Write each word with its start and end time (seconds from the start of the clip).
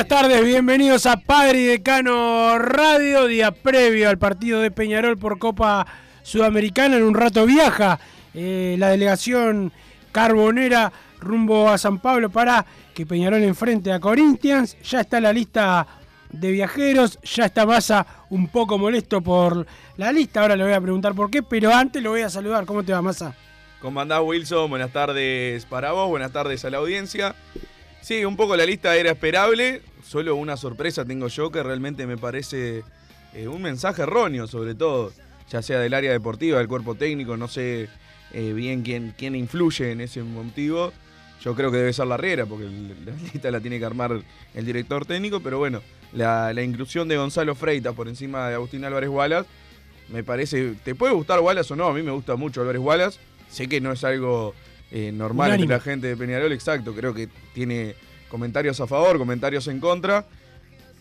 Buenas 0.00 0.22
tardes, 0.22 0.42
bienvenidos 0.42 1.04
a 1.04 1.18
Padre 1.18 1.60
y 1.60 1.64
Decano 1.66 2.58
Radio, 2.58 3.26
día 3.26 3.50
previo 3.50 4.08
al 4.08 4.16
partido 4.16 4.62
de 4.62 4.70
Peñarol 4.70 5.18
por 5.18 5.38
Copa 5.38 5.86
Sudamericana. 6.22 6.96
En 6.96 7.02
un 7.02 7.12
rato 7.12 7.44
viaja 7.44 8.00
eh, 8.32 8.76
la 8.78 8.88
delegación 8.88 9.70
carbonera 10.10 10.90
rumbo 11.20 11.68
a 11.68 11.76
San 11.76 11.98
Pablo 11.98 12.30
para 12.30 12.64
que 12.94 13.04
Peñarol 13.04 13.42
enfrente 13.42 13.92
a 13.92 14.00
Corinthians. 14.00 14.78
Ya 14.82 15.02
está 15.02 15.20
la 15.20 15.34
lista 15.34 15.86
de 16.32 16.50
viajeros, 16.50 17.18
ya 17.22 17.44
está 17.44 17.66
Massa 17.66 18.06
un 18.30 18.48
poco 18.48 18.78
molesto 18.78 19.20
por 19.20 19.66
la 19.98 20.12
lista, 20.12 20.40
ahora 20.40 20.56
le 20.56 20.64
voy 20.64 20.72
a 20.72 20.80
preguntar 20.80 21.14
por 21.14 21.30
qué, 21.30 21.42
pero 21.42 21.74
antes 21.74 22.02
lo 22.02 22.08
voy 22.08 22.22
a 22.22 22.30
saludar. 22.30 22.64
¿Cómo 22.64 22.82
te 22.82 22.94
va, 22.94 23.02
Massa? 23.02 23.34
¿Cómo 23.82 24.02
Wilson? 24.02 24.70
Buenas 24.70 24.92
tardes 24.92 25.66
para 25.66 25.92
vos, 25.92 26.08
buenas 26.08 26.32
tardes 26.32 26.64
a 26.64 26.70
la 26.70 26.78
audiencia. 26.78 27.34
Sí, 28.00 28.24
un 28.24 28.36
poco 28.36 28.56
la 28.56 28.64
lista 28.64 28.96
era 28.96 29.10
esperable, 29.10 29.82
solo 30.10 30.34
una 30.34 30.56
sorpresa 30.56 31.04
tengo 31.04 31.28
yo 31.28 31.52
que 31.52 31.62
realmente 31.62 32.04
me 32.04 32.18
parece 32.18 32.82
eh, 33.32 33.46
un 33.46 33.62
mensaje 33.62 34.02
erróneo 34.02 34.48
sobre 34.48 34.74
todo, 34.74 35.12
ya 35.48 35.62
sea 35.62 35.78
del 35.78 35.94
área 35.94 36.10
deportiva, 36.10 36.58
del 36.58 36.66
cuerpo 36.66 36.96
técnico, 36.96 37.36
no 37.36 37.46
sé 37.46 37.88
eh, 38.32 38.52
bien 38.52 38.82
quién, 38.82 39.14
quién 39.16 39.36
influye 39.36 39.92
en 39.92 40.00
ese 40.00 40.24
motivo. 40.24 40.92
Yo 41.44 41.54
creo 41.54 41.70
que 41.70 41.76
debe 41.76 41.92
ser 41.92 42.08
la 42.08 42.16
Riera, 42.16 42.44
porque 42.44 42.64
la 42.64 43.12
lista 43.32 43.52
la 43.52 43.60
tiene 43.60 43.78
que 43.78 43.84
armar 43.84 44.20
el 44.52 44.66
director 44.66 45.06
técnico, 45.06 45.38
pero 45.38 45.58
bueno, 45.58 45.80
la, 46.12 46.52
inclusión 46.60 47.06
de 47.06 47.16
Gonzalo 47.16 47.54
Freitas 47.54 47.94
por 47.94 48.08
encima 48.08 48.48
de 48.48 48.56
Agustín 48.56 48.84
Álvarez 48.84 49.10
Wallace, 49.10 49.48
me 50.08 50.24
parece, 50.24 50.74
te 50.84 50.96
puede 50.96 51.14
gustar 51.14 51.38
Wallace 51.38 51.72
o 51.72 51.76
no, 51.76 51.86
a 51.86 51.94
mí 51.94 52.02
me 52.02 52.10
gusta 52.10 52.34
mucho 52.34 52.62
Álvarez 52.62 52.82
Wallace, 52.82 53.20
sé 53.48 53.68
que 53.68 53.80
no 53.80 53.92
es 53.92 54.02
algo 54.02 54.56
eh, 54.90 55.12
normal 55.12 55.52
entre 55.52 55.68
la 55.68 55.80
gente 55.80 56.08
de 56.08 56.16
Peñarol, 56.16 56.52
exacto, 56.52 56.94
creo 56.94 57.14
que 57.14 57.28
tiene 57.54 57.94
comentarios 58.30 58.80
a 58.80 58.86
favor, 58.86 59.18
comentarios 59.18 59.68
en 59.68 59.80
contra, 59.80 60.24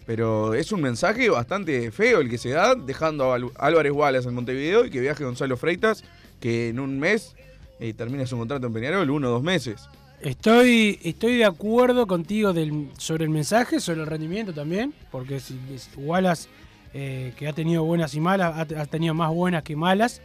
pero 0.05 0.53
es 0.53 0.71
un 0.71 0.81
mensaje 0.81 1.29
bastante 1.29 1.91
feo 1.91 2.19
el 2.19 2.29
que 2.29 2.37
se 2.37 2.49
da, 2.49 2.75
dejando 2.75 3.31
a 3.31 3.39
Álvarez 3.65 3.93
Wallace 3.93 4.27
en 4.27 4.35
Montevideo 4.35 4.85
y 4.85 4.89
que 4.89 4.99
viaje 4.99 5.23
Gonzalo 5.23 5.55
Freitas, 5.55 6.03
que 6.41 6.69
en 6.69 6.79
un 6.79 6.99
mes 6.99 7.35
eh, 7.79 7.93
termina 7.93 8.25
su 8.25 8.37
contrato 8.37 8.67
en 8.67 8.73
Peñarol, 8.73 9.09
uno 9.09 9.27
o 9.27 9.31
dos 9.31 9.43
meses. 9.43 9.87
Estoy, 10.21 10.99
estoy 11.03 11.37
de 11.37 11.45
acuerdo 11.45 12.05
contigo 12.05 12.53
sobre 12.97 13.23
el 13.23 13.29
mensaje, 13.29 13.79
sobre 13.79 14.01
el 14.01 14.07
rendimiento 14.07 14.51
también, 14.51 14.93
porque 15.11 15.39
si, 15.39 15.57
Wallace, 15.95 16.49
eh, 16.93 17.33
que 17.37 17.47
ha 17.47 17.53
tenido 17.53 17.85
buenas 17.85 18.13
y 18.15 18.19
malas, 18.19 18.57
ha, 18.57 18.85
tenido 18.85 19.13
más 19.13 19.31
buenas 19.31 19.63
que 19.63 19.77
malas, 19.77 20.21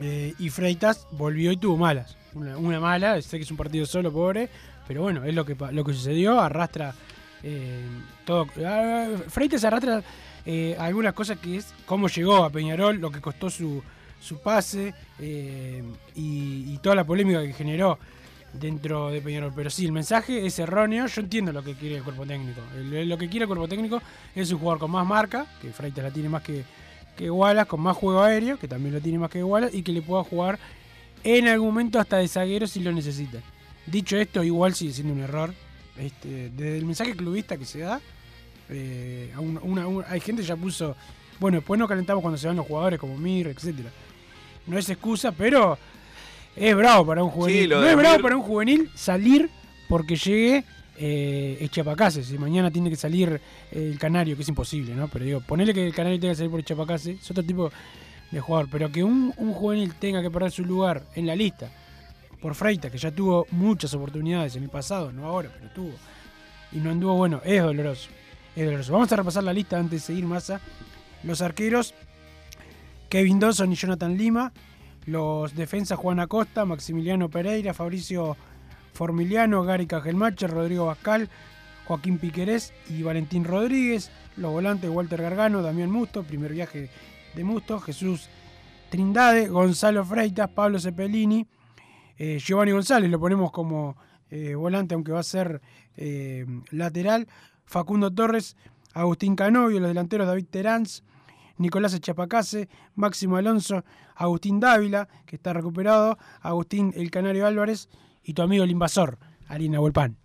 eh, 0.00 0.32
y 0.38 0.48
Freitas 0.48 1.06
volvió 1.10 1.52
y 1.52 1.58
tuvo 1.58 1.76
malas. 1.76 2.16
Una, 2.34 2.80
mala, 2.80 3.20
sé 3.20 3.36
que 3.38 3.44
es 3.44 3.50
un 3.50 3.56
partido 3.56 3.84
solo, 3.84 4.12
pobre, 4.12 4.48
pero 4.86 5.02
bueno, 5.02 5.24
es 5.24 5.34
lo 5.34 5.44
que, 5.44 5.56
lo 5.72 5.84
que 5.84 5.92
sucedió, 5.92 6.40
arrastra 6.40 6.94
eh, 7.42 7.80
todo. 8.24 8.46
Ah, 8.64 9.08
Freitas 9.28 9.64
arrastra 9.64 10.02
algunas 10.78 11.12
cosas 11.12 11.38
que 11.38 11.56
es 11.56 11.74
cómo 11.86 12.08
llegó 12.08 12.44
a 12.44 12.50
Peñarol, 12.50 12.98
lo 12.98 13.10
que 13.10 13.20
costó 13.20 13.50
su, 13.50 13.82
su 14.20 14.38
pase 14.38 14.94
y 15.18 16.78
toda 16.78 16.94
la 16.94 17.04
polémica 17.04 17.42
que 17.42 17.52
generó 17.52 17.98
dentro 18.60 19.10
de 19.10 19.20
Peñarol. 19.20 19.52
Pero 19.54 19.70
sí, 19.70 19.84
el 19.84 19.92
mensaje 19.92 20.46
es 20.46 20.58
erróneo. 20.58 21.06
Yo 21.06 21.20
entiendo 21.20 21.52
lo 21.52 21.62
que 21.62 21.74
quiere 21.74 21.96
el 21.96 22.02
cuerpo 22.02 22.26
técnico. 22.26 22.60
lo 22.74 23.18
que 23.18 23.28
quiere 23.28 23.44
el 23.44 23.48
cuerpo 23.48 23.68
técnico 23.68 24.02
es 24.34 24.50
un 24.52 24.58
jugador 24.58 24.78
con 24.78 24.90
más 24.90 25.06
marca, 25.06 25.46
que 25.60 25.72
Freitas 25.72 26.04
la 26.04 26.10
tiene 26.10 26.28
más 26.28 26.42
que, 26.42 26.64
que 27.16 27.30
Wallace, 27.30 27.68
con 27.68 27.80
más 27.80 27.96
juego 27.96 28.22
aéreo, 28.22 28.58
que 28.58 28.68
también 28.68 28.94
lo 28.94 29.00
tiene 29.00 29.18
más 29.18 29.30
que 29.30 29.42
Wallace, 29.42 29.76
y 29.76 29.82
que 29.82 29.92
le 29.92 30.02
pueda 30.02 30.24
jugar 30.24 30.58
en 31.24 31.48
algún 31.48 31.68
momento 31.68 31.98
hasta 31.98 32.18
de 32.18 32.28
zaguero 32.28 32.66
si 32.66 32.80
lo 32.80 32.92
necesita. 32.92 33.38
Dicho 33.86 34.16
esto, 34.16 34.42
igual 34.42 34.74
sigue 34.74 34.92
siendo 34.92 35.12
un 35.12 35.20
error. 35.20 35.54
Este, 35.96 36.50
desde 36.50 36.78
el 36.78 36.84
mensaje 36.84 37.14
clubista 37.16 37.56
que 37.56 37.64
se 37.64 37.80
da, 37.80 38.00
eh, 38.68 39.32
hay 40.08 40.20
gente 40.20 40.42
que 40.42 40.48
ya 40.48 40.56
puso, 40.56 40.94
bueno, 41.40 41.58
después 41.58 41.78
nos 41.78 41.88
calentamos 41.88 42.20
cuando 42.20 42.36
se 42.36 42.46
van 42.46 42.56
los 42.56 42.66
jugadores 42.66 43.00
como 43.00 43.16
Mir, 43.16 43.46
etcétera. 43.46 43.90
No 44.66 44.76
es 44.76 44.88
excusa, 44.90 45.32
pero 45.32 45.78
es 46.54 46.76
bravo 46.76 47.06
para 47.06 47.22
un 47.22 47.30
juvenil. 47.30 47.70
no 47.70 47.86
es 47.86 47.96
bravo 47.96 48.22
para 48.22 48.36
un 48.36 48.42
juvenil 48.42 48.90
salir 48.94 49.48
porque 49.88 50.16
llegue 50.16 50.64
eh, 50.98 51.58
Echapacase. 51.60 52.24
Si 52.24 52.38
mañana 52.38 52.70
tiene 52.70 52.90
que 52.90 52.96
salir 52.96 53.40
el 53.70 53.98
Canario, 53.98 54.36
que 54.36 54.42
es 54.42 54.48
imposible, 54.48 54.94
¿no? 54.94 55.08
Pero 55.08 55.24
digo, 55.24 55.40
ponerle 55.40 55.74
que 55.74 55.86
el 55.86 55.94
Canario 55.94 56.18
tenga 56.18 56.32
que 56.32 56.36
salir 56.36 56.50
por 56.50 56.60
Echapacase, 56.60 57.12
es 57.12 57.30
otro 57.30 57.44
tipo 57.44 57.70
de 58.30 58.40
jugador. 58.40 58.68
Pero 58.70 58.90
que 58.90 59.04
un, 59.04 59.32
juvenil 59.32 59.94
tenga 59.94 60.22
que 60.22 60.30
perder 60.30 60.50
su 60.50 60.64
lugar 60.64 61.04
en 61.14 61.26
la 61.26 61.36
lista 61.36 61.70
por 62.46 62.54
Freita, 62.54 62.90
que 62.90 62.96
ya 62.96 63.10
tuvo 63.10 63.44
muchas 63.50 63.92
oportunidades 63.94 64.54
en 64.54 64.62
el 64.62 64.68
pasado, 64.68 65.10
no 65.10 65.26
ahora, 65.26 65.50
pero 65.52 65.68
tuvo. 65.70 65.94
Y 66.70 66.76
no 66.76 66.90
anduvo 66.90 67.16
bueno, 67.16 67.40
es 67.44 67.60
doloroso. 67.60 68.08
Doloroso. 68.54 68.92
Vamos 68.92 69.10
a 69.10 69.16
repasar 69.16 69.42
la 69.42 69.52
lista 69.52 69.76
antes 69.76 70.02
de 70.02 70.06
seguir 70.06 70.26
más. 70.26 70.52
Los 71.24 71.42
arqueros, 71.42 71.92
Kevin 73.08 73.40
Dawson 73.40 73.72
y 73.72 73.74
Jonathan 73.74 74.16
Lima. 74.16 74.52
Los 75.06 75.56
defensas 75.56 75.98
Juan 75.98 76.20
Acosta, 76.20 76.64
Maximiliano 76.64 77.28
Pereira, 77.28 77.74
Fabricio 77.74 78.36
Formiliano, 78.92 79.64
Gary 79.64 79.88
Cajelmacher, 79.88 80.48
Rodrigo 80.48 80.86
Bascal, 80.86 81.28
Joaquín 81.86 82.18
Piquerés 82.18 82.72
y 82.88 83.02
Valentín 83.02 83.42
Rodríguez. 83.42 84.12
Los 84.36 84.52
volantes 84.52 84.88
Walter 84.88 85.20
Gargano, 85.20 85.62
Damián 85.62 85.90
Musto, 85.90 86.22
primer 86.22 86.52
viaje 86.52 86.90
de 87.34 87.42
Musto, 87.42 87.80
Jesús 87.80 88.28
Trindade, 88.88 89.48
Gonzalo 89.48 90.04
Freitas, 90.04 90.48
Pablo 90.50 90.78
Cepelini, 90.78 91.44
eh, 92.18 92.38
Giovanni 92.38 92.72
González, 92.72 93.10
lo 93.10 93.20
ponemos 93.20 93.50
como 93.52 93.96
eh, 94.30 94.54
volante, 94.54 94.94
aunque 94.94 95.12
va 95.12 95.20
a 95.20 95.24
ser 95.24 95.60
eh, 95.96 96.46
lateral, 96.70 97.28
Facundo 97.64 98.12
Torres, 98.12 98.56
Agustín 98.92 99.36
Canovio, 99.36 99.80
los 99.80 99.88
delanteros 99.88 100.26
David 100.26 100.46
Teráns, 100.50 101.04
Nicolás 101.58 101.94
Echapacase, 101.94 102.68
Máximo 102.94 103.36
Alonso, 103.36 103.84
Agustín 104.14 104.60
Dávila, 104.60 105.08
que 105.26 105.36
está 105.36 105.52
recuperado, 105.52 106.18
Agustín 106.40 106.92
El 106.96 107.10
Canario 107.10 107.46
Álvarez 107.46 107.88
y 108.22 108.34
tu 108.34 108.42
amigo 108.42 108.64
el 108.64 108.70
invasor, 108.70 109.18
Alina 109.48 109.78
Volpán. 109.78 110.16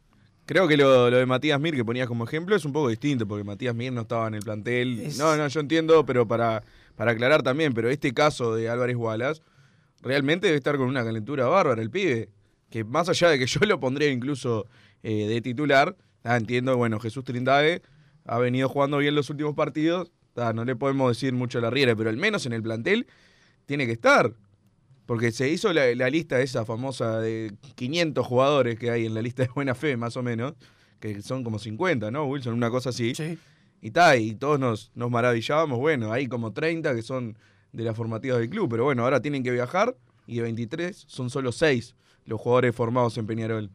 Creo 0.46 0.68
que 0.68 0.76
lo, 0.76 1.10
de 1.10 1.26
Matías 1.26 1.60
Mir 1.60 1.76
que 1.76 1.86
ponías 1.86 2.08
como 2.08 2.26
ejemplo 2.26 2.56
es 2.56 2.66
un 2.66 2.74
poco 2.74 2.90
distinto, 2.90 3.28
porque 3.28 3.44
Matías 3.44 3.76
Mir 3.76 3.94
no 3.94 4.02
estaba 4.02 4.28
en 4.28 4.34
el 4.34 4.42
plantel. 4.42 5.16
No, 5.18 5.38
no, 5.38 5.48
yo 5.48 5.60
entiendo, 5.60 6.06
pero 6.06 6.28
para, 6.28 6.64
para 6.96 7.12
aclarar 7.12 7.44
también, 7.44 7.74
pero 7.74 7.90
este 7.90 8.14
caso 8.14 8.56
de 8.56 8.70
Álvarez 8.70 8.96
Wallace 8.98 9.42
realmente 10.02 10.48
debe 10.48 10.58
estar 10.58 10.78
con 10.78 10.88
una 10.88 11.04
calentura 11.04 11.48
bárbara 11.48 11.82
el 11.82 11.90
pibe. 11.90 12.30
Que 12.70 12.84
más 12.84 13.10
allá 13.10 13.30
de 13.30 13.40
que 13.40 13.48
yo 13.48 13.60
lo 13.62 13.80
pondría 13.80 14.10
incluso 14.10 14.68
eh, 15.04 15.28
de 15.28 15.42
titular, 15.42 15.98
ah, 16.24 16.38
entiendo, 16.38 16.78
bueno, 16.78 17.00
Jesús 17.00 17.24
Trindade 17.24 17.82
ha 18.26 18.38
venido 18.40 18.70
jugando 18.70 18.98
bien 18.98 19.16
los 19.16 19.30
últimos 19.30 19.56
partidos, 19.56 20.12
no 20.36 20.66
le 20.66 20.76
podemos 20.76 21.10
decir 21.10 21.34
mucho 21.34 21.60
a 21.60 21.62
la 21.62 21.70
Riera, 21.70 21.96
pero 21.96 22.10
al 22.10 22.18
menos 22.18 22.46
en 22.46 22.54
el 22.54 22.62
plantel 22.62 23.08
tiene 23.66 23.86
que 23.86 23.92
estar. 23.94 24.34
Porque 25.06 25.32
se 25.32 25.50
hizo 25.50 25.74
la, 25.74 26.10
lista 26.10 26.40
esa 26.40 26.64
famosa 26.64 27.20
de 27.20 27.54
500 27.76 28.26
jugadores 28.26 28.80
que 28.80 28.92
hay 28.92 29.06
en 29.06 29.14
la 29.14 29.22
lista 29.22 29.44
de 29.44 29.50
buena 29.54 29.76
fe, 29.76 29.98
más 29.98 30.16
o 30.16 30.24
menos, 30.24 30.54
que 31.00 31.22
son 31.22 31.44
como 31.44 31.60
50, 31.60 32.12
¿no, 32.12 32.26
Wilson? 32.26 32.54
Una 32.54 32.70
cosa 32.70 32.92
así. 32.92 33.14
Sí. 33.14 33.38
Y 33.82 33.88
está, 33.88 34.16
y 34.16 34.36
todos 34.36 34.60
nos, 34.60 34.92
nos 34.96 35.12
maravillábamos. 35.12 35.80
Bueno, 35.80 36.14
hay 36.14 36.28
como 36.28 36.54
30 36.54 36.96
que 36.96 37.02
son 37.02 37.38
de 37.72 37.84
las 37.84 37.96
formativas 37.96 38.40
del 38.40 38.50
club, 38.50 38.70
pero 38.70 38.84
bueno, 38.86 39.04
ahora 39.04 39.22
tienen 39.22 39.44
que 39.44 39.52
viajar 39.52 39.96
y 40.28 40.38
de 40.38 40.44
23 40.44 41.06
son 41.08 41.30
solo 41.30 41.52
6 41.52 41.96
los 42.26 42.40
jugadores 42.40 42.76
formados 42.76 43.18
en 43.18 43.28
Peñarol. 43.28 43.70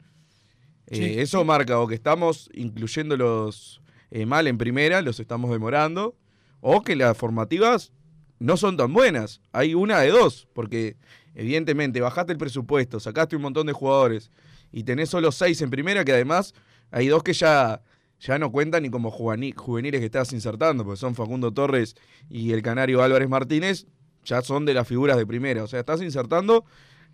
Eh, 0.88 1.16
eso 1.18 1.44
marca 1.44 1.80
o 1.80 1.88
que 1.88 1.94
estamos 1.94 2.48
incluyéndolos 2.54 3.80
eh, 4.10 4.24
mal 4.24 4.46
en 4.46 4.56
primera, 4.56 5.02
los 5.02 5.18
estamos 5.18 5.50
demorando, 5.50 6.14
o 6.60 6.82
que 6.82 6.94
las 6.94 7.16
formativas 7.16 7.92
no 8.38 8.56
son 8.56 8.76
tan 8.76 8.92
buenas. 8.92 9.40
Hay 9.52 9.74
una 9.74 10.00
de 10.00 10.10
dos, 10.10 10.46
porque 10.52 10.96
evidentemente 11.34 12.00
bajaste 12.00 12.32
el 12.32 12.38
presupuesto, 12.38 13.00
sacaste 13.00 13.36
un 13.36 13.42
montón 13.42 13.66
de 13.66 13.72
jugadores 13.72 14.30
y 14.72 14.84
tenés 14.84 15.10
solo 15.10 15.32
seis 15.32 15.60
en 15.62 15.70
primera, 15.70 16.04
que 16.04 16.12
además 16.12 16.54
hay 16.90 17.08
dos 17.08 17.22
que 17.22 17.32
ya, 17.32 17.82
ya 18.20 18.38
no 18.38 18.50
cuentan 18.50 18.82
ni 18.82 18.90
como 18.90 19.10
juveniles 19.10 20.00
que 20.00 20.06
estás 20.06 20.32
insertando, 20.32 20.84
porque 20.84 20.98
son 20.98 21.14
Facundo 21.14 21.52
Torres 21.52 21.94
y 22.28 22.52
el 22.52 22.62
canario 22.62 23.02
Álvarez 23.02 23.28
Martínez, 23.28 23.86
ya 24.24 24.42
son 24.42 24.64
de 24.64 24.74
las 24.74 24.88
figuras 24.88 25.16
de 25.16 25.26
primera. 25.26 25.62
O 25.62 25.66
sea, 25.66 25.80
estás 25.80 26.02
insertando 26.02 26.64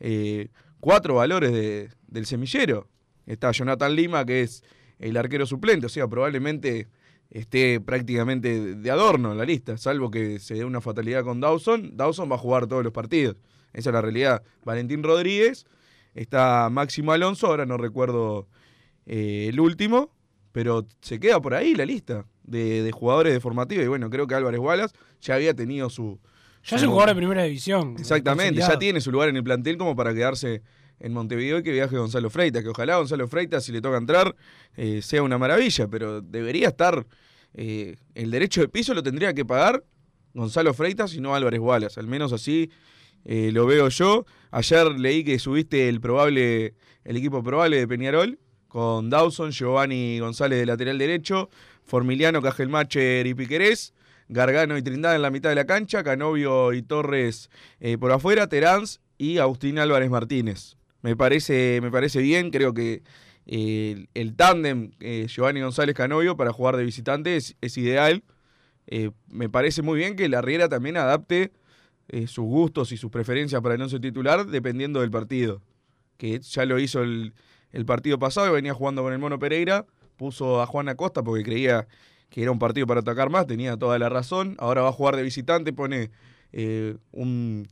eh, 0.01 0.49
cuatro 0.81 1.17
valores 1.17 1.53
del 2.07 2.27
semillero. 2.27 2.89
Está 3.27 3.53
Jonathan 3.53 3.95
Lima, 3.95 4.25
que 4.25 4.43
es 4.43 4.65
el 4.99 5.17
arquero 5.17 5.47
suplente, 5.47 5.87
o 5.87 5.89
sea, 5.89 6.07
probablemente 6.09 6.89
esté 7.31 7.81
prácticamente 7.81 8.77
de 8.77 8.91
adorno 8.91 9.33
en 9.33 9.39
la 9.39 9.45
lista, 9.45 9.77
salvo 9.79 10.11
que 10.11 10.39
se 10.39 10.55
dé 10.55 10.65
una 10.65 10.81
fatalidad 10.81 11.25
con 11.25 11.41
Dawson. 11.41 11.97
Dawson 11.97 12.31
va 12.31 12.37
a 12.37 12.39
jugar 12.39 12.67
todos 12.67 12.85
los 12.85 12.93
partidos. 12.93 13.37
Esa 13.73 13.91
es 13.91 13.95
la 13.95 14.03
realidad. 14.03 14.43
Valentín 14.65 15.03
Rodríguez, 15.03 15.67
está 16.15 16.69
Máximo 16.71 17.13
Alonso, 17.13 17.47
ahora 17.47 17.65
no 17.65 17.79
recuerdo 17.79 18.49
eh, 19.07 19.47
el 19.49 19.61
último, 19.61 20.11
pero 20.53 20.87
se 21.01 21.19
queda 21.19 21.41
por 21.41 21.55
ahí 21.55 21.75
la 21.75 21.85
lista 21.85 22.27
de, 22.45 22.91
jugadores 22.93 23.33
de 23.33 23.41
formativa. 23.41 23.83
Y 23.83 23.87
bueno, 23.87 24.11
creo 24.11 24.27
que 24.27 24.35
Álvarez 24.35 24.61
Wallace 24.61 24.95
ya 25.21 25.35
había 25.35 25.55
tenido 25.55 25.91
su. 25.91 26.21
Ya 26.65 26.77
es 26.77 26.83
un 26.83 26.91
jugador 26.91 27.11
de 27.11 27.17
primera 27.17 27.43
división. 27.43 27.97
Exactamente, 27.99 28.61
ya 28.61 28.79
tiene 28.79 29.01
su 29.01 29.11
lugar 29.11 29.29
en 29.29 29.37
el 29.37 29.43
plantel 29.43 29.77
como 29.77 29.97
para 29.97 30.15
quedarse 30.15 30.63
en 31.01 31.13
Montevideo 31.13 31.59
y 31.59 31.63
que 31.65 31.73
viaje 31.73 31.97
Gonzalo 31.97 32.31
Freitas, 32.31 32.63
que 32.63 32.69
ojalá 32.69 32.97
Gonzalo 32.97 33.27
Freitas, 33.27 33.65
si 33.65 33.73
le 33.73 33.81
toca 33.81 33.97
entrar, 33.97 34.37
eh, 34.77 35.03
sea 35.03 35.23
una 35.25 35.37
maravilla, 35.37 35.89
pero 35.89 36.21
debería 36.21 36.69
estar, 36.69 37.05
eh, 37.55 37.97
el 38.15 38.31
derecho 38.31 38.61
de 38.61 38.69
piso 38.69 38.95
lo 38.95 39.03
tendría 39.03 39.35
que 39.35 39.45
pagar 39.45 39.83
Gonzalo 40.33 40.73
Freitas 40.73 41.15
y 41.15 41.21
no 41.21 41.35
Álvarez 41.35 41.59
Wallace, 41.59 41.99
al 41.99 42.07
menos 42.07 42.33
así 42.33 42.71
eh, 43.25 43.51
lo 43.53 43.67
veo 43.67 43.89
yo. 43.89 44.25
Ayer 44.53 44.99
leí 44.99 45.25
que 45.25 45.41
subiste 45.41 45.89
el 45.89 46.01
probable, 46.01 46.75
el 47.05 47.17
equipo 47.17 47.43
probable 47.43 47.79
de 47.79 47.89
Peñarol, 47.89 48.39
con 48.73 49.11
Dawson, 49.11 49.51
Giovanni 49.51 50.19
González 50.19 50.59
de 50.59 50.67
lateral 50.67 50.97
derecho, 50.97 51.51
Formiliano, 51.85 52.41
Cajelmacher 52.41 53.27
y 53.27 53.35
Piquerés, 53.35 53.93
Gargano 54.29 54.79
y 54.79 54.83
Trindade 54.83 55.17
en 55.17 55.23
la 55.23 55.31
mitad 55.31 55.51
de 55.51 55.57
la 55.57 55.67
cancha, 55.67 56.03
Canovio 56.03 56.73
y 56.73 56.81
Torres 56.81 57.51
por 58.01 58.13
afuera, 58.13 58.47
Teráns 58.47 59.01
y 59.19 59.39
Agustín 59.39 59.79
Álvarez 59.79 60.09
Martínez. 60.09 60.77
Me 61.03 61.17
parece, 61.17 61.81
me 61.83 61.91
parece 61.91 62.21
bien, 62.23 62.51
creo 62.51 62.73
que 62.73 63.03
eh, 63.47 64.07
el 64.15 64.35
tándem 64.37 64.93
eh, 65.01 65.27
Giovanni 65.29 65.61
González 65.61 65.97
Canovio 65.97 66.37
para 66.37 66.53
jugar 66.53 66.77
de 66.77 66.85
visitante 66.85 67.37
es, 67.37 67.77
ideal. 67.77 68.23
Eh, 68.87 69.11
me 69.29 69.49
parece 69.49 69.83
muy 69.83 69.99
bien 69.99 70.17
que 70.17 70.29
la 70.29 70.41
Riera 70.41 70.69
también 70.69 70.97
adapte 70.97 71.53
sus 72.27 72.45
gustos 72.45 72.93
y 72.93 72.99
sus 72.99 73.11
preferencias 73.11 73.63
para 73.63 73.75
el 73.75 73.81
once 73.81 73.99
titular 73.99 74.47
dependiendo 74.47 75.01
del 75.01 75.11
partido. 75.11 75.63
Que 76.19 76.41
ya 76.41 76.67
lo 76.67 76.79
hizo 76.79 77.03
el, 77.03 77.33
el 77.73 77.85
partido 77.85 78.19
pasado 78.19 78.49
y 78.49 78.53
venía 78.53 78.75
jugando 78.75 79.03
con 79.03 79.13
el 79.13 79.19
Mono 79.19 79.39
Pereira. 79.39 79.87
Puso 80.17 80.63
a 80.63 80.67
Juan 80.67 80.89
Acosta 80.89 81.23
porque 81.23 81.43
creía 81.43 81.89
que 82.31 82.43
era 82.43 82.51
un 82.51 82.59
partido 82.59 82.87
para 82.87 83.01
atacar 83.01 83.29
más, 83.31 83.47
tenía 83.47 83.77
toda 83.77 83.99
la 83.99 84.09
razón. 84.09 84.57
Ahora 84.59 84.83
va 84.83 84.89
a 84.89 84.93
jugar 84.93 85.17
de 85.17 85.23
visitante, 85.23 85.73
pone 85.73 86.11
un 87.13 87.67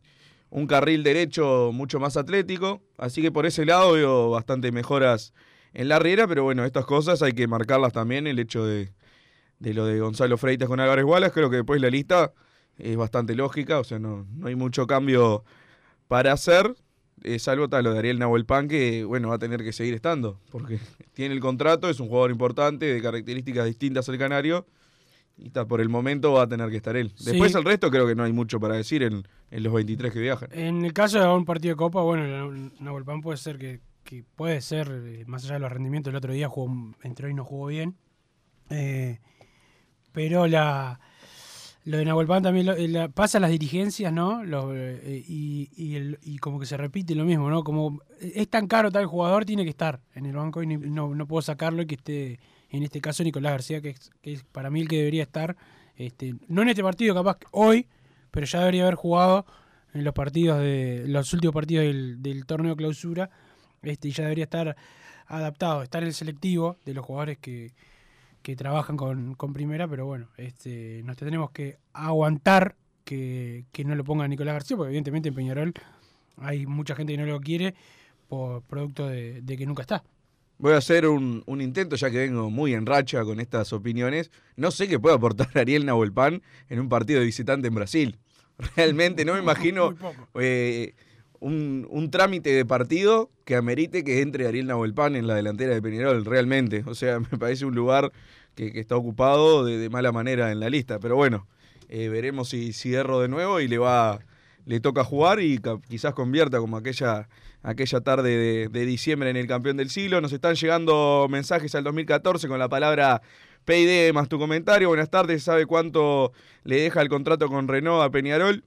un 0.51 0.67
carril 0.67 1.03
derecho 1.03 1.71
mucho 1.73 2.01
más 2.01 2.17
atlético, 2.17 2.83
así 2.99 3.23
que 3.23 3.33
por 3.33 3.47
ese 3.47 3.65
lado 3.65 3.93
veo 3.93 4.31
bastante 4.31 4.73
mejoras 4.73 5.33
en 5.73 5.89
la 5.89 6.01
riera, 6.01 6.27
pero 6.27 6.43
bueno, 6.43 6.65
estas 6.65 6.85
cosas 6.85 7.23
hay 7.23 7.33
que 7.33 7.47
marcarlas 7.47 7.93
también, 7.93 8.27
el 8.27 8.39
hecho 8.39 8.67
de, 8.67 8.93
lo 9.61 9.87
de 9.87 10.01
Gonzalo 10.01 10.37
Freitas 10.37 10.69
con 10.69 10.81
Álvarez 10.81 11.05
Wallace, 11.05 11.33
creo 11.33 11.51
que 11.51 11.57
después 11.57 11.81
la 11.81 11.89
lista 11.89 12.33
es 12.77 12.97
bastante 12.97 13.35
lógica, 13.37 13.79
o 13.79 13.85
sea, 13.85 14.01
no, 14.01 14.27
no 14.35 14.49
hay 14.49 14.57
mucho 14.57 14.87
cambio 14.89 15.45
para 16.09 16.33
hacer, 16.33 16.75
eh, 17.23 17.39
salvo 17.39 17.69
tal 17.69 17.85
lo 17.85 17.93
de 17.93 17.99
Ariel 17.99 18.19
Nahuelpan, 18.19 18.69
que 18.69 19.05
bueno, 19.05 19.29
va 19.29 19.37
a 19.37 19.39
tener 19.39 19.63
que 19.63 19.73
seguir 19.73 19.95
estando, 19.95 20.41
porque 20.51 20.79
tiene 21.15 21.35
el 21.35 21.41
contrato, 21.41 21.89
es 21.89 22.01
un 22.01 22.09
jugador 22.09 22.31
importante, 22.31 22.87
de 22.87 23.03
características 23.03 23.67
distintas 23.67 24.09
al 24.09 24.19
Canario, 24.19 24.67
y 25.37 25.47
está, 25.47 25.67
por 25.67 25.81
el 25.81 25.89
momento 25.89 26.33
va 26.33 26.43
a 26.43 26.49
tener 26.49 26.69
que 26.71 26.77
estar 26.77 26.97
él. 26.97 27.13
Después 27.25 27.55
el 27.55 27.65
resto 27.65 27.91
creo 27.91 28.07
que 28.07 28.15
no 28.15 28.25
hay 28.25 28.33
mucho 28.33 28.61
para 28.61 28.75
decir 28.75 29.03
en, 29.03 29.25
los 29.51 29.73
23 29.73 30.13
que 30.13 30.21
viajan. 30.21 30.49
En 30.53 30.85
el 30.85 30.93
caso 30.93 31.19
de 31.19 31.27
un 31.29 31.45
partido 31.45 31.73
de 31.73 31.77
Copa, 31.77 32.03
bueno, 32.03 32.71
Nahuel 32.79 33.05
Pan 33.05 33.21
puede 33.21 33.39
ser 33.39 33.59
que, 33.59 33.81
puede 34.37 34.61
ser, 34.61 34.91
eh, 34.91 35.25
más 35.27 35.45
allá 35.45 35.55
de 35.55 35.61
los 35.61 35.73
rendimientos, 35.73 36.11
el 36.11 36.17
otro 36.17 36.33
día 36.33 36.49
jugó, 36.49 36.95
entró 37.03 37.29
y 37.29 37.35
no 37.35 37.45
jugó 37.45 37.67
bien. 37.67 37.97
Eh, 38.69 39.19
pero 40.13 40.47
la 40.47 41.01
lo 41.85 41.97
de 41.97 42.05
Nahuel 42.05 42.27
Pan 42.27 42.43
también 42.43 42.69
eh, 42.69 43.09
pasa 43.09 43.41
las 43.41 43.51
dirigencias, 43.51 44.13
¿no? 44.13 44.43
y, 44.45 45.69
y, 46.23 46.39
como 46.39 46.61
que 46.61 46.67
se 46.67 46.77
repite 46.77 47.15
lo 47.15 47.25
mismo, 47.25 47.49
¿no? 47.49 47.65
Como 47.65 48.03
es 48.21 48.49
tan 48.49 48.67
caro 48.67 48.91
tal 48.91 49.07
jugador, 49.07 49.45
tiene 49.45 49.65
que 49.65 49.71
estar 49.71 50.01
en 50.15 50.27
el 50.27 50.37
banco 50.37 50.63
y 50.63 50.67
no, 50.67 51.15
no 51.15 51.27
puedo 51.27 51.43
sacarlo 51.43 51.83
y 51.83 51.87
que 51.87 51.95
esté 51.95 52.41
en 52.71 52.83
este 52.83 53.01
caso 53.01 53.25
Nicolás 53.25 53.53
García, 53.53 53.81
que 53.81 53.97
es, 54.23 54.45
para 54.45 54.71
mí 54.71 54.81
el 54.81 54.89
que 54.89 54.99
debería 54.99 55.23
estar, 55.23 55.57
este, 55.97 56.35
no 56.49 56.63
en 56.63 56.69
este 56.69 56.83
partido 56.83 57.15
capaz 57.15 57.39
hoy, 57.51 57.87
pero 58.31 58.47
ya 58.47 58.61
debería 58.61 58.83
haber 58.83 58.95
jugado 58.95 59.45
en 59.93 60.05
los 60.05 60.15
partidos 60.15 60.61
de 60.61 61.05
los 61.09 61.33
últimos 61.33 61.55
partidos 61.55 61.85
del, 61.85 62.47
torneo 62.47 62.77
clausura, 62.77 63.31
este, 63.83 64.09
y 64.09 64.13
ya 64.13 64.25
debería 64.25 64.45
estar 64.45 64.77
adaptado, 65.27 65.83
estar 65.83 66.03
en 66.03 66.09
el 66.09 66.15
selectivo 66.15 66.77
de 66.85 66.95
los 66.95 67.05
jugadores 67.05 67.39
que, 67.39 67.73
trabajan 68.57 68.97
con, 68.97 69.53
primera, 69.53 69.87
pero 69.89 70.07
bueno, 70.07 70.29
este, 70.37 71.03
nos 71.05 71.17
tenemos 71.17 71.51
que 71.51 71.79
aguantar 71.93 72.77
que, 73.05 73.65
no 73.85 73.95
lo 73.95 74.05
ponga 74.05 74.27
Nicolás 74.29 74.55
García, 74.55 74.77
porque 74.77 74.91
evidentemente 74.91 75.29
en 75.29 75.35
Peñarol 75.35 75.75
hay 76.37 76.67
mucha 76.67 76.95
gente 76.95 77.13
que 77.13 77.19
no 77.19 77.27
lo 77.27 77.41
quiere 77.41 77.75
por 78.29 78.63
producto 78.63 79.07
de 79.07 79.57
que 79.57 79.67
nunca 79.67 79.83
está. 79.83 80.03
Voy 80.61 80.75
a 80.75 80.77
hacer 80.77 81.07
un, 81.07 81.43
intento, 81.59 81.97
ya 81.97 82.11
que 82.11 82.19
vengo 82.19 82.51
muy 82.51 82.75
en 82.75 82.85
racha 82.85 83.25
con 83.25 83.41
estas 83.41 83.73
opiniones. 83.73 84.31
No 84.57 84.71
sé 84.71 84.89
qué 84.89 84.99
puede 84.99 85.17
aportar 85.17 85.49
Ariel 85.59 85.87
Nahuelpan 85.87 86.43
en 86.69 86.81
un 86.81 86.91
partido 86.91 87.19
de 87.19 87.25
visitante 87.25 87.69
en 87.69 87.75
Brasil. 87.75 88.19
Realmente 88.77 89.25
no 89.25 89.33
me 89.33 89.39
imagino 89.43 89.95
eh, 90.35 90.95
un, 91.41 92.09
trámite 92.11 92.51
de 92.51 92.65
partido 92.65 93.31
que 93.45 93.57
amerite 93.57 94.05
que 94.05 94.21
entre 94.23 94.47
Ariel 94.47 94.67
Nahuelpan 94.67 95.17
en 95.17 95.27
la 95.27 95.35
delantera 95.35 95.75
de 95.75 95.83
Peñarol, 95.83 96.25
realmente. 96.25 96.85
O 96.87 96.95
sea, 96.95 97.19
me 97.33 97.39
parece 97.39 97.65
un 97.65 97.75
lugar 97.75 98.13
que, 98.55 98.73
está 98.75 98.97
ocupado 98.97 99.65
de, 99.65 99.89
mala 99.91 100.13
manera 100.13 100.53
en 100.53 100.61
la 100.61 100.71
lista. 100.71 100.99
Pero 101.01 101.17
bueno, 101.17 101.47
eh, 101.89 102.09
veremos 102.09 102.51
si, 102.51 102.73
si 102.73 102.95
erro 102.95 103.21
de 103.21 103.29
nuevo 103.29 103.61
y 103.61 103.69
le 103.69 103.79
va 103.79 104.21
le 104.67 104.79
toca 104.79 105.03
jugar 105.03 105.41
y 105.41 105.59
quizás 105.89 106.15
convierta 106.15 106.59
como 106.59 106.77
aquella 106.77 107.29
aquella 107.63 108.01
tarde 108.01 108.69
de, 108.69 108.87
diciembre 108.87 109.31
en 109.31 109.37
el 109.37 109.47
campeón 109.47 109.77
del 109.77 109.91
siglo. 109.91 110.21
Nos 110.21 110.33
están 110.33 110.55
llegando 110.55 111.27
mensajes 111.31 111.75
al 111.75 111.85
2014 111.85 112.49
con 112.49 112.59
la 112.59 112.69
palabra 112.69 113.23
PID 113.65 114.13
más 114.13 114.29
tu 114.29 114.39
comentario. 114.39 114.89
Buenas 114.89 115.11
tardes, 115.11 115.43
¿sabe 115.43 115.67
cuánto 115.67 116.33
le 116.65 116.81
deja 116.81 117.03
el 117.03 117.09
contrato 117.09 117.49
con 117.49 117.69
Renault 117.69 118.03
a 118.03 118.11
Peñarol? 118.11 118.65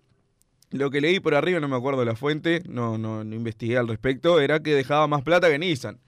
Lo 0.73 0.89
que 0.89 1.01
leí 1.01 1.19
por 1.19 1.35
arriba, 1.35 1.59
no 1.59 1.67
me 1.67 1.75
acuerdo 1.75 2.03
la 2.03 2.15
fuente, 2.15 2.63
no, 2.67 2.97
no, 2.97 3.21
investigué 3.21 3.77
al 3.77 3.87
respecto, 3.87 4.39
era 4.39 4.59
que 4.59 4.73
dejaba 4.73 5.05
más 5.05 5.21
plata 5.21 5.47
que 5.47 5.59
Nissan. 5.59 5.99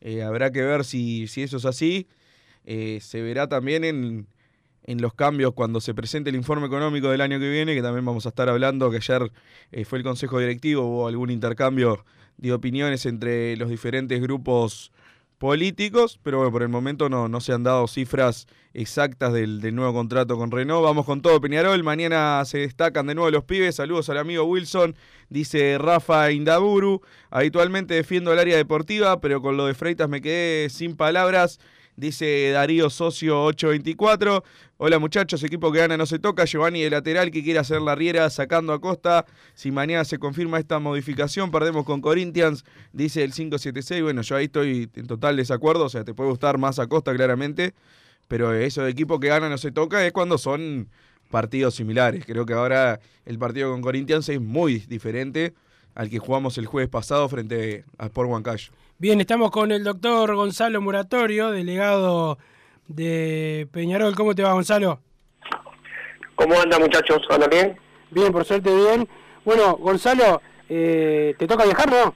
Eh, 0.00 0.22
habrá 0.22 0.50
que 0.50 0.62
ver 0.62 0.86
si, 0.86 1.26
si 1.28 1.42
eso 1.42 1.58
es 1.58 1.66
así. 1.66 2.08
Eh, 2.64 3.00
se 3.02 3.20
verá 3.20 3.48
también 3.48 3.84
en, 3.84 4.26
en 4.84 5.02
los 5.02 5.12
cambios 5.12 5.52
cuando 5.52 5.78
se 5.82 5.92
presente 5.92 6.30
el 6.30 6.36
informe 6.36 6.68
económico 6.68 7.10
del 7.10 7.20
año 7.20 7.38
que 7.38 7.50
viene, 7.50 7.74
que 7.74 7.82
también 7.82 8.06
vamos 8.06 8.24
a 8.24 8.30
estar 8.30 8.48
hablando, 8.48 8.90
que 8.90 8.96
ayer 8.96 9.30
eh, 9.72 9.84
fue 9.84 9.98
el 9.98 10.04
Consejo 10.04 10.38
Directivo, 10.38 10.84
hubo 10.84 11.06
algún 11.06 11.28
intercambio 11.28 12.06
de 12.38 12.54
opiniones 12.54 13.04
entre 13.04 13.58
los 13.58 13.68
diferentes 13.68 14.22
grupos 14.22 14.90
políticos, 15.38 16.18
pero 16.22 16.38
bueno, 16.38 16.52
por 16.52 16.62
el 16.62 16.68
momento 16.68 17.08
no, 17.08 17.28
no 17.28 17.40
se 17.40 17.52
han 17.52 17.62
dado 17.62 17.86
cifras 17.86 18.46
exactas 18.74 19.32
del, 19.32 19.74
nuevo 19.74 19.92
contrato 19.92 20.36
con 20.36 20.50
Renault. 20.50 20.84
Vamos 20.84 21.06
con 21.06 21.22
todo 21.22 21.40
Peñarol, 21.40 21.82
mañana 21.82 22.44
se 22.44 22.58
destacan 22.58 23.06
de 23.06 23.14
nuevo 23.14 23.30
los 23.30 23.44
pibes, 23.44 23.76
saludos 23.76 24.08
al 24.08 24.18
amigo 24.18 24.44
Wilson, 24.44 24.94
dice 25.28 25.78
Rafa 25.78 26.30
Indaburu, 26.32 27.02
habitualmente 27.30 27.94
defiendo 27.94 28.32
el 28.32 28.38
área 28.38 28.56
deportiva, 28.56 29.20
pero 29.20 29.40
con 29.40 29.56
lo 29.56 29.66
de 29.66 29.74
Freitas 29.74 30.08
me 30.08 30.20
quedé 30.20 30.68
sin 30.70 30.96
palabras. 30.96 31.58
Dice 31.96 32.50
Darío 32.52 32.90
Socio 32.90 33.42
824. 33.42 34.44
Hola 34.80 35.00
muchachos, 35.00 35.42
equipo 35.42 35.72
que 35.72 35.80
gana 35.80 35.96
no 35.96 36.06
se 36.06 36.20
toca. 36.20 36.44
Giovanni 36.44 36.82
de 36.82 36.90
lateral 36.90 37.32
que 37.32 37.42
quiere 37.42 37.58
hacer 37.58 37.82
la 37.82 37.96
riera 37.96 38.30
sacando 38.30 38.72
a 38.72 38.80
Costa. 38.80 39.26
Si 39.54 39.72
mañana 39.72 40.04
se 40.04 40.20
confirma 40.20 40.60
esta 40.60 40.78
modificación, 40.78 41.50
perdemos 41.50 41.84
con 41.84 42.00
Corinthians, 42.00 42.64
dice 42.92 43.24
el 43.24 43.32
576. 43.32 44.04
Bueno, 44.04 44.22
yo 44.22 44.36
ahí 44.36 44.44
estoy 44.44 44.88
en 44.94 45.08
total 45.08 45.36
desacuerdo. 45.36 45.86
O 45.86 45.88
sea, 45.88 46.04
te 46.04 46.14
puede 46.14 46.30
gustar 46.30 46.58
más 46.58 46.78
a 46.78 46.86
Costa 46.86 47.12
claramente. 47.12 47.74
Pero 48.28 48.54
eso 48.54 48.84
de 48.84 48.90
equipo 48.90 49.18
que 49.18 49.26
gana 49.26 49.48
no 49.48 49.58
se 49.58 49.72
toca 49.72 50.06
es 50.06 50.12
cuando 50.12 50.38
son 50.38 50.88
partidos 51.28 51.74
similares. 51.74 52.24
Creo 52.24 52.46
que 52.46 52.52
ahora 52.52 53.00
el 53.24 53.36
partido 53.36 53.72
con 53.72 53.82
Corinthians 53.82 54.28
es 54.28 54.40
muy 54.40 54.78
diferente 54.78 55.54
al 55.96 56.08
que 56.08 56.20
jugamos 56.20 56.56
el 56.56 56.66
jueves 56.66 56.88
pasado 56.88 57.28
frente 57.28 57.84
a 57.98 58.06
Sport 58.06 58.30
Huancayo. 58.30 58.70
Bien, 58.98 59.20
estamos 59.20 59.50
con 59.50 59.72
el 59.72 59.82
doctor 59.82 60.36
Gonzalo 60.36 60.80
Moratorio, 60.80 61.50
delegado 61.50 62.38
de 62.88 63.68
Peñarol. 63.72 64.14
¿Cómo 64.14 64.34
te 64.34 64.42
va, 64.42 64.52
Gonzalo? 64.52 65.00
¿Cómo 66.34 66.60
anda, 66.60 66.78
muchachos? 66.78 67.22
¿Anda 67.30 67.46
bien? 67.46 67.78
Bien, 68.10 68.32
por 68.32 68.44
suerte 68.44 68.74
bien. 68.74 69.08
Bueno, 69.44 69.76
Gonzalo, 69.76 70.42
eh, 70.68 71.34
¿te 71.38 71.46
toca 71.46 71.64
viajar, 71.64 71.90
no? 71.90 72.14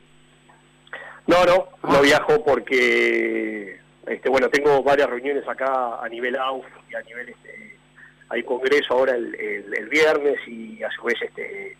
No, 1.26 1.44
no, 1.44 1.68
no 1.88 1.98
ah. 1.98 2.00
viajo 2.00 2.44
porque, 2.44 3.78
este, 4.06 4.28
bueno, 4.28 4.48
tengo 4.48 4.82
varias 4.82 5.08
reuniones 5.08 5.46
acá 5.46 6.02
a 6.02 6.08
nivel 6.08 6.36
AUF 6.36 6.66
y 6.90 6.94
a 6.94 7.02
nivel, 7.02 7.28
este, 7.28 7.78
hay 8.28 8.42
congreso 8.42 8.94
ahora 8.94 9.14
el, 9.14 9.34
el, 9.34 9.88
viernes 9.88 10.36
y 10.48 10.82
a 10.82 10.90
su 10.90 11.04
vez, 11.04 11.16
este, 11.22 11.72
eh, 11.72 11.76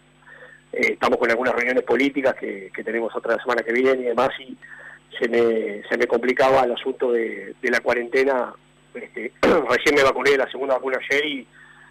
estamos 0.73 1.19
con 1.19 1.31
algunas 1.31 1.55
reuniones 1.55 1.83
políticas 1.83 2.35
que, 2.37 2.71
que 2.75 2.85
tenemos 2.85 3.15
otra 3.17 3.37
semana 3.43 3.63
que 3.63 3.73
viene 3.73 4.03
y 4.03 4.07
demás 4.07 4.31
y 4.39 4.57
se 5.19 5.29
me, 5.29 5.83
se 5.89 5.97
me 5.97 6.07
complicaba 6.07 6.65
el 6.65 6.73
asunto 6.73 7.13
de, 7.13 7.55
la 7.63 7.81
cuarentena. 7.81 8.55
Este, 8.95 9.33
recién 9.71 9.95
me 9.95 10.03
vacuné 10.03 10.37
la 10.37 10.51
segunda 10.51 10.75
vacuna 10.75 10.99
ayer 10.99 11.25
y 11.25 11.47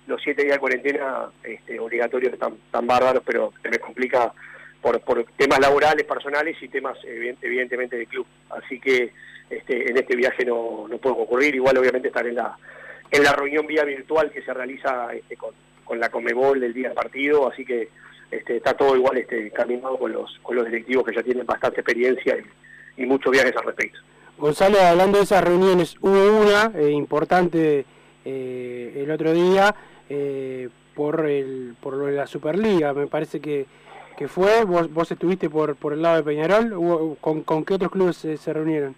los 0.08 0.22
siete 0.22 0.44
días 0.44 0.56
de 0.56 0.60
cuarentena 0.60 1.30
este, 1.44 1.80
obligatorios 1.80 2.34
están 2.34 2.58
tan 2.72 2.88
bárbaros, 2.88 3.24
pero 3.26 3.54
se 3.62 3.70
me 3.70 3.80
complica 3.80 4.34
por, 4.82 5.00
por 5.02 5.24
temas 5.38 5.60
laborales, 5.60 6.06
personales 6.06 6.58
y 6.62 6.68
temas 6.68 6.98
evidentemente 7.04 7.98
de 7.98 8.08
club. 8.08 8.26
Así 8.50 8.80
que 8.80 9.14
este, 9.50 9.90
en 9.90 9.98
este 9.98 10.16
viaje 10.16 10.46
no, 10.46 10.88
no 10.90 10.98
puedo 10.98 11.18
concurrir. 11.18 11.56
Igual 11.56 11.78
obviamente 11.78 12.08
estar 12.08 12.26
en 12.26 12.36
la 12.36 12.58
en 13.12 13.24
la 13.24 13.34
reunión 13.34 13.68
vía 13.68 13.84
virtual 13.84 14.32
que 14.32 14.42
se 14.42 14.54
realiza 14.54 15.14
este, 15.14 15.36
con, 15.36 15.54
con 15.84 16.00
la 16.00 16.10
Comebol 16.10 16.60
del 16.60 16.74
día 16.74 16.88
del 16.88 16.96
partido, 16.96 17.52
así 17.52 17.66
que 17.66 17.90
este, 18.32 18.58
está 18.58 18.74
todo 18.74 18.96
igual 18.96 19.18
este, 19.18 19.52
caminado 19.52 20.00
con 20.00 20.14
los, 20.14 20.40
con 20.42 20.56
los 20.56 20.66
directivos 20.66 21.06
que 21.06 21.16
ya 21.16 21.22
tienen 21.22 21.46
bastante 21.46 21.82
experiencia 21.82 22.38
y, 22.38 23.04
y 23.04 23.06
muchos 23.06 23.32
viajes 23.32 23.56
al 23.58 23.66
respecto. 23.66 24.00
Gonzalo, 24.42 24.80
hablando 24.82 25.20
de 25.20 25.26
esas 25.26 25.44
reuniones, 25.44 25.96
hubo 26.02 26.42
una 26.42 26.72
eh, 26.76 26.90
importante 26.90 27.86
eh, 28.26 28.94
el 29.04 29.12
otro 29.12 29.34
día 29.34 29.76
eh, 30.10 30.68
por 30.96 31.28
el 31.28 31.76
por 31.80 32.04
de 32.04 32.14
la 32.14 32.26
Superliga, 32.26 32.92
me 32.92 33.06
parece 33.06 33.40
que, 33.40 33.68
que 34.18 34.28
fue, 34.28 34.66
vos, 34.66 34.92
vos 34.92 35.12
estuviste 35.12 35.48
por, 35.48 35.76
por 35.76 35.94
el 35.94 36.02
lado 36.02 36.16
de 36.18 36.24
Peñarol, 36.24 37.18
¿con, 37.22 37.44
con 37.44 37.64
qué 37.64 37.76
otros 37.76 37.92
clubes 37.92 38.18
se, 38.18 38.52
reunieron? 38.52 38.96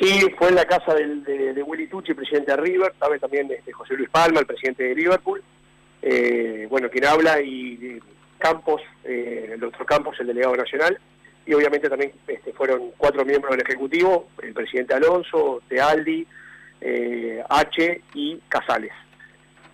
Sí, 0.00 0.32
fue 0.36 0.48
en 0.48 0.56
la 0.56 0.64
casa 0.64 0.92
del, 0.92 1.22
de, 1.22 1.62
Willy 1.62 1.86
Tucci, 1.86 2.12
presidente 2.12 2.50
de 2.50 2.56
River, 2.56 2.92
sabe 2.98 3.20
también 3.20 3.48
este, 3.52 3.70
José 3.70 3.94
Luis 3.94 4.10
Palma, 4.10 4.40
el 4.40 4.46
presidente 4.46 4.82
de 4.82 4.96
Liverpool, 4.96 5.44
bueno, 6.68 6.90
quien 6.90 7.04
habla, 7.04 7.40
y 7.40 8.00
Campos, 8.38 8.82
el 9.04 9.60
doctor 9.60 9.86
Campos, 9.86 10.16
el 10.18 10.26
delegado 10.26 10.56
nacional, 10.56 10.98
y 11.46 11.54
obviamente 11.54 11.88
también 11.88 12.12
este, 12.26 12.52
fueron 12.52 12.90
cuatro 12.98 13.24
miembros 13.24 13.52
del 13.52 13.64
Ejecutivo, 13.64 14.28
el 14.42 14.52
presidente 14.52 14.94
Alonso, 14.94 15.62
Tealdi, 15.68 16.26
eh, 16.80 17.42
H 17.48 18.00
y 18.14 18.40
Casales. 18.48 18.92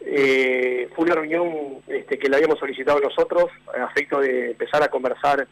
Eh, 0.05 0.88
fue 0.95 1.07
una 1.07 1.14
reunión 1.14 1.79
este, 1.88 2.19
que 2.19 2.29
la 2.29 2.37
habíamos 2.37 2.59
solicitado 2.59 3.00
nosotros 3.00 3.50
a 3.75 3.87
efecto 3.87 4.21
de 4.21 4.50
empezar 4.50 4.83
a 4.83 4.88
conversar 4.88 5.47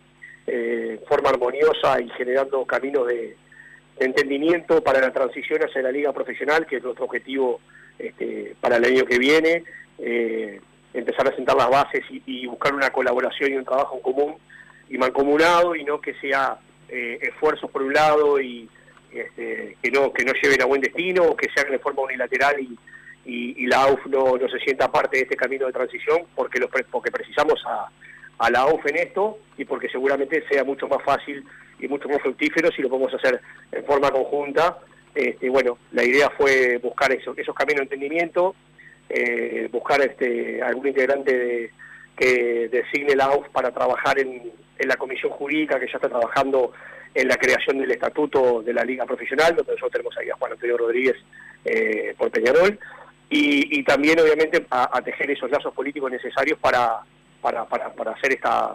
eh, 0.47 1.01
forma 1.09 1.31
armoniosa 1.31 2.01
y 2.01 2.11
generando 2.11 2.65
caminos 2.67 3.07
de, 3.07 3.37
entendimiento 3.99 4.83
para 4.83 4.99
la 4.99 5.13
transición 5.13 5.63
hacia 5.63 5.83
la 5.83 5.93
liga 5.93 6.11
profesional, 6.13 6.65
que 6.65 6.77
es 6.77 6.83
nuestro 6.83 7.05
objetivo 7.05 7.61
este, 7.99 8.57
para 8.59 8.77
el 8.77 8.85
año 8.87 9.05
que 9.05 9.19
viene, 9.19 9.63
empezar 10.95 11.29
a 11.29 11.37
sentar 11.37 11.55
las 11.55 11.69
bases 11.69 12.03
y 12.09 12.47
buscar 12.47 12.75
una 12.75 12.89
colaboración 12.89 13.53
y 13.53 13.57
un 13.57 13.65
trabajo 13.67 13.97
en 13.97 14.01
común 14.03 14.37
y 14.91 14.99
mancomunado 14.99 15.75
y 15.75 15.85
no 15.85 16.01
que 16.01 16.15
sea 16.15 16.59
eh, 16.89 17.19
esfuerzos 17.23 17.71
por 17.71 17.83
un 17.83 17.95
lado 17.95 18.41
y 18.41 18.69
este, 19.13 19.77
que 19.83 19.91
no 19.91 20.13
que 20.13 20.25
no 20.25 20.33
lleven 20.33 20.61
a 20.61 20.67
buen 20.67 20.81
destino 20.81 21.23
o 21.23 21.37
que 21.37 21.49
se 21.55 21.61
hagan 21.61 21.73
de 21.73 21.79
forma 21.79 22.03
unilateral 22.03 22.57
y, 22.61 22.77
la 23.67 23.83
AUF 23.83 24.07
no, 24.07 24.37
no, 24.37 24.49
se 24.49 24.59
sienta 24.59 24.91
parte 24.91 25.19
de 25.19 25.23
este 25.23 25.37
camino 25.37 25.67
de 25.67 25.73
transición 25.73 26.23
porque, 26.35 26.59
los, 26.59 26.69
porque 26.91 27.13
precisamos 27.13 27.63
a, 27.65 27.89
a 28.39 28.51
la 28.51 28.61
AUF 28.61 28.85
en 28.87 28.97
esto 28.97 29.39
y 29.57 29.65
porque 29.65 29.89
seguramente 29.89 30.43
sea 30.49 30.65
mucho 30.65 30.89
más 30.89 31.01
fácil 31.05 31.45
y 31.79 31.87
mucho 31.87 32.09
más 32.09 32.21
fructífero 32.21 32.73
si 32.73 32.83
lo 32.83 32.89
podemos 32.89 33.15
hacer 33.15 33.41
en 33.71 33.85
forma 33.85 34.11
conjunta. 34.11 34.79
Este, 35.15 35.49
bueno, 35.49 35.79
la 35.93 36.03
idea 36.03 36.31
fue 36.31 36.79
buscar 36.79 37.13
eso, 37.13 37.35
esos 37.37 37.55
caminos 37.55 37.81
de 37.81 37.95
entendimiento, 37.95 38.57
eh, 39.09 39.69
buscar 39.71 40.01
este, 40.01 40.61
algún 40.63 40.89
integrante 40.89 41.37
de, 41.37 41.71
que 42.17 42.69
designe 42.69 43.15
la 43.17 43.27
AUF 43.27 43.49
para 43.49 43.71
trabajar 43.71 44.19
en, 44.19 44.51
en 44.81 44.89
la 44.89 44.97
comisión 44.97 45.31
jurídica 45.31 45.79
que 45.79 45.87
ya 45.87 45.97
está 45.97 46.09
trabajando 46.09 46.73
en 47.15 47.29
la 47.29 47.37
creación 47.37 47.79
del 47.79 47.91
estatuto 47.91 48.63
de 48.63 48.73
la 48.73 48.83
liga 48.83 49.05
profesional, 49.05 49.55
donde 49.55 49.73
nosotros 49.73 49.93
tenemos 49.93 50.17
ahí 50.17 50.31
a 50.31 50.37
Juan 50.37 50.53
Antonio 50.53 50.79
Rodríguez 50.79 51.17
eh, 51.65 52.15
por 52.17 52.31
Peñarol, 52.31 52.79
y, 53.33 53.85
también 53.85 54.19
obviamente 54.19 54.67
a, 54.71 55.01
tejer 55.03 55.31
esos 55.31 55.51
lazos 55.51 55.73
políticos 55.73 56.11
necesarios 56.11 56.59
para, 56.59 57.01
para, 57.41 57.65
para, 57.65 58.11
hacer 58.11 58.33
esta, 58.33 58.75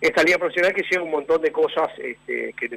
esta 0.00 0.22
liga 0.24 0.36
profesional 0.36 0.74
que 0.74 0.82
lleva 0.90 1.04
un 1.04 1.12
montón 1.12 1.40
de 1.42 1.52
cosas 1.52 1.88
este, 1.98 2.54
que, 2.54 2.76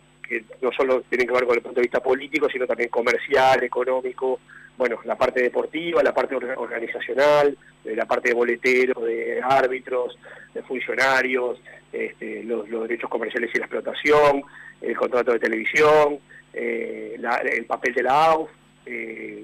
no 0.62 0.72
solo 0.72 1.02
tienen 1.10 1.28
que 1.28 1.34
ver 1.34 1.46
con 1.46 1.56
el 1.56 1.64
punto 1.64 1.78
de 1.78 1.86
vista 1.86 2.00
político, 2.02 2.48
sino 2.52 2.68
también 2.68 2.90
comercial, 2.90 3.64
económico, 3.64 4.40
bueno, 4.78 5.00
la 5.06 5.16
parte 5.16 5.42
deportiva, 5.42 6.04
la 6.04 6.14
parte 6.14 6.36
organizacional, 6.36 7.58
la 7.84 8.06
parte 8.06 8.30
de 8.30 8.36
boleteros, 8.36 9.04
de 9.04 9.42
árbitros, 9.44 10.18
de 10.54 10.62
funcionarios, 10.64 11.60
este, 11.92 12.44
los, 12.44 12.70
derechos 12.70 13.10
comerciales 13.10 13.52
y 13.54 13.58
la 13.58 13.66
explotación, 13.66 14.44
el 14.82 14.96
contrato 14.96 15.34
de 15.34 15.40
televisión, 15.40 16.20
eh, 16.54 17.18
el 17.18 17.66
papel 17.66 17.94
de 17.94 18.04
la 18.04 18.26
AUF, 18.26 18.50
eh, 18.86 19.44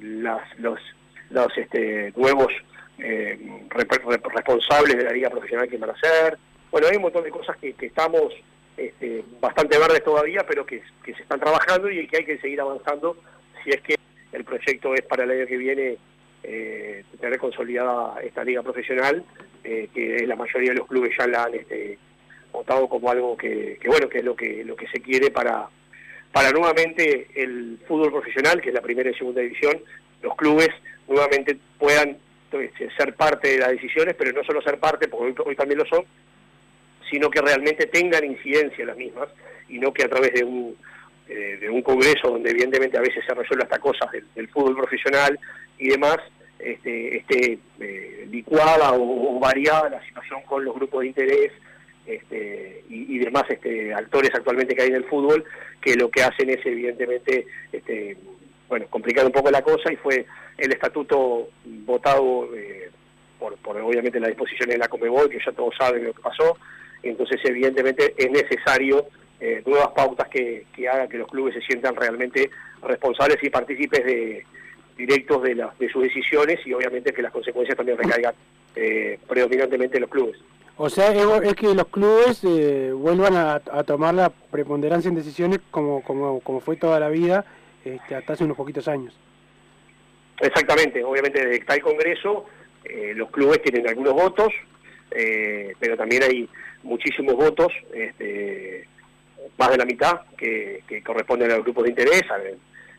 los, 0.60 1.58
este, 1.58 2.12
nuevos 2.16 2.52
eh, 3.00 3.38
responsables 4.34 4.98
de 4.98 5.04
la 5.04 5.12
liga 5.12 5.30
profesional 5.30 5.70
que 5.70 5.78
van 5.78 5.92
a 5.92 6.00
ser. 6.00 6.38
Bueno, 6.72 6.88
hay 6.88 6.96
un 6.98 7.04
montón 7.04 7.24
de 7.24 7.30
cosas 7.30 7.56
que, 7.58 7.76
estamos 7.80 8.34
este, 8.76 9.24
bastante 9.40 9.78
verdes 9.78 10.04
todavía, 10.04 10.46
pero 10.48 10.66
que, 10.66 10.82
se 11.06 11.12
están 11.12 11.40
trabajando 11.40 11.90
y 11.90 12.08
que 12.08 12.18
hay 12.18 12.26
que 12.26 12.40
seguir 12.40 12.62
avanzando 12.62 13.18
si 13.64 13.72
es 13.72 13.82
que 13.82 13.96
el 14.32 14.44
proyecto 14.44 14.94
es 14.94 15.02
para 15.04 15.24
el 15.24 15.32
año 15.32 15.48
que 15.48 15.58
viene 15.58 15.98
eh, 16.44 17.04
tener 17.20 17.40
consolidada 17.40 18.20
esta 18.22 18.44
liga 18.44 18.64
profesional, 18.64 19.24
que 19.64 20.24
la 20.26 20.38
mayoría 20.38 20.70
de 20.70 20.78
los 20.78 20.88
clubes 20.88 21.12
ya 21.18 21.28
la 21.28 21.44
han 21.44 21.54
votado 22.52 22.88
como 22.88 23.10
algo 23.10 23.38
que, 23.38 23.80
bueno, 23.86 24.10
que 24.10 24.20
es 24.20 24.24
lo 24.24 24.36
que, 24.36 24.64
lo 24.64 24.76
que 24.76 24.88
se 24.88 25.00
quiere 25.02 25.32
para, 25.32 25.68
para 26.32 26.52
nuevamente 26.52 27.28
el 27.36 27.80
fútbol 27.88 28.12
profesional, 28.12 28.62
que 28.62 28.70
es 28.70 28.76
la 28.76 28.82
primera 28.82 29.10
y 29.10 29.16
segunda 29.16 29.42
división, 29.42 29.82
los 30.22 30.36
clubes 30.36 30.70
nuevamente 31.08 31.58
puedan 31.78 32.18
este, 32.52 32.90
ser 32.96 33.14
parte 33.16 33.50
de 33.50 33.60
las 33.60 33.72
decisiones, 33.72 34.16
pero 34.18 34.32
no 34.32 34.44
solo 34.44 34.62
ser 34.62 34.80
parte, 34.80 35.08
porque 35.08 35.42
hoy, 35.44 35.56
también 35.56 35.80
lo 35.80 35.86
son, 35.86 36.06
sino 37.10 37.30
que 37.30 37.42
realmente 37.42 37.88
tengan 37.88 38.24
incidencia 38.24 38.86
las 38.86 38.98
mismas 38.98 39.30
y 39.70 39.80
no 39.80 39.94
que 39.94 40.04
a 40.04 40.10
través 40.10 40.34
de 40.34 40.44
un, 40.44 40.76
eh, 41.28 41.58
de 41.60 41.70
un 41.70 41.82
congreso 41.82 42.30
donde 42.30 42.52
evidentemente 42.52 42.98
a 42.98 43.02
veces 43.02 43.24
se 43.26 43.34
resuelve 43.34 43.64
hasta 43.64 43.80
cosas 43.80 44.10
del, 44.12 44.48
fútbol 44.48 44.78
profesional 44.78 45.38
y 45.78 45.90
demás, 45.90 46.18
este, 46.60 47.18
esté 47.18 47.60
eh, 47.80 48.28
licuada 48.32 48.94
o, 48.94 49.40
variada 49.40 49.90
la 49.90 50.06
situación 50.06 50.42
con 50.44 50.64
los 50.66 50.74
grupos 50.74 51.02
de 51.02 51.08
interés 51.08 51.52
este, 52.08 52.84
y, 52.90 53.20
demás 53.20 53.44
este, 53.50 53.94
actores 53.94 54.32
actualmente 54.34 54.76
que 54.76 54.84
hay 54.84 54.90
en 54.90 54.96
el 54.96 55.04
fútbol, 55.06 55.44
que 55.82 55.96
lo 55.96 56.10
que 56.10 56.24
hacen 56.24 56.50
es 56.50 56.66
evidentemente 56.66 57.46
este, 57.72 58.18
complicar 58.90 59.26
un 59.26 59.32
poco 59.32 59.52
la 59.52 59.62
cosa 59.62 59.92
y 59.92 59.98
fue 59.98 60.26
el 60.58 60.72
estatuto 60.72 61.50
votado 61.66 62.50
eh, 62.56 62.90
por, 63.40 63.56
obviamente 63.64 64.20
las 64.20 64.30
disposiciones 64.30 64.76
de 64.76 64.80
la 64.80 64.88
Comebol, 64.88 65.30
que 65.30 65.40
ya 65.46 65.52
todos 65.52 65.76
saben 65.78 66.06
lo 66.06 66.14
que 66.14 66.22
pasó, 66.22 66.58
entonces 67.04 67.40
evidentemente 67.44 68.14
es 68.18 68.32
necesario 68.32 69.08
eh, 69.40 69.62
nuevas 69.66 69.90
pautas 69.90 70.28
que, 70.30 70.66
que 70.74 70.90
hagan 70.90 71.10
que 71.10 71.18
los 71.18 71.30
clubes 71.30 71.54
se 71.54 71.62
sientan 71.62 71.96
realmente 71.96 72.50
responsables 72.82 73.38
y 73.44 73.50
partícipes 73.50 74.04
de 74.04 74.46
directos 74.98 75.44
de, 75.44 75.68
de 75.80 75.90
sus 75.90 76.04
decisiones 76.04 76.60
y 76.66 76.74
obviamente 76.74 77.14
que 77.14 77.22
las 77.22 77.32
consecuencias 77.32 77.78
también 77.78 77.98
recaigan 77.98 78.34
eh, 78.76 79.20
predominantemente 79.28 79.98
en 79.98 80.02
los 80.02 80.10
clubes. 80.10 80.38
O 80.80 80.90
sea, 80.92 81.12
es, 81.12 81.56
que 81.56 81.74
los 81.74 81.88
clubes 81.88 82.44
eh, 82.44 82.92
vuelvan 82.94 83.36
a, 83.36 83.60
tomar 83.84 84.14
la 84.14 84.30
preponderancia 84.30 85.10
en 85.10 85.16
decisiones 85.16 85.60
como, 85.72 86.04
como, 86.04 86.40
como 86.42 86.60
fue 86.60 86.76
toda 86.76 87.00
la 87.00 87.10
vida 87.10 87.46
este, 87.84 88.14
hasta 88.14 88.34
hace 88.34 88.44
unos 88.44 88.58
poquitos 88.58 88.88
años. 88.88 89.18
Exactamente, 90.40 91.04
obviamente 91.04 91.40
desde 91.40 91.52
que 91.54 91.62
está 91.62 91.74
el 91.74 91.82
Congreso, 91.82 92.46
eh, 92.86 93.14
los 93.16 93.32
clubes 93.32 93.60
tienen 93.64 93.88
algunos 93.88 94.14
votos, 94.14 94.54
eh, 95.10 95.74
pero 95.80 95.98
también 95.98 96.22
hay 96.22 96.48
muchísimos 96.84 97.34
votos, 97.34 97.74
este, 97.92 98.88
más 99.58 99.72
de 99.72 99.78
la 99.78 99.86
mitad, 99.86 100.22
que, 100.38 100.84
corresponden 101.04 101.50
a 101.50 101.56
los 101.56 101.64
grupos 101.64 101.86
de 101.86 101.90
interés, 101.90 102.22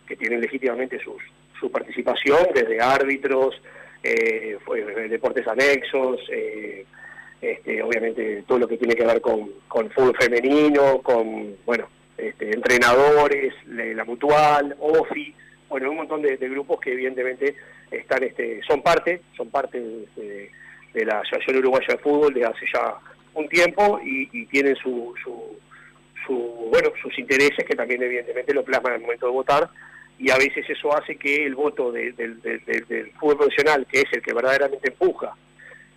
que 0.05 0.17
tienen 0.17 0.41
legítimamente 0.41 0.99
sus, 0.99 1.23
su 1.61 1.71
participación, 1.71 2.49
desde 2.53 2.81
árbitros, 2.81 3.63
deportes 4.03 5.47
anexos, 5.47 6.19
este, 7.41 7.83
obviamente 7.83 8.43
todo 8.47 8.59
lo 8.59 8.69
que 8.69 8.77
tiene 8.77 8.95
que 8.95 9.07
ver 9.07 9.21
con, 9.21 9.51
con 9.69 9.91
fútbol 9.91 10.17
femenino, 10.19 11.01
con 11.03 11.57
bueno 11.65 11.89
este, 12.17 12.51
entrenadores, 12.51 13.55
la, 13.67 14.05
mutual, 14.05 14.77
OFI, 14.81 15.35
bueno, 15.69 15.91
un 15.91 15.99
montón 15.99 16.23
de, 16.23 16.37
grupos 16.37 16.81
que 16.81 16.93
evidentemente 16.93 17.55
están, 17.91 18.25
este, 18.25 18.61
son 18.67 18.83
parte, 18.83 19.23
son 19.37 19.51
parte 19.51 19.81
de, 19.81 20.51
la 21.05 21.21
Asociación 21.21 21.59
Uruguaya 21.59 21.95
de 21.95 21.99
Fútbol 21.99 22.35
desde 22.35 22.49
hace 22.49 22.67
ya 22.75 22.97
un 23.35 23.49
tiempo 23.49 24.01
y, 24.03 24.47
tienen 24.47 24.75
su, 24.75 25.15
su, 25.23 26.35
bueno, 26.73 26.91
sus 27.01 27.17
intereses 27.21 27.65
que 27.65 27.77
también 27.77 28.03
evidentemente 28.03 28.53
lo 28.53 28.65
plasman 28.65 28.95
el 28.95 29.01
momento 29.03 29.27
de 29.27 29.33
votar. 29.33 29.71
Y 30.19 30.33
a 30.33 30.37
veces 30.37 30.69
eso 30.69 30.93
hace 30.97 31.15
que 31.15 31.47
el 31.47 31.55
voto 31.55 31.93
del 31.93 32.15
fútbol 33.21 33.37
profesional, 33.37 33.87
que 33.89 34.01
es 34.01 34.13
el 34.13 34.23
que 34.23 34.35
verdaderamente 34.35 34.89
empuja 34.89 35.37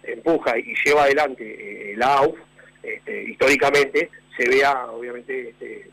empuja 0.04 0.58
y 0.58 0.74
lleva 0.84 1.04
adelante 1.04 1.44
eh, 1.44 1.94
el 1.94 2.04
AUF, 2.04 2.38
este, 2.84 3.24
históricamente, 3.24 4.10
se 4.36 4.50
vea 4.50 4.88
obviamente 4.88 5.50
este, 5.50 5.90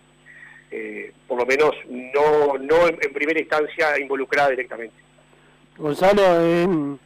eh, 0.71 1.12
por 1.27 1.38
lo 1.38 1.47
menos 1.47 1.75
no, 1.88 2.59
no 2.59 2.88
en, 2.88 3.12
primera 3.12 3.41
instancia 3.41 3.99
involucrada 3.99 4.50
directamente. 4.50 4.95
Gonzalo, 5.77 6.23
eh, 6.41 6.97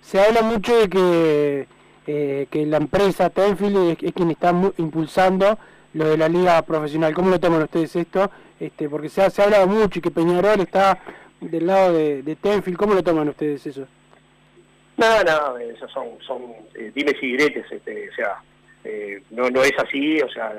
se 0.00 0.20
habla 0.20 0.42
mucho 0.42 0.76
de 0.76 0.88
que, 0.88 2.46
que 2.50 2.66
la 2.66 2.78
empresa 2.78 3.30
Tenfield 3.30 3.96
es, 4.02 4.12
quien 4.12 4.30
está 4.30 4.54
impulsando 4.78 5.58
lo 5.92 6.08
de 6.08 6.16
la 6.16 6.28
liga 6.28 6.60
profesional. 6.62 7.14
¿Cómo 7.14 7.30
lo 7.30 7.40
toman 7.40 7.62
ustedes 7.62 7.94
esto? 7.96 8.30
Este, 8.58 8.88
porque 8.88 9.08
se 9.08 9.22
ha, 9.22 9.30
se 9.30 9.42
ha 9.42 9.46
hablado 9.46 9.66
mucho 9.66 9.98
y 9.98 10.02
que 10.02 10.10
Peñarol 10.10 10.60
está 10.60 10.98
del 11.40 11.66
lado 11.66 11.92
de, 11.92 12.22
de 12.22 12.36
Tenfield. 12.36 12.78
¿Cómo 12.78 12.94
lo 12.94 13.02
toman 13.02 13.28
ustedes 13.28 13.66
eso? 13.66 13.86
Nada, 14.96 15.22
nada, 15.24 15.62
esos 15.62 15.90
son, 15.92 16.18
son 16.26 16.42
eh, 16.74 16.90
dimes 16.94 17.16
y 17.20 17.32
diretes, 17.32 17.70
este, 17.70 18.08
o 18.08 18.14
sea, 18.14 18.42
eh, 18.86 19.20
no, 19.30 19.50
no 19.50 19.62
es 19.62 19.72
así, 19.78 20.20
o 20.22 20.28
sea, 20.30 20.52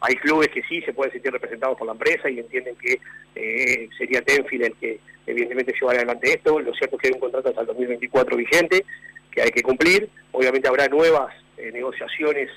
hay 0.00 0.14
clubes 0.16 0.48
que 0.48 0.62
sí 0.62 0.80
se 0.82 0.92
pueden 0.92 1.12
sentir 1.12 1.30
representados 1.30 1.76
por 1.76 1.86
la 1.86 1.92
empresa 1.92 2.30
y 2.30 2.38
entienden 2.38 2.74
que 2.76 2.98
eh, 3.34 3.88
sería 3.98 4.22
Tenfield 4.22 4.64
el 4.64 4.74
que 4.76 5.00
evidentemente 5.26 5.74
llevará 5.78 5.98
adelante 5.98 6.32
esto. 6.32 6.58
Lo 6.60 6.72
cierto 6.72 6.96
es 6.96 7.02
que 7.02 7.08
hay 7.08 7.14
un 7.14 7.20
contrato 7.20 7.50
hasta 7.50 7.60
el 7.60 7.66
2024 7.66 8.36
vigente 8.36 8.84
que 9.30 9.42
hay 9.42 9.50
que 9.50 9.62
cumplir. 9.62 10.08
Obviamente 10.32 10.68
habrá 10.68 10.88
nuevas 10.88 11.34
eh, 11.56 11.70
negociaciones 11.72 12.50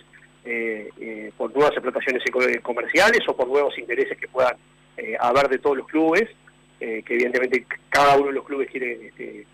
por 1.38 1.54
nuevas 1.54 1.74
explotaciones 1.74 2.24
comerciales 2.64 3.20
o 3.28 3.36
por 3.36 3.48
nuevos 3.48 3.78
intereses 3.78 4.18
que 4.18 4.28
puedan 4.28 4.56
haber 5.20 5.50
de 5.50 5.60
todos 5.60 5.78
los 5.78 5.88
clubes, 5.88 6.28
que 6.80 7.04
evidentemente 7.08 7.64
cada 7.90 8.18
uno 8.18 8.28
de 8.28 8.34
los 8.34 8.46
clubes 8.46 8.68
quiere 8.72 9.08
este, 9.08 9.46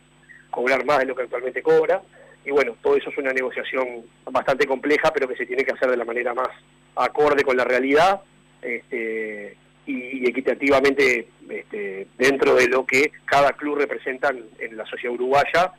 cobrar 0.49 0.85
más 0.85 0.99
de 0.99 1.05
lo 1.05 1.15
que 1.15 1.23
actualmente 1.23 1.61
cobra. 1.61 2.01
Y 2.45 2.51
bueno, 2.51 2.75
todo 2.81 2.95
eso 2.95 3.09
es 3.09 3.17
una 3.17 3.33
negociación 3.33 4.05
bastante 4.31 4.65
compleja, 4.65 5.11
pero 5.13 5.27
que 5.27 5.35
se 5.35 5.45
tiene 5.45 5.63
que 5.63 5.73
hacer 5.73 5.89
de 5.89 5.97
la 5.97 6.05
manera 6.05 6.33
más 6.33 6.49
acorde 6.95 7.43
con 7.43 7.57
la 7.57 7.63
realidad 7.63 8.21
este, 8.61 9.55
y, 9.85 10.27
equitativamente 10.27 11.27
este, 11.49 12.07
dentro 12.17 12.55
de 12.55 12.67
lo 12.67 12.85
que 12.85 13.11
cada 13.25 13.51
club 13.51 13.77
representa 13.77 14.29
en 14.59 14.77
la 14.77 14.85
sociedad 14.85 15.13
uruguaya 15.13 15.73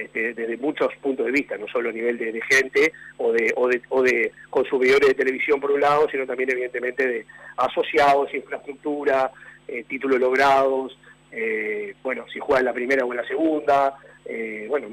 este, 0.00 0.32
desde 0.32 0.56
muchos 0.56 0.88
puntos 1.02 1.26
de 1.26 1.32
vista, 1.32 1.58
no 1.58 1.68
solo 1.68 1.90
a 1.90 1.92
nivel 1.92 2.16
de, 2.16 2.40
gente 2.48 2.92
o 3.18 3.32
de, 3.32 3.52
o, 3.54 3.68
de, 3.68 3.82
o 3.90 4.02
de 4.02 4.32
consumidores 4.48 5.08
de 5.08 5.14
televisión 5.14 5.60
por 5.60 5.72
un 5.72 5.80
lado, 5.80 6.08
sino 6.10 6.26
también 6.26 6.50
evidentemente 6.50 7.06
de 7.06 7.26
asociados, 7.58 8.32
infraestructura, 8.32 9.30
eh, 9.68 9.84
títulos 9.86 10.18
logrados, 10.18 10.98
eh, 11.30 11.94
bueno, 12.02 12.24
si 12.32 12.38
juega 12.38 12.60
en 12.60 12.66
la 12.66 12.72
primera 12.72 13.04
o 13.04 13.10
en 13.12 13.18
la 13.18 13.26
segunda, 13.26 13.94
eh, 14.30 14.66
bueno, 14.68 14.88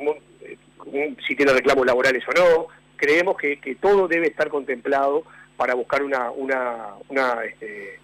si 1.27 1.35
tiene 1.35 1.53
reclamos 1.53 1.85
laborales 1.85 2.23
o 2.27 2.31
no. 2.31 2.67
Creemos 2.95 3.37
que, 3.37 3.77
todo 3.79 4.07
debe 4.07 4.27
estar 4.27 4.49
contemplado 4.49 5.23
para 5.55 5.75
buscar 5.75 6.01
una 6.03 7.43
este, 7.45 7.99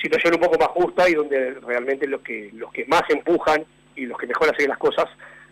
situación 0.00 0.34
un 0.34 0.40
poco 0.40 0.58
más 0.58 0.68
justa 0.68 1.08
y 1.08 1.14
donde 1.14 1.54
realmente 1.54 2.06
los 2.06 2.20
que 2.22 2.50
los 2.54 2.72
que 2.72 2.84
más 2.86 3.02
empujan 3.08 3.64
y 3.96 4.06
los 4.06 4.18
que 4.18 4.26
mejor 4.26 4.50
hacen 4.50 4.68
las 4.68 4.78
cosas 4.78 5.06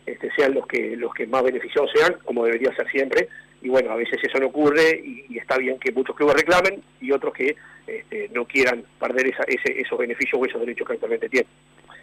este, 0.06 0.30
sean 0.34 0.54
los 0.54 0.66
que 0.66 0.96
los 0.96 1.12
que 1.12 1.26
más 1.26 1.42
beneficiados 1.42 1.90
sean, 1.94 2.16
como 2.25 2.44
debería 2.44 2.75
ser 2.75 2.88
siempre. 2.90 3.28
Y 3.60 3.68
bueno, 3.68 3.90
a 3.90 3.96
veces 3.96 4.18
eso 4.22 4.38
no 4.38 4.46
ocurre 4.46 5.00
y, 5.04 5.37
está 5.37 5.58
bien 5.58 5.78
que 5.78 5.92
muchos 5.92 6.16
clubes 6.16 6.37
reclamen 6.37 6.82
y 7.00 7.10
otros 7.10 7.34
que 7.34 7.56
este, 7.87 8.28
no 8.32 8.44
quieran 8.44 8.84
perder 8.98 9.26
esa, 9.26 9.42
ese, 9.44 9.80
esos 9.80 9.98
beneficios 9.98 10.40
o 10.40 10.46
esos 10.46 10.60
derechos 10.60 10.87
que 10.87 10.94
actualmente 10.94 11.28
tienen. 11.28 11.50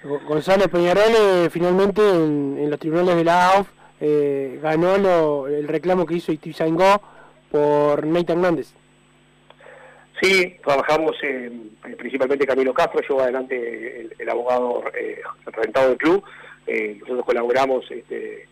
Gonzalo 0.04 0.68
Peñarol 0.68 1.14
eh, 1.18 1.50
finalmente 1.50 2.02
en, 2.02 2.70
los 2.70 2.80
tribunales 2.80 3.16
de 3.16 3.24
la 3.24 3.54
AUF 3.54 3.68
eh, 4.00 4.60
ganó 4.62 5.48
el 5.48 5.68
reclamo 5.68 6.06
que 6.06 6.16
hizo 6.16 6.32
Ituzaingó 6.32 7.02
por 7.50 8.06
Nathan 8.06 8.38
Hernández. 8.38 8.74
Sí, 10.22 10.58
trabajamos 10.64 11.16
eh, 11.24 11.52
principalmente 11.98 12.46
Camilo 12.46 12.74
Castro, 12.74 13.02
yo 13.08 13.20
adelante 13.20 14.10
el, 14.18 14.30
abogado 14.30 14.84
rentado 15.46 15.90
del 15.90 15.98
club. 15.98 16.24
Nosotros 16.68 17.26
colaboramos, 17.26 17.90
este, 17.92 18.48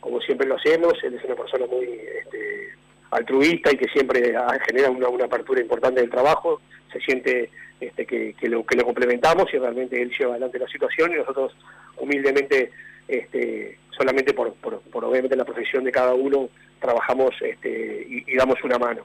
como 0.00 0.20
siempre 0.20 0.46
lo 0.46 0.56
hacemos. 0.56 0.94
Él 1.02 1.14
es 1.14 1.24
una 1.24 1.34
persona 1.34 1.66
muy 1.66 1.84
este, 1.84 2.74
altruista 3.10 3.72
y 3.72 3.76
que 3.76 3.88
siempre 3.88 4.34
genera 4.66 4.90
una, 4.90 5.24
apertura 5.24 5.60
importante 5.60 6.00
del 6.00 6.10
trabajo. 6.10 6.60
Se 6.94 7.00
siente 7.00 7.50
este, 7.80 8.06
que, 8.06 8.34
lo, 8.48 8.64
complementamos 8.64 9.52
y 9.52 9.58
realmente 9.58 10.00
él 10.00 10.10
lleva 10.18 10.32
adelante 10.32 10.58
la 10.58 10.68
situación 10.68 11.12
y 11.12 11.16
nosotros 11.16 11.54
humildemente, 11.98 12.70
este, 13.06 13.78
solamente 13.90 14.32
por, 14.32 14.54
obviamente 14.92 15.36
la 15.36 15.44
profesión 15.44 15.84
de 15.84 15.92
cada 15.92 16.14
uno, 16.14 16.48
trabajamos 16.80 17.34
este, 17.42 18.06
y 18.08 18.34
damos 18.36 18.62
una 18.64 18.78
mano. 18.78 19.04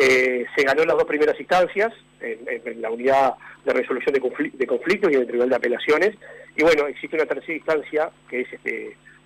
Eh, 0.00 0.46
se 0.54 0.62
ganó 0.62 0.84
las 0.84 0.96
dos 0.96 1.06
primeras 1.06 1.38
instancias, 1.40 1.92
en, 2.20 2.80
la 2.80 2.90
unidad 2.90 3.34
de 3.64 3.72
resolución 3.72 4.14
de, 4.14 4.66
conflictos 4.66 5.10
y 5.10 5.14
en 5.14 5.22
el 5.22 5.26
Tribunal 5.26 5.50
de 5.50 5.56
Apelaciones. 5.56 6.14
Y 6.56 6.62
bueno, 6.62 6.86
existe 6.86 7.16
una 7.16 7.26
tercera 7.26 7.54
instancia 7.54 8.10
que 8.28 8.42
es 8.42 8.48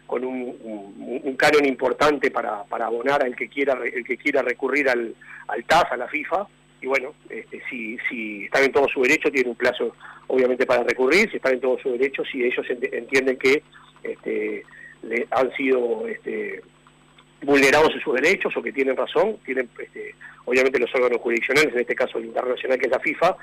con 0.07 0.25
un, 0.25 1.37
canon 1.37 1.67
importante 1.67 2.31
para, 2.31 2.65
abonar 2.71 3.23
al 3.23 3.37
que 3.37 3.49
quiera 3.49 3.79
el 3.85 4.05
que 4.05 4.17
quiera 4.17 4.41
recurrir 4.41 4.89
al, 4.89 5.15
al 5.49 5.65
TAS, 5.65 5.85
a 5.91 5.97
la 5.99 6.09
FIFA. 6.09 6.47
Y 6.83 6.87
bueno, 6.87 7.15
este, 7.31 7.63
si, 7.71 7.97
si 8.11 8.45
están 8.45 8.65
en 8.65 8.73
todo 8.73 8.89
su 8.89 9.03
derecho, 9.03 9.31
tienen 9.31 9.51
un 9.51 9.57
plazo 9.57 9.95
obviamente 10.27 10.67
para 10.67 10.83
recurrir, 10.83 11.31
si 11.31 11.37
están 11.37 11.55
en 11.55 11.61
todo 11.61 11.79
su 11.79 11.93
derecho, 11.93 12.25
si 12.25 12.43
ellos 12.43 12.67
entienden 12.69 13.37
que 13.37 13.63
este, 14.03 14.65
le 15.03 15.27
han 15.31 15.53
sido 15.55 16.07
este, 16.09 16.61
vulnerados 17.43 17.93
en 17.95 18.01
sus 18.01 18.15
derechos 18.15 18.57
o 18.57 18.63
que 18.63 18.73
tienen 18.73 18.97
razón, 18.97 19.37
tienen 19.45 19.69
obviamente 20.45 20.79
los 20.79 20.93
órganos 20.95 21.21
jurisdiccionales, 21.21 21.73
en 21.73 21.81
este 21.81 21.95
caso 21.95 22.19
el 22.19 22.27
internacional 22.27 22.79
que 22.79 22.87
es 22.87 22.93
la 22.93 23.01
FIFA, 23.01 23.37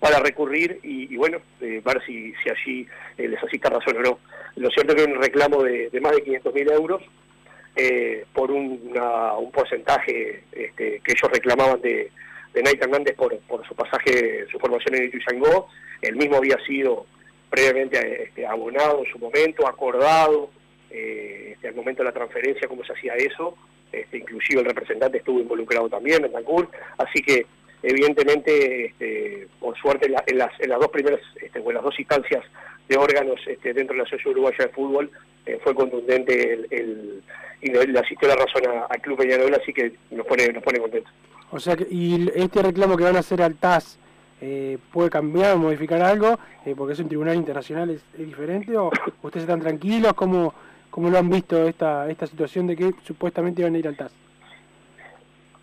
para 0.00 0.18
recurrir 0.18 0.80
y, 0.82 1.16
bueno, 1.16 1.38
eh, 1.60 1.80
ver 1.84 2.02
si, 2.04 2.34
si 2.42 2.50
allí 2.50 2.88
eh, 3.16 3.28
les 3.28 3.42
asista 3.42 3.70
razón 3.70 3.96
o 3.98 4.02
no. 4.02 4.18
Lo 4.56 4.68
cierto 4.70 4.94
es 4.94 5.02
que 5.02 5.10
un 5.10 5.22
reclamo 5.22 5.62
de, 5.62 5.88
más 6.02 6.12
de 6.16 6.24
500 6.24 6.54
mil 6.54 6.70
euros 6.72 7.02
eh, 7.76 8.26
por 8.32 8.50
un 8.50 8.92
porcentaje 9.52 10.42
este, 10.52 11.00
que 11.00 11.12
ellos 11.12 11.30
reclamaban 11.32 11.80
de, 11.80 12.10
de 12.54 12.62
Nate 12.62 12.78
Hernández 12.80 13.14
por, 13.16 13.36
por 13.40 13.66
su 13.66 13.74
pasaje, 13.74 14.46
su 14.50 14.58
formación 14.58 14.94
en 14.94 15.04
Ituzaingó. 15.04 15.68
El 16.00 16.16
mismo 16.16 16.36
había 16.36 16.56
sido 16.64 17.06
previamente 17.50 18.24
este, 18.24 18.46
abonado 18.46 19.04
en 19.04 19.12
su 19.12 19.18
momento, 19.18 19.66
acordado, 19.66 20.50
eh, 20.90 21.50
este, 21.52 21.68
al 21.68 21.74
momento 21.74 22.02
de 22.02 22.08
la 22.08 22.14
transferencia, 22.14 22.68
cómo 22.68 22.84
se 22.84 22.92
hacía 22.92 23.14
eso, 23.14 23.56
este, 23.92 24.18
inclusive 24.18 24.60
el 24.60 24.66
representante 24.66 25.18
estuvo 25.18 25.40
involucrado 25.40 25.88
también, 25.88 26.22
Bentancur, 26.22 26.68
así 26.98 27.22
que 27.22 27.46
evidentemente, 27.82 28.94
por 29.60 29.76
suerte, 29.76 30.06
en, 30.06 30.38
las, 30.38 30.58
en 30.58 30.70
las 30.70 30.80
dos 30.80 30.88
primeras, 30.88 31.20
o 31.62 31.68
en 31.68 31.74
las 31.74 31.84
dos 31.84 31.98
instancias 31.98 32.42
de 32.88 32.96
órganos 32.96 33.40
dentro 33.62 33.94
de 33.94 33.96
la 33.96 34.02
Asociación 34.02 34.32
Uruguaya 34.32 34.64
de 34.66 34.68
Fútbol, 34.68 35.10
eh, 35.46 35.58
fue 35.62 35.74
contundente 35.74 36.66
el, 36.70 37.22
y 37.60 37.70
le 37.70 37.98
asistió 37.98 38.28
la 38.28 38.36
razón 38.36 38.62
al 38.88 39.00
Club 39.00 39.18
Peñarol, 39.18 39.54
así 39.54 39.72
que 39.72 39.92
nos 40.10 40.26
pone, 40.26 40.48
nos 40.48 40.62
pone 40.62 40.78
contentos. 40.78 41.12
O 41.54 41.60
sea, 41.60 41.76
que, 41.76 41.86
y 41.88 42.28
este 42.34 42.62
reclamo 42.62 42.96
que 42.96 43.04
van 43.04 43.14
a 43.14 43.20
hacer 43.20 43.40
al 43.40 43.54
TAS, 43.54 43.96
eh, 44.40 44.76
puede 44.92 45.08
cambiar 45.08 45.54
o 45.54 45.58
modificar 45.58 46.02
algo, 46.02 46.36
eh, 46.66 46.74
porque 46.76 46.94
es 46.94 46.98
un 46.98 47.06
tribunal 47.06 47.36
internacional, 47.36 47.90
es, 47.90 48.02
diferente, 48.18 48.76
o 48.76 48.90
ustedes 49.22 49.44
están 49.44 49.60
tranquilos, 49.60 50.14
¿cómo, 50.14 50.52
¿Cómo 50.90 51.10
lo 51.10 51.18
han 51.18 51.30
visto 51.30 51.68
esta, 51.68 52.10
esta 52.10 52.26
situación 52.26 52.66
de 52.66 52.74
que 52.74 52.92
supuestamente 53.04 53.62
iban 53.62 53.76
a 53.76 53.78
ir 53.78 53.86
al 53.86 53.96
TAS? 53.96 54.12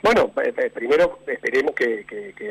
Bueno, 0.01 0.31
primero 0.73 1.19
esperemos 1.27 1.75
que, 1.75 2.05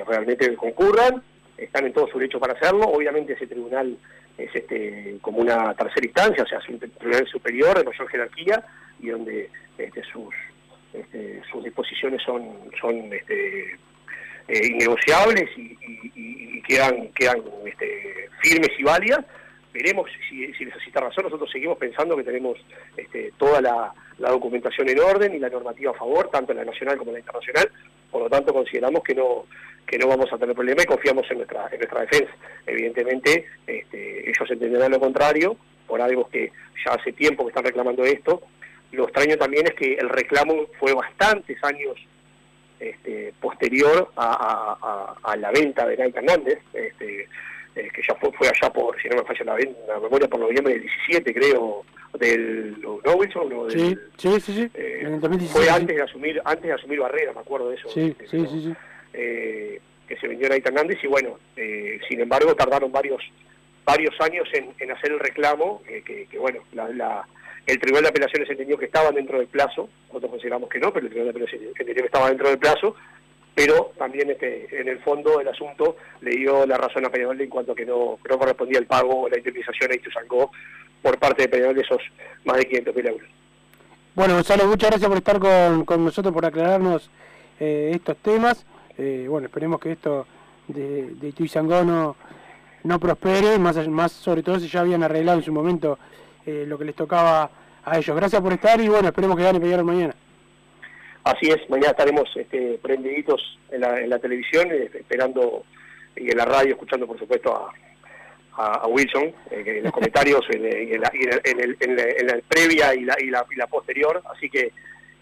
realmente 0.07 0.55
concurran, 0.55 1.23
están 1.57 1.87
en 1.87 1.95
todo 1.95 2.09
su 2.09 2.19
derecho 2.19 2.39
para 2.39 2.53
hacerlo, 2.53 2.89
obviamente 2.89 3.33
ese 3.33 3.47
tribunal 3.47 3.97
es 4.37 4.55
este 4.55 5.17
como 5.23 5.39
una 5.39 5.73
tercera 5.73 6.07
instancia, 6.07 6.45
o 6.45 6.47
sea, 6.47 6.59
es 6.59 6.69
un 6.69 6.79
tribunal 6.79 7.27
superior 7.27 7.79
de 7.79 7.85
mayor 7.85 8.09
jerarquía 8.09 8.63
y 9.01 9.09
donde 9.09 9.51
este, 9.79 10.03
sus 10.05 10.35
este, 10.93 11.43
sus 11.51 11.65
disposiciones 11.65 12.23
son 12.23 12.71
son 12.81 13.13
este, 13.13 13.75
eh, 14.49 14.67
innegociables 14.67 15.49
y, 15.57 16.63
quedan 16.63 17.09
quedan 17.13 17.43
este, 17.67 18.29
firmes 18.43 18.71
y 18.79 18.83
válidas 18.85 19.25
veremos 19.73 20.11
si, 20.29 20.53
si 20.55 20.65
necesita 20.65 21.01
razón. 21.01 21.25
Nosotros 21.25 21.51
seguimos 21.51 21.79
pensando 21.79 22.17
que 22.17 22.25
tenemos 22.25 22.59
este, 22.97 23.33
toda 23.39 23.61
la, 23.61 23.93
documentación 24.19 24.87
en 24.89 25.01
orden 25.01 25.35
y 25.35 25.39
la 25.39 25.49
normativa 25.49 25.93
a 25.93 25.95
favor, 25.95 26.29
tanto 26.31 26.53
la 26.53 26.65
nacional 26.65 26.99
como 26.99 27.13
la 27.13 27.21
internacional. 27.21 27.71
Por 28.11 28.23
lo 28.23 28.29
tanto, 28.29 28.53
consideramos 28.53 29.03
que 29.03 29.15
no 29.15 29.47
que 29.87 29.99
no 29.99 30.07
vamos 30.07 30.33
a 30.33 30.39
tener 30.39 30.55
problema 30.55 30.83
y 30.83 30.87
confiamos 30.87 31.29
en 31.31 31.39
nuestra 31.39 31.69
en 31.73 31.79
nuestra 31.79 32.03
defensa. 32.03 32.33
Evidentemente, 32.67 33.47
este, 33.67 34.29
ellos 34.29 34.51
entenderán 34.51 34.93
lo 34.93 35.01
contrario, 35.01 35.57
por 35.87 36.01
algo 36.03 36.29
que 36.29 36.53
ya 36.85 36.93
hace 36.93 37.13
tiempo 37.13 37.45
que 37.45 37.49
están 37.49 37.65
reclamando 37.65 38.05
esto. 38.05 38.43
Lo 38.93 39.05
extraño 39.05 39.37
también 39.37 39.67
es 39.67 39.75
que 39.75 39.95
el 39.95 40.09
reclamo 40.09 40.67
fue 40.79 40.93
bastantes 40.95 41.63
años 41.63 41.97
este, 42.79 43.33
posterior 43.41 44.11
a, 44.17 45.37
la 45.39 45.51
venta 45.53 45.87
de 45.87 45.97
Nike 45.97 46.19
Hernández. 46.19 46.59
Este, 46.73 47.29
eh, 47.77 47.89
que 47.95 48.03
ya 48.07 48.15
fue, 48.17 48.33
fue, 48.33 48.49
allá 48.49 48.73
por, 48.73 49.01
si 49.01 49.09
no 49.09 49.17
me 49.17 49.23
falla 49.23 49.45
la, 49.45 49.59
la, 49.87 50.01
memoria, 50.01 50.27
por 50.27 50.41
noviembre 50.41 50.75
del 50.75 50.83
17, 50.83 51.33
creo, 51.33 51.85
del 52.19 52.81
¿no, 52.81 53.13
Wilson? 53.15 53.53
O 53.53 53.71
sí, 53.71 53.97
sí, 54.17 54.41
sí, 54.41 54.53
sí. 54.53 54.71
Eh, 54.75 55.21
fue 55.53 55.71
antes 55.71 55.95
de 55.97 56.03
asumir 56.03 56.43
antes 56.45 56.65
de 56.65 56.73
asumir 56.73 56.99
Barrera, 56.99 57.33
me 57.33 57.41
acuerdo 57.41 57.69
de 57.69 57.77
eso. 57.77 57.89
Sí, 57.91 58.09
este, 58.09 58.27
sí, 58.27 58.45
sí, 58.45 58.75
eh, 59.13 59.81
que 60.09 60.17
se 60.17 60.27
vendió 60.27 60.53
a 60.53 60.57
Hernández 60.57 60.99
y 61.01 61.07
bueno, 61.07 61.39
sin 62.09 62.21
embargo 62.21 62.57
tardaron 62.57 62.91
varios 62.91 63.23
varios 63.85 64.21
años 64.21 64.49
en, 64.53 64.75
en 64.81 64.91
hacer 64.91 65.13
el 65.13 65.21
reclamo, 65.21 65.81
que, 65.85 66.27
que, 66.29 66.39
bueno, 66.39 66.61
la, 66.73 67.25
el 67.71 67.79
Tribunal 67.79 68.05
de 68.05 68.09
Apelaciones 68.11 68.51
entendió 68.51 68.77
que 68.77 68.87
estaban 68.87 69.15
dentro 69.15 69.39
del 69.39 69.47
plazo, 69.47 69.89
nosotros 70.09 70.31
consideramos 70.31 70.69
que 70.69 70.81
no, 70.81 70.93
pero 70.93 71.07
el 71.07 71.13
Tribunal 71.13 71.33
de 71.33 71.39
Apelaciones 71.39 71.69
entendió 71.79 72.03
que 72.03 72.07
estaba 72.07 72.29
dentro 72.29 72.49
del 72.49 72.59
plazo, 72.59 72.97
pero 73.55 73.93
también 73.97 74.31
este, 74.31 74.81
en 74.81 74.89
el 74.89 74.99
fondo 75.01 75.41
el 75.41 75.49
asunto 75.49 75.97
le 76.21 76.31
dio 76.33 76.67
la 76.67 76.77
razón 76.79 77.05
a 77.05 77.11
Peñarol 77.11 77.41
en 77.41 77.49
cuanto 77.49 77.73
a 77.73 77.75
que 77.75 77.87
no, 77.87 78.19
no 78.29 78.39
correspondía 78.39 78.79
el 78.79 78.87
pago 78.87 79.23
o 79.23 79.29
la 79.29 79.39
indemnización 79.39 79.93
a 79.93 79.95
Ituzangó 79.95 80.51
por 81.03 81.19
parte 81.19 81.43
de 81.43 81.49
Peñarol 81.49 81.75
de 81.75 81.83
esos 81.83 82.03
más 82.45 82.57
de 82.57 82.69
500.000 82.69 83.09
euros. 83.09 83.29
Bueno, 84.15 84.35
Gonzalo, 84.35 84.67
muchas 84.67 84.91
gracias 84.91 85.09
por 85.09 85.19
estar 85.19 85.39
con, 85.39 86.05
nosotros, 86.05 86.35
por 86.35 86.45
aclararnos 86.45 87.11
eh, 87.59 87.93
estos 87.95 88.17
temas. 88.19 88.67
Eh, 88.99 89.27
bueno, 89.29 89.47
esperemos 89.47 89.81
que 89.81 89.93
esto 89.93 90.27
de, 90.69 91.15
de 91.15 91.29
Ituizangó 91.29 91.85
no, 91.85 92.17
no 92.85 92.99
prospere, 92.99 93.59
más, 93.59 93.87
más 93.89 94.13
sobre 94.13 94.43
todo 94.43 94.59
si 94.59 94.69
ya 94.69 94.81
habían 94.81 95.03
arreglado 95.03 95.39
en 95.39 95.45
su 95.45 95.53
momento 95.53 95.99
eh, 96.51 96.67
lo 96.67 96.79
que 96.79 96.85
les 96.85 96.95
tocaba 96.95 97.51
a 97.85 97.99
ellos. 97.99 98.17
Gracias 98.17 98.41
por 98.41 98.53
estar 98.53 98.81
y 98.81 98.89
bueno, 98.89 99.09
esperemos 99.09 99.37
que 99.37 99.45
gane 99.45 99.61
Peñarol 99.61 99.85
mañana. 99.85 100.15
Así 101.25 101.49
es, 101.49 101.69
mañana 101.69 101.91
estaremos 101.91 102.29
este, 102.35 102.79
prendiditos 102.83 103.59
en 103.71 103.83
la, 103.83 104.01
en 104.01 104.09
la 104.09 104.19
televisión, 104.19 104.71
esperando 104.73 105.65
y 106.17 106.31
en 106.31 106.37
la 106.37 106.45
radio, 106.45 106.73
escuchando 106.73 107.07
por 107.07 107.19
supuesto 107.19 107.55
a, 107.55 107.73
a, 108.57 108.87
Wilson 108.87 109.33
eh, 109.51 109.65
en 109.79 109.85
los 109.85 109.93
comentarios, 109.93 110.45
en, 110.51 111.01
la, 111.01 112.41
previa 112.49 112.95
y 112.95 113.05
la, 113.05 113.17
y 113.21 113.57
la, 113.57 113.67
posterior, 113.67 114.23
así 114.35 114.49
que 114.51 114.73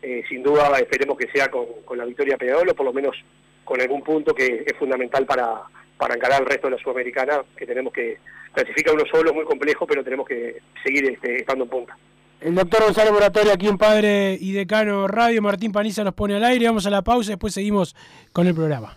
eh, 0.02 0.22
sin 0.28 0.42
duda 0.42 0.78
esperemos 0.78 1.18
que 1.18 1.30
sea 1.30 1.48
con, 1.50 1.98
la 1.98 2.04
victoria 2.04 2.36
de 2.36 2.54
o 2.54 2.74
por 2.74 2.86
lo 2.86 2.92
menos 2.92 3.16
con 3.64 3.80
algún 3.80 4.02
punto 4.02 4.34
que 4.34 4.64
es 4.66 4.76
fundamental 4.78 5.26
para, 5.26 5.62
para 5.98 6.14
encarar 6.14 6.40
el 6.40 6.46
resto 6.46 6.68
de 6.68 6.76
la 6.76 6.82
Sudamericana, 6.82 7.42
que 7.56 7.66
tenemos 7.66 7.92
que 7.92 8.18
clasificar 8.52 8.94
uno 8.94 9.04
solo, 9.10 9.34
muy 9.34 9.44
complejo, 9.44 9.86
pero 9.86 10.02
tenemos 10.02 10.26
que 10.26 10.60
seguir 10.82 11.04
este, 11.10 11.36
estando 11.36 11.64
en 11.64 11.70
punta. 11.70 11.96
El 12.40 12.54
doctor 12.54 12.84
Gonzalo 12.84 13.12
Moratorio, 13.12 13.52
aquí 13.52 13.66
en 13.66 13.78
Padre 13.78 14.38
y 14.40 14.52
Decano 14.52 15.08
Radio, 15.08 15.42
Martín 15.42 15.72
Paniza 15.72 16.04
nos 16.04 16.14
pone 16.14 16.36
al 16.36 16.44
aire, 16.44 16.66
vamos 16.66 16.86
a 16.86 16.90
la 16.90 17.02
pausa 17.02 17.30
y 17.30 17.34
después 17.34 17.52
seguimos 17.52 17.96
con 18.32 18.46
el 18.46 18.54
programa. 18.54 18.96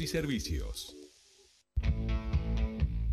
y 0.00 0.06
servicios. 0.06 0.96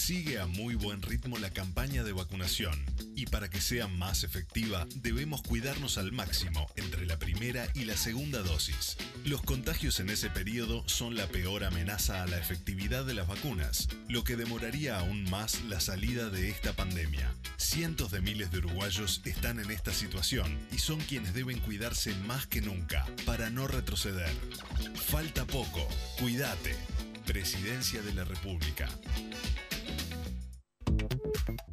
Sigue 0.00 0.40
a 0.40 0.46
muy 0.46 0.76
buen 0.76 1.02
ritmo 1.02 1.38
la 1.38 1.50
campaña 1.50 2.02
de 2.02 2.12
vacunación 2.12 2.84
y 3.14 3.26
para 3.26 3.50
que 3.50 3.60
sea 3.60 3.86
más 3.86 4.24
efectiva 4.24 4.86
debemos 4.96 5.42
cuidarnos 5.42 5.98
al 5.98 6.10
máximo 6.10 6.66
entre 6.74 7.04
la 7.04 7.18
primera 7.18 7.68
y 7.74 7.84
la 7.84 7.96
segunda 7.96 8.40
dosis. 8.40 8.96
Los 9.24 9.42
contagios 9.42 10.00
en 10.00 10.08
ese 10.08 10.30
periodo 10.30 10.82
son 10.88 11.16
la 11.16 11.26
peor 11.28 11.64
amenaza 11.64 12.22
a 12.22 12.26
la 12.26 12.38
efectividad 12.38 13.04
de 13.04 13.12
las 13.12 13.28
vacunas, 13.28 13.88
lo 14.08 14.24
que 14.24 14.36
demoraría 14.36 14.98
aún 14.98 15.28
más 15.30 15.62
la 15.64 15.80
salida 15.80 16.30
de 16.30 16.48
esta 16.48 16.72
pandemia. 16.72 17.32
Cientos 17.58 18.10
de 18.10 18.22
miles 18.22 18.50
de 18.50 18.58
uruguayos 18.58 19.20
están 19.26 19.60
en 19.60 19.70
esta 19.70 19.92
situación 19.92 20.58
y 20.72 20.78
son 20.78 20.98
quienes 21.00 21.34
deben 21.34 21.60
cuidarse 21.60 22.14
más 22.26 22.46
que 22.46 22.62
nunca 22.62 23.06
para 23.26 23.50
no 23.50 23.68
retroceder. 23.68 24.32
Falta 24.94 25.46
poco, 25.46 25.86
cuídate. 26.18 26.74
Presidencia 27.26 28.02
de 28.02 28.14
la 28.14 28.24
República. 28.24 28.88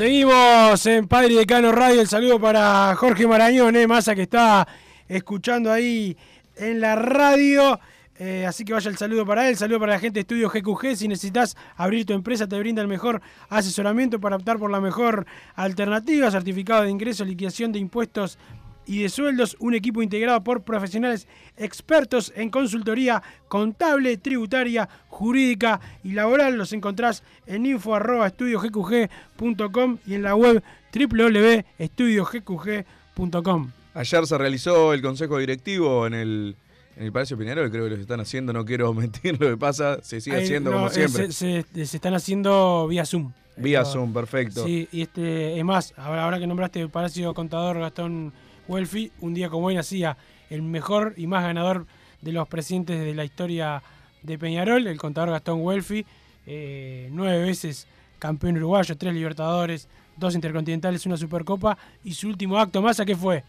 Seguimos 0.00 0.86
en 0.86 1.06
Padre 1.06 1.34
Decano 1.34 1.72
Radio. 1.72 2.00
El 2.00 2.08
saludo 2.08 2.40
para 2.40 2.96
Jorge 2.96 3.26
Marañón, 3.26 3.76
eh, 3.76 3.86
Massa, 3.86 4.14
que 4.14 4.22
está 4.22 4.66
escuchando 5.06 5.70
ahí 5.70 6.16
en 6.56 6.80
la 6.80 6.96
radio. 6.96 7.78
Eh, 8.18 8.46
así 8.46 8.64
que 8.64 8.72
vaya 8.72 8.88
el 8.88 8.96
saludo 8.96 9.26
para 9.26 9.46
él, 9.50 9.58
saludo 9.58 9.78
para 9.78 9.92
la 9.92 9.98
gente 9.98 10.14
de 10.14 10.20
Estudio 10.20 10.48
GQG. 10.48 10.96
Si 10.96 11.06
necesitas 11.06 11.54
abrir 11.76 12.06
tu 12.06 12.14
empresa, 12.14 12.48
te 12.48 12.58
brinda 12.58 12.80
el 12.80 12.88
mejor 12.88 13.20
asesoramiento 13.50 14.18
para 14.18 14.36
optar 14.36 14.58
por 14.58 14.70
la 14.70 14.80
mejor 14.80 15.26
alternativa: 15.54 16.30
certificado 16.30 16.84
de 16.84 16.90
ingreso, 16.90 17.22
liquidación 17.26 17.70
de 17.70 17.78
impuestos 17.78 18.38
y 18.86 19.02
de 19.02 19.08
sueldos, 19.08 19.56
un 19.60 19.74
equipo 19.74 20.02
integrado 20.02 20.42
por 20.42 20.62
profesionales 20.62 21.28
expertos 21.56 22.32
en 22.34 22.50
consultoría 22.50 23.22
contable, 23.48 24.16
tributaria, 24.16 24.88
jurídica 25.08 25.80
y 26.02 26.12
laboral. 26.12 26.56
Los 26.56 26.72
encontrás 26.72 27.22
en 27.46 27.66
info.estudiogqg.com 27.66 29.98
y 30.06 30.14
en 30.14 30.22
la 30.22 30.34
web 30.34 30.62
www.estudiogqg.com. 30.92 33.70
Ayer 33.94 34.26
se 34.26 34.38
realizó 34.38 34.92
el 34.94 35.02
consejo 35.02 35.38
directivo 35.38 36.06
en 36.06 36.14
el, 36.14 36.56
en 36.96 37.02
el 37.04 37.12
Palacio 37.12 37.36
Piñarol, 37.36 37.70
creo 37.70 37.84
que 37.88 37.96
lo 37.96 38.00
están 38.00 38.20
haciendo, 38.20 38.52
no 38.52 38.64
quiero 38.64 38.92
mentir 39.00 39.40
lo 39.40 39.48
que 39.50 39.56
pasa, 39.56 39.98
se 40.02 40.20
sigue 40.20 40.38
haciendo 40.42 40.72
como 40.72 40.86
eh, 40.88 40.90
siempre. 40.90 41.32
Se, 41.32 41.62
se- 41.64 41.86
se 41.86 41.96
están 41.96 42.14
haciendo 42.14 42.86
vía 42.88 43.04
Zoom. 43.04 43.32
Vía 43.56 43.84
Zoom, 43.84 44.12
perfecto. 44.12 44.64
Sí, 44.64 44.88
y 44.90 45.02
este, 45.02 45.58
es 45.58 45.64
más, 45.64 45.92
ahora, 45.96 46.24
ahora 46.24 46.38
que 46.38 46.46
nombraste 46.46 46.80
el 46.80 46.88
Palacio 46.88 47.34
Contador 47.34 47.78
Gastón 47.78 48.32
Welfi, 48.70 49.10
un 49.20 49.34
día 49.34 49.48
como 49.48 49.66
hoy 49.66 49.74
nacía 49.74 50.16
el 50.48 50.62
mejor 50.62 51.14
y 51.16 51.26
más 51.26 51.42
ganador 51.42 51.86
de 52.22 52.30
los 52.30 52.46
presidentes 52.46 53.00
de 53.00 53.14
la 53.16 53.24
historia 53.24 53.82
de 54.22 54.38
Peñarol, 54.38 54.86
el 54.86 54.96
contador 54.96 55.30
Gastón 55.30 55.60
Welfi, 55.62 56.06
eh, 56.46 57.08
nueve 57.10 57.42
veces 57.42 57.88
campeón 58.20 58.58
uruguayo, 58.58 58.96
tres 58.96 59.12
Libertadores, 59.12 59.88
dos 60.16 60.36
Intercontinentales, 60.36 61.04
una 61.04 61.16
Supercopa, 61.16 61.76
y 62.04 62.14
su 62.14 62.28
último 62.28 62.58
acto 62.58 62.80
más, 62.80 63.00
¿a 63.00 63.04
qué 63.04 63.16
fue? 63.16 63.42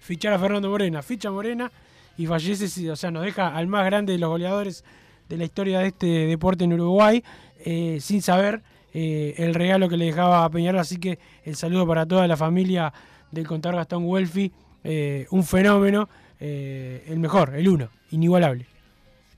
Fichar 0.00 0.32
a 0.32 0.38
Fernando 0.38 0.68
Morena. 0.68 1.00
Ficha 1.00 1.30
Morena 1.30 1.70
y 2.18 2.26
fallece, 2.26 2.90
o 2.90 2.96
sea, 2.96 3.12
nos 3.12 3.22
deja 3.22 3.54
al 3.54 3.68
más 3.68 3.86
grande 3.86 4.14
de 4.14 4.18
los 4.18 4.30
goleadores 4.30 4.84
de 5.28 5.36
la 5.36 5.44
historia 5.44 5.78
de 5.78 5.88
este 5.88 6.06
deporte 6.26 6.64
en 6.64 6.72
Uruguay, 6.72 7.22
eh, 7.64 7.98
sin 8.00 8.20
saber 8.20 8.62
eh, 8.94 9.34
el 9.36 9.54
regalo 9.54 9.88
que 9.88 9.96
le 9.96 10.06
dejaba 10.06 10.44
a 10.44 10.50
Peñarol. 10.50 10.80
Así 10.80 10.98
que 10.98 11.20
el 11.44 11.54
saludo 11.54 11.86
para 11.86 12.04
toda 12.04 12.26
la 12.26 12.36
familia 12.36 12.92
del 13.30 13.46
contador 13.46 13.76
Gastón 13.76 14.04
Welfi, 14.04 14.52
eh, 14.84 15.26
un 15.30 15.44
fenómeno, 15.44 16.08
eh, 16.38 17.04
el 17.08 17.18
mejor, 17.18 17.54
el 17.54 17.68
uno, 17.68 17.88
inigualable. 18.10 18.66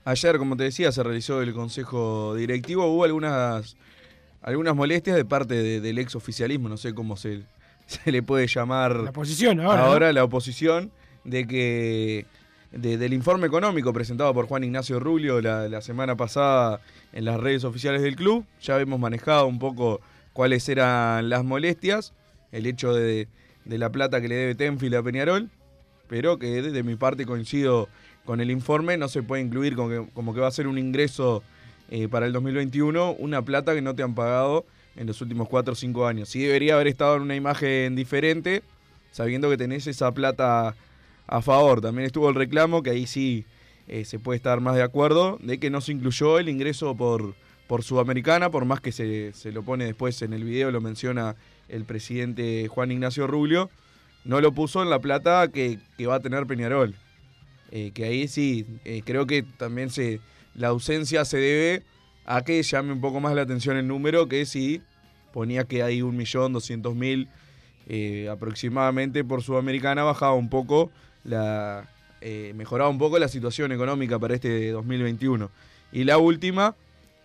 Ayer, 0.05 0.37
como 0.37 0.57
te 0.57 0.63
decía, 0.65 0.91
se 0.91 1.01
realizó 1.03 1.41
el 1.41 1.53
consejo 1.53 2.35
directivo. 2.35 2.85
Hubo 2.87 3.03
algunas, 3.05 3.77
algunas 4.41 4.75
molestias 4.75 5.15
de 5.15 5.23
parte 5.25 5.55
de- 5.55 5.79
del 5.81 5.97
ex 5.97 6.15
oficialismo, 6.15 6.67
no 6.69 6.77
sé 6.77 6.93
cómo 6.93 7.15
se, 7.15 7.41
se 7.87 8.11
le 8.11 8.21
puede 8.23 8.47
llamar 8.47 8.95
La 8.97 9.09
oposición 9.11 9.59
ahora. 9.61 10.07
¿no? 10.07 10.11
la 10.11 10.23
oposición, 10.23 10.91
de 11.23 11.47
que 11.47 12.25
de- 12.73 12.97
del 12.97 13.13
informe 13.13 13.47
económico 13.47 13.93
presentado 13.93 14.33
por 14.33 14.47
Juan 14.47 14.63
Ignacio 14.65 14.99
Rubio 14.99 15.39
la, 15.41 15.69
la 15.69 15.81
semana 15.81 16.15
pasada 16.17 16.81
en 17.13 17.23
las 17.25 17.39
redes 17.39 17.63
oficiales 17.63 18.01
del 18.01 18.15
club. 18.17 18.45
Ya 18.61 18.79
hemos 18.81 18.99
manejado 18.99 19.45
un 19.47 19.59
poco 19.59 20.01
cuáles 20.33 20.67
eran 20.67 21.29
las 21.29 21.43
molestias, 21.45 22.13
el 22.51 22.65
hecho 22.65 22.93
de, 22.93 23.27
de 23.65 23.77
la 23.77 23.91
plata 23.91 24.21
que 24.21 24.27
le 24.27 24.35
debe 24.35 24.55
Tenfield 24.55 24.95
a 24.95 25.03
Peñarol, 25.03 25.49
pero 26.07 26.37
que 26.37 26.61
desde 26.61 26.83
mi 26.83 26.95
parte 26.95 27.25
coincido 27.25 27.89
con 28.25 28.41
el 28.41 28.51
informe, 28.51 28.97
no 28.97 29.07
se 29.07 29.23
puede 29.23 29.41
incluir 29.41 29.75
como 29.75 29.89
que, 29.89 30.07
como 30.13 30.33
que 30.33 30.39
va 30.39 30.47
a 30.47 30.51
ser 30.51 30.67
un 30.67 30.77
ingreso 30.77 31.43
eh, 31.89 32.07
para 32.07 32.25
el 32.25 32.33
2021, 32.33 33.13
una 33.13 33.41
plata 33.41 33.73
que 33.73 33.81
no 33.81 33.95
te 33.95 34.03
han 34.03 34.15
pagado 34.15 34.65
en 34.95 35.07
los 35.07 35.21
últimos 35.21 35.49
4 35.49 35.73
o 35.73 35.75
5 35.75 36.07
años. 36.07 36.29
Sí 36.29 36.41
debería 36.41 36.75
haber 36.75 36.87
estado 36.87 37.17
en 37.17 37.23
una 37.23 37.35
imagen 37.35 37.95
diferente, 37.95 38.63
sabiendo 39.11 39.49
que 39.49 39.57
tenés 39.57 39.87
esa 39.87 40.11
plata 40.11 40.75
a 41.27 41.41
favor. 41.41 41.81
También 41.81 42.05
estuvo 42.05 42.29
el 42.29 42.35
reclamo, 42.35 42.83
que 42.83 42.91
ahí 42.91 43.07
sí 43.07 43.45
eh, 43.87 44.05
se 44.05 44.19
puede 44.19 44.37
estar 44.37 44.61
más 44.61 44.75
de 44.75 44.83
acuerdo, 44.83 45.37
de 45.41 45.59
que 45.59 45.69
no 45.69 45.81
se 45.81 45.91
incluyó 45.91 46.39
el 46.39 46.49
ingreso 46.49 46.95
por, 46.95 47.35
por 47.67 47.83
Sudamericana, 47.83 48.49
por 48.49 48.65
más 48.65 48.81
que 48.81 48.91
se, 48.91 49.33
se 49.33 49.51
lo 49.51 49.63
pone 49.63 49.85
después 49.85 50.21
en 50.21 50.33
el 50.33 50.43
video, 50.43 50.71
lo 50.71 50.81
menciona 50.81 51.35
el 51.69 51.85
presidente 51.85 52.67
Juan 52.67 52.91
Ignacio 52.91 53.27
Rubio, 53.27 53.69
no 54.25 54.41
lo 54.41 54.53
puso 54.53 54.81
en 54.81 54.89
la 54.89 54.99
plata 54.99 55.47
que, 55.47 55.79
que 55.97 56.07
va 56.07 56.15
a 56.15 56.19
tener 56.19 56.45
Peñarol. 56.45 56.95
Eh, 57.71 57.91
que 57.93 58.05
ahí 58.05 58.27
sí, 58.27 58.65
eh, 58.85 59.01
creo 59.03 59.25
que 59.25 59.43
también 59.43 59.89
se 59.89 60.19
la 60.55 60.67
ausencia 60.67 61.25
se 61.25 61.37
debe 61.37 61.83
a 62.25 62.43
que 62.43 62.61
llame 62.61 62.93
un 62.93 63.01
poco 63.01 63.19
más 63.19 63.33
la 63.33 63.41
atención 63.41 63.77
el 63.77 63.87
número, 63.87 64.27
que 64.27 64.45
si 64.45 64.81
ponía 65.33 65.63
que 65.65 65.83
hay 65.83 66.01
un 66.01 66.15
millón 66.15 66.53
doscientos 66.53 66.95
mil 66.95 67.27
eh, 67.87 68.29
aproximadamente 68.29 69.23
por 69.23 69.41
Sudamericana, 69.41 70.03
bajaba 70.03 70.33
un 70.33 70.49
poco 70.49 70.91
la. 71.23 71.89
eh, 72.21 72.53
mejoraba 72.55 72.89
un 72.89 72.97
poco 72.97 73.19
la 73.19 73.27
situación 73.27 73.71
económica 73.71 74.19
para 74.19 74.35
este 74.35 74.71
2021. 74.71 75.49
Y 75.91 76.05
la 76.05 76.17
última 76.17 76.75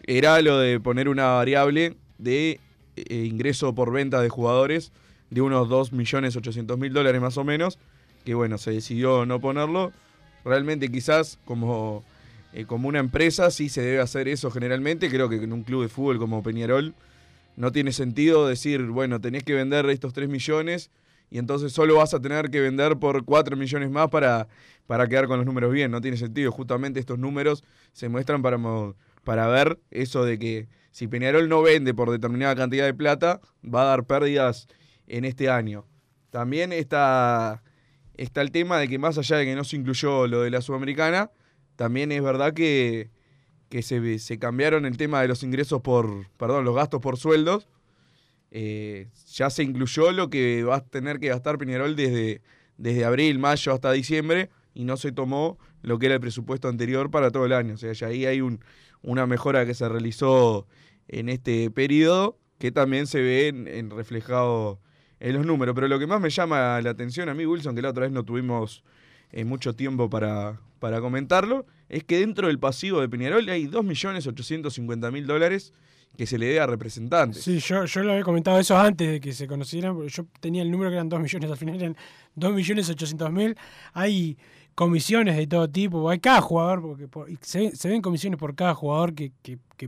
era 0.07 0.41
lo 0.43 0.59
de 0.59 0.81
poner 0.81 1.09
una 1.09 1.27
variable 1.27 1.97
de 2.19 2.61
eh, 3.09 3.25
ingreso 3.25 3.75
por 3.75 3.93
venta 3.93 4.21
de 4.21 4.29
jugadores 4.29 4.93
de 5.31 5.41
unos 5.41 5.69
2.800.000 5.69 6.93
dólares 6.93 7.21
más 7.21 7.37
o 7.37 7.45
menos, 7.45 7.79
que 8.25 8.35
bueno, 8.35 8.59
se 8.59 8.71
decidió 8.71 9.27
no 9.27 9.41
ponerlo. 9.41 9.93
Realmente 10.45 10.91
quizás 10.91 11.39
como, 11.45 12.05
eh, 12.53 12.65
como 12.65 12.89
una 12.89 13.01
empresa 13.01 13.51
sí 13.51 13.69
se 13.69 13.83
debe 13.83 14.01
hacer 14.01 14.29
eso 14.29 14.51
generalmente, 14.51 15.11
creo 15.11 15.29
que 15.29 15.37
en 15.37 15.53
un 15.53 15.63
club 15.63 15.83
de 15.83 15.89
fútbol 15.89 16.19
como 16.19 16.43
Peñarol 16.43 16.95
no 17.57 17.73
tiene 17.73 17.93
sentido 17.93 18.47
decir, 18.47 18.83
bueno, 18.83 19.21
tenés 19.21 19.43
que 19.43 19.55
vender 19.55 19.89
estos 19.91 20.13
3 20.13 20.29
millones 20.29 20.91
y 21.31 21.39
entonces 21.39 21.73
solo 21.73 21.97
vas 21.97 22.15
a 22.15 22.21
tener 22.21 22.51
que 22.51 22.61
vender 22.61 22.97
por 22.99 23.25
4 23.25 23.57
millones 23.57 23.91
más 23.91 24.09
para, 24.09 24.49
para 24.87 25.09
quedar 25.09 25.27
con 25.27 25.39
los 25.39 25.47
números 25.47 25.73
bien. 25.73 25.91
No 25.91 26.01
tiene 26.01 26.17
sentido. 26.17 26.51
Justamente 26.53 27.01
estos 27.01 27.19
números 27.19 27.65
se 27.93 28.09
muestran 28.09 28.43
para, 28.43 28.59
para 29.25 29.47
ver 29.49 29.79
eso 29.91 30.25
de 30.25 30.39
que 30.39 30.69
si 30.91 31.07
Peñarol 31.07 31.49
no 31.49 31.63
vende 31.63 31.95
por 31.95 32.11
determinada 32.11 32.57
cantidad 32.57 32.85
de 32.85 32.95
plata, 32.95 33.41
va 33.63 33.83
a 33.83 33.87
dar 33.87 34.05
pérdidas 34.05 34.69
en 35.07 35.25
este 35.25 35.49
año. 35.49 35.85
También 36.31 36.73
está, 36.73 37.63
está 38.17 38.43
el 38.43 38.51
tema 38.51 38.79
de 38.79 38.89
que 38.89 38.99
más 38.99 39.19
allá 39.19 39.37
de 39.37 39.45
que 39.45 39.55
no 39.55 39.65
se 39.65 39.77
incluyó 39.77 40.27
lo 40.27 40.43
de 40.43 40.51
la 40.51 40.61
Sudamericana, 40.61 41.31
también 41.77 42.13
es 42.13 42.23
verdad 42.23 42.53
que, 42.53 43.11
que 43.69 43.83
se, 43.83 44.39
cambiaron 44.39 44.85
el 44.85 44.97
tema 44.97 45.23
de 45.23 45.29
los 45.29 45.43
ingresos 45.43 45.81
por, 45.81 46.29
perdón, 46.37 46.65
los 46.65 46.75
gastos 46.75 47.01
por 47.01 47.17
sueldos. 47.17 47.69
Eh, 48.51 49.09
ya 49.33 49.51
se 49.51 49.63
incluyó 49.63 50.11
lo 50.11 50.31
que 50.31 50.65
va 50.65 50.77
a 50.77 50.81
tener 50.81 51.19
que 51.19 51.29
gastar 51.29 51.59
Peñarol 51.59 51.97
desde, 51.97 52.43
desde 52.79 53.05
abril, 53.05 53.39
mayo 53.39 53.73
hasta 53.73 53.93
diciembre 53.93 54.51
y 54.75 54.85
no 54.85 54.97
se 54.97 55.13
tomó 55.13 55.59
lo 55.83 55.99
que 55.99 56.07
era 56.07 56.15
el 56.15 56.21
presupuesto 56.21 56.69
anterior 56.69 57.11
para 57.11 57.31
todo 57.31 57.47
el 57.47 57.53
año. 57.53 57.75
O 57.75 57.77
sea, 57.77 57.93
ya 57.93 58.07
ahí 58.07 58.27
hay 58.27 58.41
un, 58.41 58.61
una 59.03 59.27
mejora 59.27 59.67
que 59.67 59.75
se 59.75 59.89
realizó 59.89 60.67
en 61.09 61.29
este 61.29 61.71
periodo 61.71 62.39
que 62.59 62.73
también 62.73 63.07
se 63.07 63.21
ve 63.21 63.49
en, 63.49 63.91
reflejado 63.91 64.81
en 65.21 65.35
los 65.35 65.47
números. 65.47 65.75
Pero 65.75 65.89
lo 65.89 65.99
que 65.99 66.07
más 66.07 66.21
me 66.21 66.31
llama 66.31 66.81
la 66.81 66.91
atención 66.91 67.29
a 67.29 67.35
mí, 67.35 67.47
Wilson, 67.47 67.75
que 67.75 67.83
la 67.83 67.91
otra 67.91 68.03
vez 68.03 68.13
no 68.13 68.25
tuvimos 68.25 68.83
eh, 69.31 69.45
mucho 69.45 69.75
tiempo 69.75 70.11
para, 70.11 70.61
para 70.79 71.01
comentarlo, 71.01 71.67
es 71.89 72.05
que 72.05 72.21
dentro 72.21 72.49
del 72.49 72.59
pasivo 72.59 73.01
de 73.01 73.09
Peñarol 73.09 73.49
hay 73.49 73.67
2.850.000 73.67 75.25
dólares 75.25 75.73
que 76.17 76.27
se 76.27 76.37
le 76.37 76.47
dé 76.47 76.59
a 76.59 76.67
representantes. 76.67 77.43
Sí, 77.43 77.61
yo, 77.61 77.85
yo 77.85 78.03
lo 78.03 78.13
había 78.13 78.25
comentado 78.25 78.59
eso 78.59 78.77
antes 78.77 79.09
de 79.09 79.21
que 79.21 79.33
se 79.33 79.47
conocieran, 79.47 79.95
porque 79.95 80.11
yo 80.11 80.27
tenía 80.41 80.63
el 80.63 80.71
número 80.71 80.91
que 80.91 80.97
eran 80.97 81.09
2 81.09 81.21
millones, 81.21 81.51
al 81.51 81.57
final 81.57 81.77
eran 81.77 81.97
2 82.35 82.55
millones 82.55 82.91
800 82.91 83.31
mil. 83.31 83.57
Hay 83.93 84.37
comisiones 84.79 85.37
de 85.37 85.49
todo 85.49 85.69
tipo, 85.69 86.09
hay 86.09 86.21
cada 86.21 86.41
jugador, 86.41 86.81
porque 87.11 87.37
se, 87.41 87.89
ven 87.89 88.01
comisiones 88.01 88.39
por 88.39 88.55
cada 88.55 88.77
jugador 88.77 89.13
que, 89.13 89.33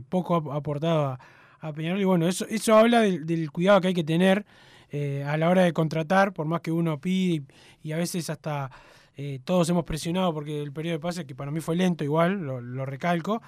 poco 0.09 0.51
ha 0.51 0.57
aportado 0.57 1.17
a, 1.61 1.71
Peñarol, 1.71 2.01
y 2.01 2.03
bueno, 2.03 2.27
eso, 2.27 2.45
eso 2.49 2.75
habla 2.75 2.99
del, 2.99 3.51
cuidado 3.53 3.79
que 3.79 3.87
hay 3.87 3.93
que 3.93 4.03
tener 4.03 4.45
eh, 4.89 5.23
a 5.25 5.37
la 5.37 5.47
hora 5.47 5.61
de 5.61 5.71
contratar, 5.71 6.33
por 6.33 6.45
más 6.45 6.59
que 6.59 6.73
uno 6.73 6.99
pide 6.99 7.41
y, 7.81 7.93
a 7.93 7.97
veces 7.97 8.29
hasta 8.29 8.69
eh, 9.15 9.39
todos 9.45 9.69
hemos 9.69 9.85
presionado 9.85 10.33
porque 10.33 10.61
el 10.61 10.73
periodo 10.73 10.97
de 10.97 10.99
pase, 10.99 11.25
que 11.25 11.35
para 11.35 11.51
mí 11.51 11.61
fue 11.61 11.77
lento 11.77 12.03
igual, 12.03 12.41
lo, 12.41 12.85
recalco, 12.85 13.41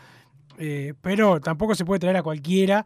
eh, 0.59 0.93
pero 1.01 1.41
tampoco 1.41 1.75
se 1.75 1.83
puede 1.83 1.99
traer 1.99 2.15
a 2.15 2.23
cualquiera 2.23 2.85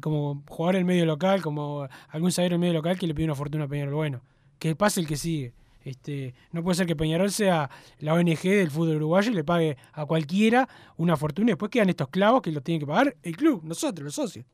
como 0.00 0.42
jugador 0.48 0.76
en 0.76 0.86
medio 0.86 1.04
local, 1.04 1.42
como 1.42 1.86
algún 2.08 2.32
saber 2.32 2.54
en 2.54 2.60
medio 2.60 2.72
local 2.72 2.98
que 2.98 3.06
le 3.06 3.14
pide 3.14 3.26
una 3.26 3.34
fortuna 3.34 3.64
a 3.64 3.68
Peñarol. 3.68 3.94
Bueno, 3.94 4.22
que 4.58 4.74
pase 4.74 5.00
el 5.00 5.06
que 5.06 5.18
sigue. 5.18 5.52
Este, 5.84 6.34
no 6.52 6.62
puede 6.62 6.76
ser 6.76 6.86
que 6.86 6.96
Peñarol 6.96 7.30
sea 7.30 7.70
la 8.00 8.14
ONG 8.14 8.42
del 8.42 8.70
fútbol 8.70 8.96
uruguayo 8.96 9.30
y 9.30 9.34
le 9.34 9.44
pague 9.44 9.76
a 9.92 10.04
cualquiera 10.06 10.68
una 10.96 11.16
fortuna 11.16 11.50
y 11.50 11.52
después 11.52 11.70
quedan 11.70 11.88
estos 11.88 12.08
clavos 12.08 12.42
que 12.42 12.52
los 12.52 12.62
tiene 12.62 12.80
que 12.80 12.86
pagar 12.86 13.16
el 13.22 13.36
club, 13.36 13.62
nosotros, 13.64 14.04
los 14.04 14.14
socios. 14.14 14.44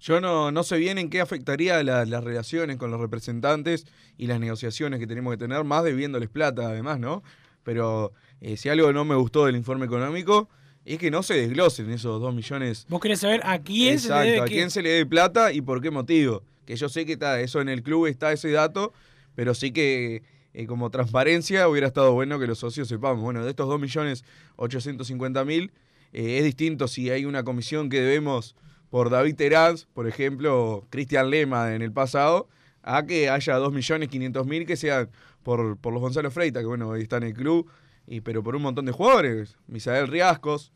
Yo 0.00 0.20
no, 0.20 0.52
no 0.52 0.62
sé 0.62 0.76
bien 0.76 0.98
en 0.98 1.10
qué 1.10 1.20
afectaría 1.20 1.82
las 1.82 2.22
relaciones 2.22 2.76
con 2.76 2.90
los 2.90 3.00
representantes 3.00 3.86
y 4.16 4.28
las 4.28 4.38
negociaciones 4.38 5.00
que 5.00 5.08
tenemos 5.08 5.32
que 5.32 5.38
tener, 5.38 5.64
más 5.64 5.82
debiéndoles 5.82 6.28
plata 6.28 6.68
además, 6.68 7.00
¿no? 7.00 7.24
Pero 7.64 8.12
eh, 8.40 8.56
si 8.56 8.68
algo 8.68 8.92
no 8.92 9.04
me 9.04 9.16
gustó 9.16 9.46
del 9.46 9.56
informe 9.56 9.86
económico 9.86 10.48
es 10.84 10.98
que 10.98 11.10
no 11.10 11.22
se 11.22 11.34
desglosen 11.34 11.90
esos 11.90 12.20
dos 12.20 12.34
millones. 12.34 12.86
Vos 12.88 13.00
querés 13.00 13.20
saber 13.20 13.40
a 13.44 13.58
quién 13.58 13.98
se 13.98 14.08
le 14.08 14.30
debe 14.30 14.40
a 14.40 14.44
quién 14.44 14.70
se 14.70 14.82
le 14.82 14.90
debe 14.90 15.06
plata 15.06 15.52
y 15.52 15.60
por 15.60 15.82
qué 15.82 15.90
motivo. 15.90 16.44
Que 16.64 16.76
yo 16.76 16.88
sé 16.88 17.04
que 17.04 17.12
está, 17.14 17.40
eso 17.40 17.60
en 17.60 17.68
el 17.68 17.82
club 17.82 18.06
está 18.06 18.32
ese 18.32 18.50
dato, 18.50 18.92
pero 19.34 19.54
sí 19.54 19.72
que 19.72 20.22
eh, 20.58 20.66
como 20.66 20.90
transparencia 20.90 21.68
hubiera 21.68 21.86
estado 21.86 22.12
bueno 22.14 22.40
que 22.40 22.48
los 22.48 22.58
socios 22.58 22.88
sepamos. 22.88 23.22
Bueno, 23.22 23.44
de 23.44 23.50
estos 23.50 23.68
2.850.000 23.68 25.70
eh, 26.12 26.38
es 26.38 26.44
distinto 26.44 26.88
si 26.88 27.10
hay 27.10 27.26
una 27.26 27.44
comisión 27.44 27.88
que 27.88 28.00
debemos 28.00 28.56
por 28.90 29.08
David 29.08 29.36
Teraz, 29.36 29.86
por 29.94 30.08
ejemplo, 30.08 30.84
Cristian 30.90 31.30
Lema 31.30 31.76
en 31.76 31.82
el 31.82 31.92
pasado, 31.92 32.48
a 32.82 33.06
que 33.06 33.30
haya 33.30 33.56
2.500.000 33.56 34.66
que 34.66 34.76
sean 34.76 35.08
por, 35.44 35.76
por 35.76 35.92
los 35.92 36.02
Gonzalo 36.02 36.28
Freita, 36.32 36.58
que 36.58 36.66
bueno, 36.66 36.88
hoy 36.88 37.02
está 37.02 37.18
en 37.18 37.22
el 37.22 37.34
club, 37.34 37.70
y, 38.08 38.20
pero 38.20 38.42
por 38.42 38.56
un 38.56 38.62
montón 38.62 38.84
de 38.84 38.90
jugadores, 38.90 39.56
Misael 39.68 40.08
Riascos. 40.08 40.72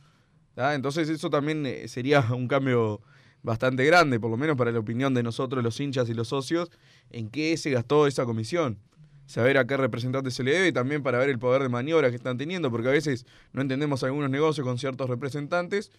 Entonces 0.54 1.08
eso 1.08 1.28
también 1.28 1.66
eh, 1.66 1.88
sería 1.88 2.20
un 2.32 2.46
cambio 2.46 3.00
bastante 3.42 3.84
grande, 3.84 4.20
por 4.20 4.30
lo 4.30 4.36
menos 4.36 4.56
para 4.56 4.70
la 4.70 4.78
opinión 4.78 5.12
de 5.12 5.24
nosotros 5.24 5.64
los 5.64 5.80
hinchas 5.80 6.08
y 6.08 6.14
los 6.14 6.28
socios, 6.28 6.70
en 7.10 7.30
qué 7.30 7.56
se 7.56 7.70
gastó 7.70 8.06
esa 8.06 8.24
comisión 8.24 8.78
saber 9.26 9.58
a 9.58 9.66
qué 9.66 9.76
representante 9.76 10.30
se 10.30 10.42
le 10.42 10.52
debe 10.52 10.68
y 10.68 10.72
también 10.72 11.02
para 11.02 11.18
ver 11.18 11.30
el 11.30 11.38
poder 11.38 11.62
de 11.62 11.68
maniobra 11.68 12.10
que 12.10 12.16
están 12.16 12.38
teniendo, 12.38 12.70
porque 12.70 12.88
a 12.88 12.92
veces 12.92 13.26
no 13.52 13.62
entendemos 13.62 14.02
algunos 14.02 14.30
negocios 14.30 14.66
con 14.66 14.78
ciertos 14.78 15.08
representantes. 15.08 15.90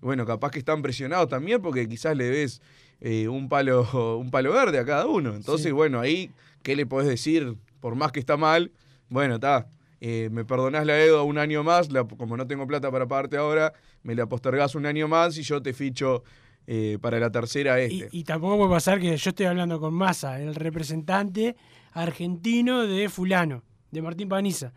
Bueno, 0.00 0.26
capaz 0.26 0.50
que 0.50 0.58
están 0.58 0.82
presionados 0.82 1.28
también 1.28 1.62
porque 1.62 1.88
quizás 1.88 2.16
le 2.16 2.28
ves 2.28 2.60
eh, 3.00 3.28
un, 3.28 3.48
palo, 3.48 4.18
un 4.20 4.30
palo 4.30 4.52
verde 4.52 4.78
a 4.78 4.84
cada 4.84 5.06
uno. 5.06 5.34
Entonces, 5.34 5.72
bueno, 5.72 6.00
ahí, 6.00 6.30
¿qué 6.62 6.76
le 6.76 6.86
podés 6.86 7.08
decir? 7.08 7.56
Por 7.80 7.94
más 7.94 8.12
que 8.12 8.20
está 8.20 8.36
mal, 8.36 8.72
bueno, 9.08 9.36
está. 9.36 9.68
Eh, 10.00 10.28
me 10.30 10.44
perdonás 10.44 10.84
la 10.84 10.94
deuda 10.94 11.22
un 11.22 11.38
año 11.38 11.64
más, 11.64 11.88
como 12.18 12.36
no 12.36 12.46
tengo 12.46 12.66
plata 12.66 12.90
para 12.90 13.06
pagarte 13.06 13.38
ahora, 13.38 13.72
me 14.02 14.14
la 14.14 14.26
postergás 14.26 14.74
un 14.74 14.84
año 14.84 15.08
más 15.08 15.38
y 15.38 15.42
yo 15.42 15.62
te 15.62 15.72
ficho 15.72 16.22
eh, 16.66 16.98
para 17.00 17.18
la 17.18 17.30
tercera 17.30 17.80
este. 17.80 18.08
Y, 18.12 18.20
y, 18.20 18.24
tampoco 18.24 18.58
puede 18.58 18.70
pasar 18.70 19.00
que 19.00 19.16
yo 19.16 19.30
estoy 19.30 19.46
hablando 19.46 19.80
con 19.80 19.94
Massa, 19.94 20.40
el 20.40 20.54
representante, 20.54 21.56
argentino 21.96 22.86
de 22.86 23.08
fulano, 23.08 23.62
de 23.90 24.02
Martín 24.02 24.28
Paniza. 24.28 24.72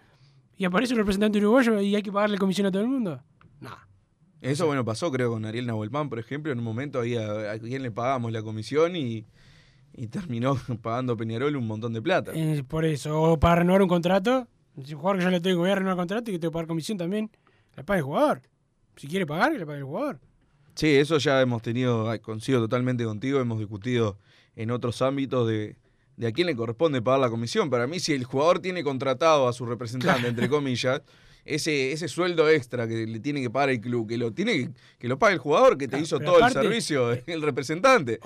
Y 0.58 0.66
aparece 0.66 0.94
un 0.94 1.00
representante 1.00 1.38
uruguayo 1.38 1.80
y 1.82 1.96
hay 1.96 2.02
que 2.02 2.12
pagarle 2.12 2.38
comisión 2.38 2.68
a 2.68 2.72
todo 2.72 2.82
el 2.82 2.88
mundo. 2.88 3.22
No. 3.60 3.72
Eso, 4.42 4.66
bueno, 4.66 4.86
pasó 4.86 5.12
creo 5.12 5.30
con 5.32 5.46
Ariel 5.46 5.68
Nahuelpan, 5.68 6.10
por 6.10 6.20
ejemplo. 6.20 6.52
En 6.52 6.60
un 6.60 6.64
momento 6.64 7.00
había, 7.00 7.52
a 7.52 7.60
quien 7.60 7.84
le 7.84 7.92
pagamos 7.92 8.32
la 8.32 8.42
comisión 8.42 8.96
y, 8.96 9.26
terminó 10.10 10.56
pagando 10.82 11.18
Peñarol 11.18 11.56
un 11.58 11.68
montón 11.68 11.94
de 11.94 12.02
plata. 12.02 12.32
Eh, 12.34 12.64
por 12.66 12.86
eso, 12.86 13.22
o 13.22 13.40
para 13.40 13.56
renovar 13.56 13.82
un 13.82 13.90
contrato, 13.90 14.48
si 14.82 14.94
un 14.94 15.02
jugador 15.02 15.20
que 15.20 15.26
yo 15.26 15.30
le 15.30 15.42
tengo, 15.42 15.60
voy 15.60 15.72
a 15.72 15.76
renovar 15.76 15.96
un 15.96 16.00
contrato 16.00 16.32
y 16.32 16.34
que 16.34 16.40
tengo 16.40 16.52
que 16.52 16.54
pagar 16.54 16.68
comisión 16.68 16.98
también, 16.98 17.30
le 17.76 17.84
pague 17.84 18.00
el 18.00 18.06
jugador. 18.06 18.42
Si 18.96 19.08
quiere 19.08 19.26
pagar, 19.26 19.52
que 19.52 19.60
le 19.60 19.66
pague 19.66 19.80
el 19.80 19.86
jugador. 19.86 20.20
Sí, 20.76 20.88
eso 20.88 21.18
ya 21.18 21.42
hemos 21.42 21.62
tenido, 21.62 22.10
coincido 22.22 22.62
totalmente 22.62 23.04
contigo, 23.04 23.42
hemos 23.42 23.60
discutido 23.60 24.18
en 24.56 24.72
otros 24.72 25.02
ámbitos 25.02 25.48
de, 25.48 25.76
de 26.20 26.28
a 26.28 26.34
quién 26.34 26.48
le 26.48 26.56
corresponde 26.56 27.02
pagar 27.02 27.22
la 27.22 27.30
comisión. 27.30 27.70
Para 27.70 27.88
mí, 27.88 28.02
si 28.02 28.12
el 28.12 28.26
jugador 28.26 28.60
tiene 28.60 28.84
contratado 28.84 29.48
a 29.48 29.54
su 29.54 29.66
representante, 29.66 30.28
entre 30.28 30.50
comillas, 30.50 31.02
ese, 31.46 31.94
ese 31.94 32.10
sueldo 32.10 32.50
extra 32.50 32.90
que 32.90 33.08
le 33.08 33.22
tiene 33.22 33.42
que 33.42 33.50
pagar 33.50 33.70
el 33.70 33.80
club, 33.80 34.06
que 34.06 34.18
lo 34.18 34.34
tiene 34.34 34.70
que, 35.00 35.08
lo 35.08 35.18
pague 35.18 35.36
el 35.36 35.40
jugador 35.40 35.78
que 35.78 35.88
te 35.88 35.98
hizo 35.98 36.20
todo 36.20 36.46
el 36.46 36.52
servicio, 36.52 37.14
el 37.26 37.42
representante. 37.42 38.20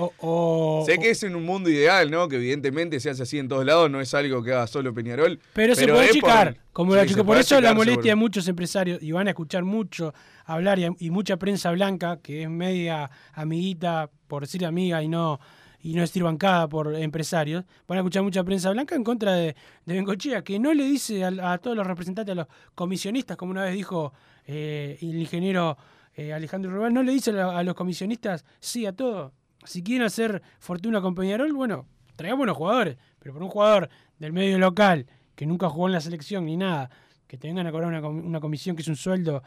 sé 0.88 0.98
que 0.98 1.12
es 1.12 1.22
en 1.22 1.36
un 1.36 1.46
mundo 1.46 1.70
ideal, 1.70 2.10
¿no? 2.10 2.28
Que 2.28 2.38
evidentemente 2.38 3.00
se 3.00 3.12
hace 3.12 3.22
así 3.22 3.38
en 3.38 3.48
todos 3.48 3.64
lados, 3.64 3.92
no 3.92 4.02
es 4.02 4.12
algo 4.16 4.42
que 4.42 4.54
haga 4.54 4.66
solo 4.66 4.92
Peñarol. 4.92 5.40
Pero, 5.54 5.76
se 5.76 5.88
puede 5.88 6.10
achicar, 6.10 6.58
como 6.74 6.96
la 6.96 7.06
chico. 7.06 7.24
Por 7.24 7.38
eso 7.38 7.62
la 7.62 7.76
molestia 7.76 8.14
de 8.14 8.16
muchos 8.16 8.48
empresarios, 8.48 9.04
y 9.04 9.12
van 9.12 9.28
a 9.28 9.30
escuchar 9.30 9.64
mucho 9.64 10.16
hablar, 10.46 10.80
y 10.80 11.10
mucha 11.12 11.38
prensa 11.38 11.70
blanca, 11.70 12.18
que 12.24 12.42
es 12.42 12.50
media 12.50 13.12
amiguita, 13.34 14.10
por 14.28 14.42
decir 14.42 14.66
amiga 14.66 15.04
y 15.04 15.08
no 15.08 15.40
y 15.84 15.94
no 15.94 16.02
decir 16.02 16.24
bancada 16.24 16.68
por 16.70 16.96
empresarios, 16.96 17.66
van 17.88 17.98
a 17.98 18.02
escuchar 18.02 18.24
mucha 18.24 18.42
prensa 18.44 18.72
blanca 18.72 18.96
en 18.96 19.04
contra 19.04 19.34
de, 19.34 19.54
de 19.86 20.44
que 20.46 20.58
no 20.58 20.74
le 20.74 20.86
dice 20.86 21.26
a, 21.26 21.58
todos 21.58 21.76
los 21.76 21.86
representantes, 21.86 22.32
a 22.32 22.36
los 22.36 22.48
comisionistas, 22.74 23.36
como 23.36 23.52
una 23.52 23.66
vez 23.66 23.74
dijo 23.74 24.14
eh, 24.48 24.98
el 25.02 25.16
ingeniero 25.16 25.78
eh, 26.16 26.32
Alejandro 26.32 26.72
Rubén, 26.72 26.94
no 26.94 27.04
le 27.04 27.12
dice 27.12 27.32
a, 27.32 27.62
los 27.64 27.76
comisionistas 27.76 28.46
sí 28.62 28.86
a 28.86 28.94
todo. 28.94 29.34
Si 29.66 29.84
quieren 29.84 30.08
hacer 30.08 30.42
fortuna 30.60 31.02
con 31.02 31.16
Peñarol, 31.16 31.52
bueno, 31.52 31.86
traigamos 32.16 32.40
buenos 32.40 32.58
jugadores, 32.58 32.98
pero 33.20 33.34
por 33.34 33.44
un 33.44 33.50
jugador 33.50 33.90
del 34.20 34.32
medio 34.32 34.58
local 34.60 35.06
que 35.36 35.46
nunca 35.46 35.70
jugó 35.70 35.88
en 35.88 35.94
la 35.94 36.02
selección 36.02 36.46
ni 36.46 36.56
nada, 36.56 36.90
que 37.28 37.38
tengan 37.38 37.68
a 37.68 37.72
cobrar 37.74 37.90
una 38.06 38.40
comisión 38.40 38.78
que 38.78 38.84
es 38.84 38.88
un 38.88 38.96
sueldo, 38.96 39.44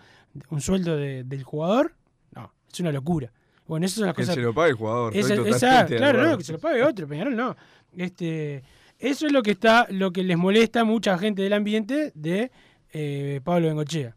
un 0.51 0.61
sueldo 0.61 0.97
del 0.97 1.43
jugador, 1.45 1.95
no, 2.35 2.53
es 2.71 2.79
una 2.81 2.93
locura. 2.93 3.33
Bueno, 3.67 3.87
esas 3.87 3.97
son 3.97 4.07
las 4.07 4.15
que 4.15 4.23
cosas. 4.23 4.35
se 4.35 4.41
lo 4.41 4.55
pague 4.55 4.71
el 4.71 4.77
jugador. 4.77 5.13
claro, 5.13 6.23
no, 6.25 6.39
que 6.39 6.45
se 6.45 6.53
lo 6.53 6.59
pague 6.59 6.83
otro, 6.83 7.09
Peñarol 7.09 7.37
no. 7.37 7.57
Este, 7.97 8.63
eso 8.99 9.27
es 9.27 9.33
lo 9.33 9.43
que 9.43 9.53
está, 9.53 9.87
lo 9.91 10.13
que 10.13 10.23
les 10.23 10.37
molesta 10.37 10.81
a 10.81 10.85
mucha 10.85 11.19
gente 11.19 11.43
del 11.43 11.53
ambiente 11.53 12.13
de 12.15 12.51
eh, 12.93 13.41
Pablo 13.45 13.69
Bengochea. 13.69 14.17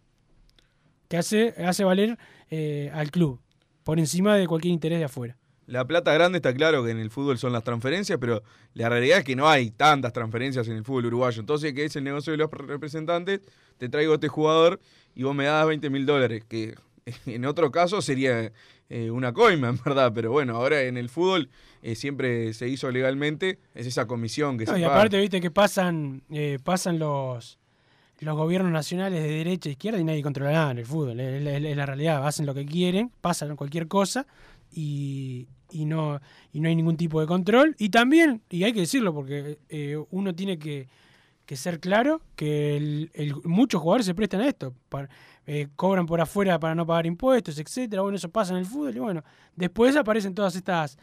Que 1.07 1.17
hace, 1.17 1.55
hace 1.65 1.83
valer 1.83 2.17
eh, 2.49 2.91
al 2.93 3.09
club 3.09 3.39
por 3.83 3.97
encima 3.97 4.35
de 4.35 4.47
cualquier 4.47 4.73
interés 4.73 4.99
de 4.99 5.05
afuera. 5.05 5.37
La 5.65 5.85
plata 5.85 6.13
grande 6.13 6.37
está 6.37 6.53
claro 6.53 6.83
que 6.83 6.91
en 6.91 6.99
el 6.99 7.11
fútbol 7.11 7.37
son 7.37 7.53
las 7.53 7.63
transferencias, 7.63 8.17
pero 8.19 8.41
la 8.73 8.89
realidad 8.89 9.19
es 9.19 9.23
que 9.23 9.35
no 9.35 9.47
hay 9.47 9.69
tantas 9.69 10.13
transferencias 10.13 10.67
en 10.67 10.75
el 10.75 10.83
fútbol 10.83 11.07
uruguayo. 11.07 11.39
Entonces, 11.39 11.73
¿qué 11.73 11.85
es 11.85 11.95
el 11.95 12.03
negocio 12.03 12.31
de 12.31 12.37
los 12.37 12.51
representantes? 12.51 13.41
Te 13.77 13.87
traigo 13.89 14.13
a 14.13 14.15
este 14.15 14.27
jugador 14.27 14.79
y 15.13 15.23
vos 15.23 15.35
me 15.35 15.45
das 15.45 15.67
20 15.67 15.89
mil 15.89 16.05
dólares, 16.05 16.43
que 16.47 16.75
en 17.25 17.45
otro 17.45 17.71
caso 17.71 18.01
sería 18.01 18.51
eh, 18.89 19.11
una 19.11 19.33
coima, 19.33 19.69
en 19.69 19.79
verdad, 19.83 20.11
pero 20.13 20.31
bueno, 20.31 20.55
ahora 20.55 20.81
en 20.81 20.97
el 20.97 21.09
fútbol 21.09 21.49
eh, 21.81 21.95
siempre 21.95 22.53
se 22.53 22.67
hizo 22.67 22.89
legalmente, 22.91 23.59
es 23.75 23.85
esa 23.85 24.07
comisión 24.07 24.57
que 24.57 24.65
se 24.65 24.79
Y 24.79 24.83
aparte, 24.83 25.19
viste 25.19 25.39
que 25.39 25.51
pasan, 25.51 26.23
eh, 26.31 26.57
pasan 26.63 26.97
los, 26.97 27.59
los 28.19 28.35
gobiernos 28.35 28.71
nacionales 28.71 29.21
de 29.21 29.29
derecha 29.29 29.69
e 29.69 29.73
izquierda 29.73 29.99
y 29.99 30.03
nadie 30.03 30.23
controla 30.23 30.51
nada 30.51 30.71
en 30.71 30.79
el 30.79 30.85
fútbol, 30.85 31.19
es, 31.19 31.77
la 31.77 31.85
realidad, 31.85 32.25
hacen 32.25 32.47
lo 32.47 32.55
que 32.55 32.65
quieren, 32.65 33.11
pasan 33.21 33.55
cualquier 33.55 33.87
cosa 33.87 34.25
y, 34.71 35.47
y 35.71 35.85
no, 35.85 36.19
y 36.51 36.59
no 36.59 36.67
hay 36.67 36.75
ningún 36.75 36.97
tipo 36.97 37.21
de 37.21 37.27
control. 37.27 37.75
Y 37.77 37.89
también, 37.89 38.41
y 38.49 38.63
hay 38.63 38.73
que 38.73 38.81
decirlo 38.81 39.13
porque 39.13 39.59
uno 40.09 40.33
tiene 40.33 40.57
que, 40.57 40.87
que 41.49 41.55
ser 41.55 41.79
claro 41.79 42.21
que 42.35 43.09
muchos 43.43 43.81
jugadores 43.81 44.05
se 44.05 44.13
prestan 44.13 44.41
a 44.41 44.47
esto. 44.47 44.71
eh, 45.47 45.67
cobran 45.75 46.05
por 46.05 46.21
afuera 46.21 46.59
para 46.59 46.75
no 46.75 46.85
pagar 46.85 47.07
impuestos, 47.07 47.57
etcétera. 47.57 48.03
Bueno, 48.03 48.17
eso 48.17 48.29
pasa 48.29 48.53
en 48.53 48.59
el 48.59 48.67
fútbol 48.67 48.95
y 48.95 48.99
bueno, 48.99 49.23
después 49.55 49.95
aparecen 49.95 50.35
todas 50.35 50.55
estas 50.55 50.95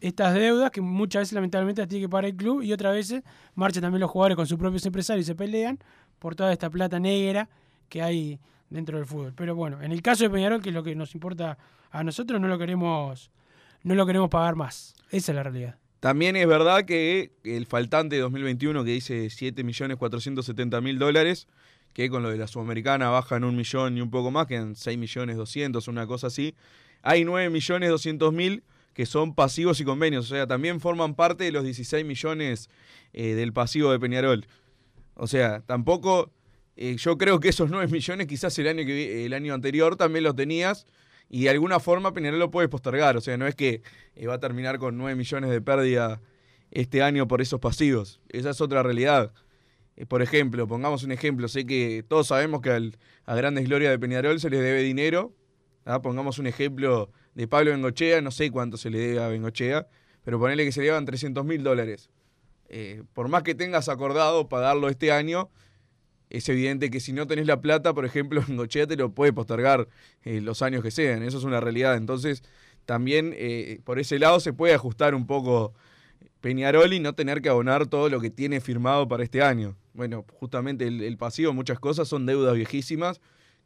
estas 0.00 0.32
deudas 0.32 0.70
que 0.70 0.80
muchas 0.80 1.20
veces 1.20 1.34
lamentablemente 1.34 1.82
las 1.82 1.88
tiene 1.90 2.06
que 2.06 2.08
pagar 2.08 2.24
el 2.24 2.34
club 2.34 2.62
y 2.62 2.72
otras 2.72 2.94
veces 2.94 3.22
marchan 3.54 3.82
también 3.82 4.00
los 4.00 4.10
jugadores 4.10 4.36
con 4.36 4.46
sus 4.46 4.58
propios 4.58 4.86
empresarios 4.86 5.26
y 5.26 5.28
se 5.28 5.34
pelean 5.34 5.78
por 6.18 6.34
toda 6.34 6.50
esta 6.50 6.70
plata 6.70 6.98
negra 6.98 7.50
que 7.90 8.00
hay 8.00 8.40
dentro 8.70 8.96
del 8.96 9.04
fútbol. 9.04 9.34
Pero 9.36 9.54
bueno, 9.54 9.82
en 9.82 9.92
el 9.92 10.00
caso 10.00 10.24
de 10.24 10.30
Peñarol, 10.30 10.62
que 10.62 10.70
es 10.70 10.74
lo 10.74 10.82
que 10.82 10.94
nos 10.94 11.14
importa 11.14 11.58
a 11.90 12.02
nosotros, 12.02 12.40
no 12.40 12.48
lo 12.48 12.58
queremos, 12.58 13.30
no 13.82 13.94
lo 13.94 14.06
queremos 14.06 14.30
pagar 14.30 14.56
más. 14.56 14.94
Esa 15.10 15.32
es 15.32 15.36
la 15.36 15.42
realidad. 15.42 15.79
También 16.00 16.34
es 16.36 16.46
verdad 16.46 16.86
que 16.86 17.30
el 17.44 17.66
faltante 17.66 18.16
de 18.16 18.22
2021 18.22 18.84
que 18.84 18.90
dice 18.90 19.26
7.470.000 19.26 20.98
dólares, 20.98 21.46
que 21.92 22.08
con 22.08 22.22
lo 22.22 22.30
de 22.30 22.38
la 22.38 22.46
Sudamericana 22.46 23.10
bajan 23.10 23.44
un 23.44 23.54
millón 23.54 23.98
y 23.98 24.00
un 24.00 24.10
poco 24.10 24.30
más, 24.30 24.46
quedan 24.46 24.74
6.200.000, 24.74 25.88
una 25.88 26.06
cosa 26.06 26.28
así. 26.28 26.54
Hay 27.02 27.22
9.200.000 27.22 28.62
que 28.94 29.06
son 29.06 29.34
pasivos 29.34 29.80
y 29.80 29.84
convenios, 29.84 30.26
o 30.26 30.34
sea, 30.34 30.46
también 30.46 30.80
forman 30.80 31.14
parte 31.14 31.44
de 31.44 31.52
los 31.52 31.64
16 31.64 32.04
millones 32.04 32.68
eh, 33.12 33.34
del 33.34 33.52
pasivo 33.52 33.92
de 33.92 34.00
Peñarol. 34.00 34.46
O 35.14 35.26
sea, 35.26 35.60
tampoco, 35.60 36.32
eh, 36.76 36.96
yo 36.98 37.16
creo 37.18 37.40
que 37.40 37.50
esos 37.50 37.70
9 37.70 37.88
millones 37.88 38.26
quizás 38.26 38.58
el 38.58 38.68
año, 38.68 38.84
que, 38.84 39.26
el 39.26 39.32
año 39.32 39.54
anterior 39.54 39.96
también 39.96 40.24
los 40.24 40.34
tenías 40.34 40.86
y 41.30 41.44
de 41.44 41.50
alguna 41.50 41.78
forma 41.80 42.12
Peñarol 42.12 42.40
lo 42.40 42.50
puede 42.50 42.68
postergar, 42.68 43.16
o 43.16 43.20
sea, 43.20 43.38
no 43.38 43.46
es 43.46 43.54
que 43.54 43.82
eh, 44.16 44.26
va 44.26 44.34
a 44.34 44.40
terminar 44.40 44.78
con 44.78 44.98
9 44.98 45.14
millones 45.14 45.50
de 45.50 45.62
pérdida 45.62 46.20
este 46.72 47.02
año 47.02 47.28
por 47.28 47.40
esos 47.40 47.60
pasivos, 47.60 48.20
esa 48.28 48.50
es 48.50 48.60
otra 48.60 48.82
realidad. 48.82 49.32
Eh, 49.96 50.06
por 50.06 50.22
ejemplo, 50.22 50.66
pongamos 50.66 51.04
un 51.04 51.12
ejemplo, 51.12 51.46
sé 51.48 51.64
que 51.66 52.04
todos 52.06 52.26
sabemos 52.26 52.60
que 52.60 52.92
a 53.24 53.34
grandes 53.34 53.64
glorias 53.66 53.92
de 53.92 53.98
Peñarol 53.98 54.40
se 54.40 54.50
les 54.50 54.60
debe 54.60 54.82
dinero, 54.82 55.32
¿ah? 55.84 56.02
pongamos 56.02 56.38
un 56.38 56.48
ejemplo 56.48 57.10
de 57.34 57.46
Pablo 57.46 57.70
Bengochea, 57.70 58.20
no 58.20 58.32
sé 58.32 58.50
cuánto 58.50 58.76
se 58.76 58.90
le 58.90 58.98
debe 58.98 59.22
a 59.22 59.28
Bengochea, 59.28 59.86
pero 60.24 60.38
ponele 60.38 60.64
que 60.64 60.72
se 60.72 60.80
le 60.80 60.86
llevan 60.86 61.04
300 61.04 61.44
mil 61.44 61.62
dólares. 61.62 62.10
Eh, 62.68 63.02
por 63.14 63.28
más 63.28 63.42
que 63.42 63.54
tengas 63.54 63.88
acordado 63.88 64.48
pagarlo 64.48 64.88
este 64.88 65.12
año, 65.12 65.50
es 66.30 66.48
evidente 66.48 66.90
que 66.90 67.00
si 67.00 67.12
no 67.12 67.26
tenés 67.26 67.46
la 67.46 67.60
plata, 67.60 67.92
por 67.92 68.04
ejemplo, 68.04 68.42
Bengochea 68.48 68.86
te 68.86 68.96
lo 68.96 69.12
puede 69.12 69.32
postergar 69.32 69.88
eh, 70.22 70.40
los 70.40 70.62
años 70.62 70.82
que 70.82 70.90
sean, 70.90 71.22
eso 71.22 71.38
es 71.38 71.44
una 71.44 71.60
realidad. 71.60 71.96
Entonces, 71.96 72.42
también 72.86 73.34
eh, 73.36 73.80
por 73.84 73.98
ese 73.98 74.18
lado 74.18 74.40
se 74.40 74.52
puede 74.52 74.74
ajustar 74.74 75.14
un 75.14 75.26
poco 75.26 75.74
Peñarol 76.40 76.92
y 76.92 77.00
no 77.00 77.14
tener 77.14 77.42
que 77.42 77.50
abonar 77.50 77.86
todo 77.86 78.08
lo 78.08 78.20
que 78.20 78.30
tiene 78.30 78.60
firmado 78.60 79.06
para 79.08 79.24
este 79.24 79.42
año. 79.42 79.76
Bueno, 79.92 80.24
justamente 80.32 80.86
el, 80.86 81.02
el 81.02 81.18
pasivo, 81.18 81.52
muchas 81.52 81.78
cosas 81.78 82.08
son 82.08 82.24
deudas 82.24 82.54
viejísimas 82.54 83.20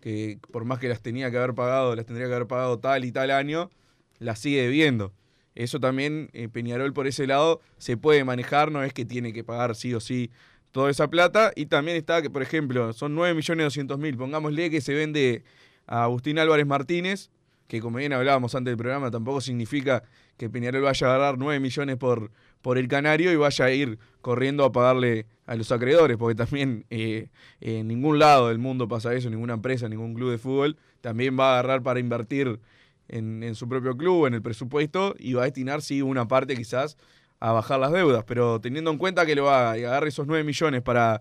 que 0.05 0.39
por 0.53 0.67
más 0.67 0.79
que 0.81 0.89
las 0.89 1.01
tenía 1.01 1.31
que 1.31 1.39
haber 1.39 1.55
pagado, 1.55 1.97
las 1.97 2.05
tendría 2.05 2.27
que 2.29 2.35
haber 2.35 2.47
pagado 2.47 2.79
tal 2.79 3.07
y 3.07 3.11
tal 3.11 3.31
año, 3.31 3.71
las 4.19 4.39
sigue 4.39 4.61
debiendo. 4.61 5.15
Eso 5.55 5.81
también, 5.81 6.29
eh, 6.35 6.51
Peñarol 6.51 6.93
por 6.93 7.07
ese 7.07 7.27
lado 7.27 7.63
se 7.79 7.97
puede 7.97 8.23
manejar, 8.23 8.71
no 8.71 8.83
es 8.83 8.93
que 8.93 9.07
tiene 9.07 9.33
que 9.33 9.45
pagar 9.45 9.75
sí 9.75 9.95
o 9.95 10.01
sí 10.01 10.31
toda 10.75 10.91
esa 10.91 11.09
plata. 11.09 11.53
Y 11.55 11.67
también 11.67 11.97
está 11.97 12.21
que, 12.21 12.31
por 12.31 12.43
ejemplo, 12.43 12.93
son 12.93 13.17
9.200.000, 13.17 14.17
pongámosle 14.17 14.71
que 14.71 14.81
se 14.81 14.93
vende 14.93 15.45
a 15.87 16.03
Agustín 16.03 16.37
Álvarez 16.41 16.67
Martínez, 16.67 17.31
que 17.69 17.81
como 17.81 17.99
bien 17.99 18.13
hablábamos 18.13 18.57
antes 18.57 18.73
del 18.73 18.77
programa, 18.77 19.09
tampoco 19.13 19.41
significa 19.41 20.03
que 20.37 20.51
Peñarol 20.51 20.83
vaya 20.83 21.07
a 21.07 21.15
agarrar 21.15 21.39
9 21.39 21.61
millones 21.61 21.97
por, 21.97 22.33
por 22.61 22.77
el 22.77 22.89
Canario 22.89 23.33
y 23.33 23.37
vaya 23.37 23.67
a 23.67 23.71
ir 23.71 24.01
corriendo 24.21 24.65
a 24.65 24.73
pagarle 24.73 25.27
a 25.47 25.55
los 25.55 25.71
acreedores, 25.71 26.17
porque 26.17 26.35
también 26.35 26.87
eh, 26.91 27.29
en 27.61 27.87
ningún 27.87 28.19
lado 28.19 28.49
del 28.49 28.59
mundo 28.59 28.89
pasa 28.89 29.15
eso, 29.15 29.31
ninguna 29.31 29.55
empresa, 29.55 29.89
ningún 29.89 30.15
club 30.15 30.33
de 30.33 30.39
fútbol 30.39 30.77
también 31.01 31.39
va 31.39 31.51
a 31.51 31.53
agarrar 31.53 31.85
para 31.85 32.01
invertir 32.01 32.59
en, 33.07 33.45
en 33.45 33.55
su 33.55 33.69
propio 33.69 33.97
club, 33.97 34.27
en 34.27 34.35
el 34.35 34.43
presupuesto, 34.43 35.15
y 35.21 35.35
va 35.35 35.43
a 35.43 35.45
destinar, 35.45 35.83
sí, 35.83 36.03
una 36.03 36.27
parte 36.27 36.57
quizás 36.57 36.97
a 37.45 37.53
bajar 37.53 37.79
las 37.79 37.93
deudas, 37.93 38.25
pero 38.27 38.59
teniendo 38.59 38.91
en 38.91 38.97
cuenta 38.97 39.27
que 39.27 39.35
lo 39.35 39.45
va 39.45 39.77
y 39.77 39.85
agarre 39.85 40.09
esos 40.09 40.27
9 40.27 40.45
millones 40.45 40.81
para, 40.81 41.21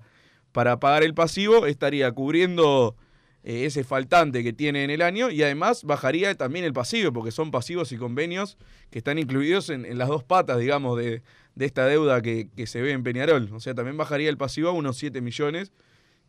para 0.53 0.79
pagar 0.79 1.03
el 1.03 1.13
pasivo, 1.13 1.65
estaría 1.65 2.09
cubriendo 2.13 2.95
eh, 3.43 3.65
ese 3.65 3.83
faltante 3.83 4.41
que 4.41 4.53
tiene 4.53 4.85
en 4.85 4.89
el 4.89 5.01
año 5.01 5.29
y 5.29 5.43
además 5.43 5.83
bajaría 5.83 6.33
también 6.35 6.63
el 6.63 6.71
pasivo, 6.71 7.11
porque 7.11 7.31
son 7.31 7.51
pasivos 7.51 7.91
y 7.91 7.97
convenios 7.97 8.57
que 8.89 8.99
están 8.99 9.19
incluidos 9.19 9.69
en, 9.69 9.97
las 9.97 10.07
dos 10.07 10.23
patas, 10.23 10.59
digamos, 10.59 10.97
de, 10.97 11.23
de 11.55 11.65
esta 11.65 11.87
deuda 11.87 12.21
que, 12.21 12.47
que 12.55 12.67
se 12.67 12.81
ve 12.81 12.93
en 12.93 13.03
Peñarol. 13.03 13.49
O 13.51 13.59
sea, 13.59 13.73
también 13.73 13.97
bajaría 13.97 14.29
el 14.29 14.37
pasivo 14.37 14.69
a 14.69 14.71
unos 14.71 14.95
7 14.95 15.19
millones, 15.19 15.73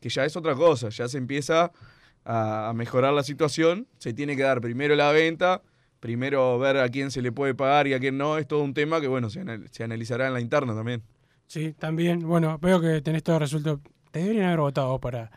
que 0.00 0.08
ya 0.08 0.24
es 0.24 0.36
otra 0.36 0.56
cosa, 0.56 0.88
ya 0.88 1.06
se 1.06 1.18
empieza 1.18 1.70
a 2.24 2.72
mejorar 2.74 3.12
la 3.12 3.22
situación, 3.22 3.86
se 3.98 4.12
tiene 4.12 4.34
que 4.34 4.42
dar 4.42 4.60
primero 4.60 4.96
la 4.96 5.12
venta, 5.12 5.62
primero 6.04 6.58
ver 6.58 6.76
a 6.76 6.88
quién 6.90 7.10
se 7.10 7.22
le 7.22 7.32
puede 7.32 7.54
pagar 7.54 7.86
y 7.86 7.94
a 7.94 7.98
quién 7.98 8.18
no, 8.18 8.36
es 8.36 8.46
todo 8.46 8.62
un 8.62 8.74
tema 8.74 9.00
que, 9.00 9.06
bueno, 9.08 9.30
se, 9.30 9.40
anal- 9.40 9.66
se 9.70 9.84
analizará 9.84 10.26
en 10.26 10.34
la 10.34 10.40
interna 10.42 10.74
también. 10.74 11.02
Sí, 11.46 11.72
también. 11.78 12.20
Bueno, 12.28 12.58
veo 12.60 12.78
que 12.78 13.00
tenés 13.00 13.22
todo 13.22 13.38
resuelto. 13.38 13.80
Te 14.10 14.18
deberían 14.20 14.44
haber 14.48 14.60
votado 14.60 14.98
para. 15.00 15.30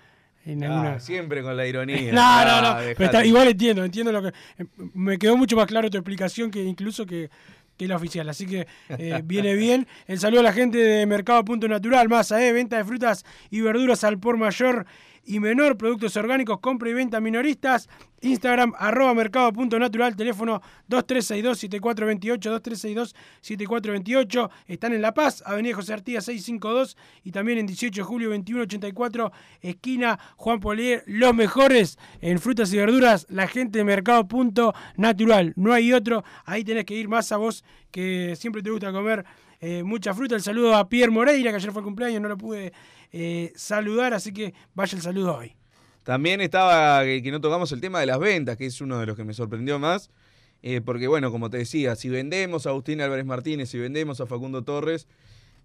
En 0.45 0.61
alguna... 0.65 0.95
Ah, 0.95 0.99
siempre 0.99 1.41
con 1.41 1.55
la 1.55 1.65
ironía. 1.65 1.97
No, 2.11 2.19
no, 2.19 2.21
Ah, 2.21 2.61
no. 2.61 2.75
Pero 2.75 2.85
dejate. 2.89 3.05
está- 3.05 3.25
igual 3.25 3.47
entiendo, 3.47 3.85
entiendo 3.85 4.11
lo 4.11 4.21
que. 4.21 4.27
eh, 4.27 4.65
Me 4.93 5.17
quedó 5.17 5.37
mucho 5.37 5.55
más 5.55 5.67
claro 5.67 5.89
tu 5.89 5.97
explicación 5.97 6.51
que 6.51 6.61
incluso 6.61 7.05
que, 7.05 7.29
que 7.77 7.87
la 7.87 7.95
oficial. 7.95 8.27
Así 8.27 8.45
que 8.45 8.67
eh, 8.89 9.21
viene 9.23 9.55
bien. 9.55 9.87
El 10.05 10.19
saludo 10.19 10.41
a 10.41 10.43
la 10.43 10.51
gente 10.53 10.77
de 10.79 11.05
Mercado 11.05 11.45
Punto 11.45 11.69
Natural, 11.69 12.09
masa, 12.09 12.45
eh, 12.45 12.51
venta 12.51 12.75
de 12.75 12.83
frutas 12.83 13.23
y 13.49 13.61
verduras 13.61 14.03
al 14.03 14.19
por 14.19 14.35
mayor 14.35 14.85
y 15.27 15.41
menor, 15.41 15.77
productos 15.77 16.15
orgánicos, 16.15 16.59
compra 16.59 16.89
y 16.89 16.93
venta 16.93 17.19
minoristas. 17.19 17.89
Instagram, 18.21 18.73
arroba 18.79 19.13
mercado 19.13 19.53
punto 19.53 19.77
natural, 19.77 20.15
teléfono 20.15 20.61
2362-7428, 20.89 23.13
2362-7428. 23.43 24.49
Están 24.65 24.93
en 24.93 25.01
La 25.01 25.13
Paz, 25.13 25.43
Avenida 25.45 25.75
José 25.75 25.93
Artigas 25.93 26.25
652 26.25 26.97
y 27.23 27.31
también 27.31 27.59
en 27.59 27.67
18 27.67 28.01
de 28.01 28.03
julio 28.03 28.29
2184, 28.29 29.31
esquina 29.61 30.17
Juan 30.37 30.59
Polier. 30.59 31.03
Los 31.05 31.35
mejores 31.35 31.99
en 32.21 32.39
frutas 32.39 32.73
y 32.73 32.77
verduras, 32.77 33.27
la 33.29 33.47
gente 33.47 33.79
de 33.79 33.83
mercado 33.83 34.27
punto 34.27 34.73
natural. 34.95 35.53
No 35.57 35.73
hay 35.73 35.93
otro, 35.93 36.23
ahí 36.45 36.63
tenés 36.63 36.85
que 36.85 36.95
ir 36.95 37.09
más 37.09 37.31
a 37.31 37.37
vos 37.37 37.63
que 37.91 38.35
siempre 38.35 38.63
te 38.63 38.71
gusta 38.71 38.91
comer 38.91 39.25
eh, 39.59 39.83
mucha 39.83 40.13
fruta. 40.13 40.35
El 40.35 40.41
saludo 40.41 40.75
a 40.75 40.87
Pierre 40.87 41.11
Moreira, 41.11 41.51
que 41.51 41.57
ayer 41.57 41.71
fue 41.71 41.81
el 41.81 41.85
cumpleaños, 41.85 42.21
no 42.21 42.29
lo 42.29 42.37
pude 42.37 42.71
eh, 43.11 43.53
saludar, 43.55 44.13
así 44.13 44.33
que 44.33 44.53
vaya 44.75 44.95
el 44.95 45.01
saludo 45.01 45.37
hoy. 45.37 45.55
También 46.03 46.39
estaba 46.41 47.03
que, 47.03 47.21
que 47.21 47.31
no 47.31 47.41
tocamos 47.41 47.71
el 47.71 47.81
tema 47.81 47.99
de 47.99 48.05
las 48.05 48.19
ventas, 48.19 48.55
que 48.57 48.65
es 48.65 48.79
uno 48.81 48.99
de 48.99 49.05
los 49.05 49.15
que 49.17 49.23
me 49.23 49.33
sorprendió 49.33 49.77
más. 49.79 50.09
eh, 50.63 50.81
porque, 50.81 51.07
bueno, 51.07 51.31
como 51.31 51.49
te 51.49 51.57
decía, 51.57 51.95
si 51.95 52.09
vendemos 52.09 52.65
a 52.65 52.69
Agustín 52.69 53.01
Álvarez 53.01 53.25
Martínez, 53.25 53.69
si 53.69 53.77
vendemos 53.77 54.19
a 54.21 54.25
Facundo 54.25 54.63
Torres, 54.63 55.07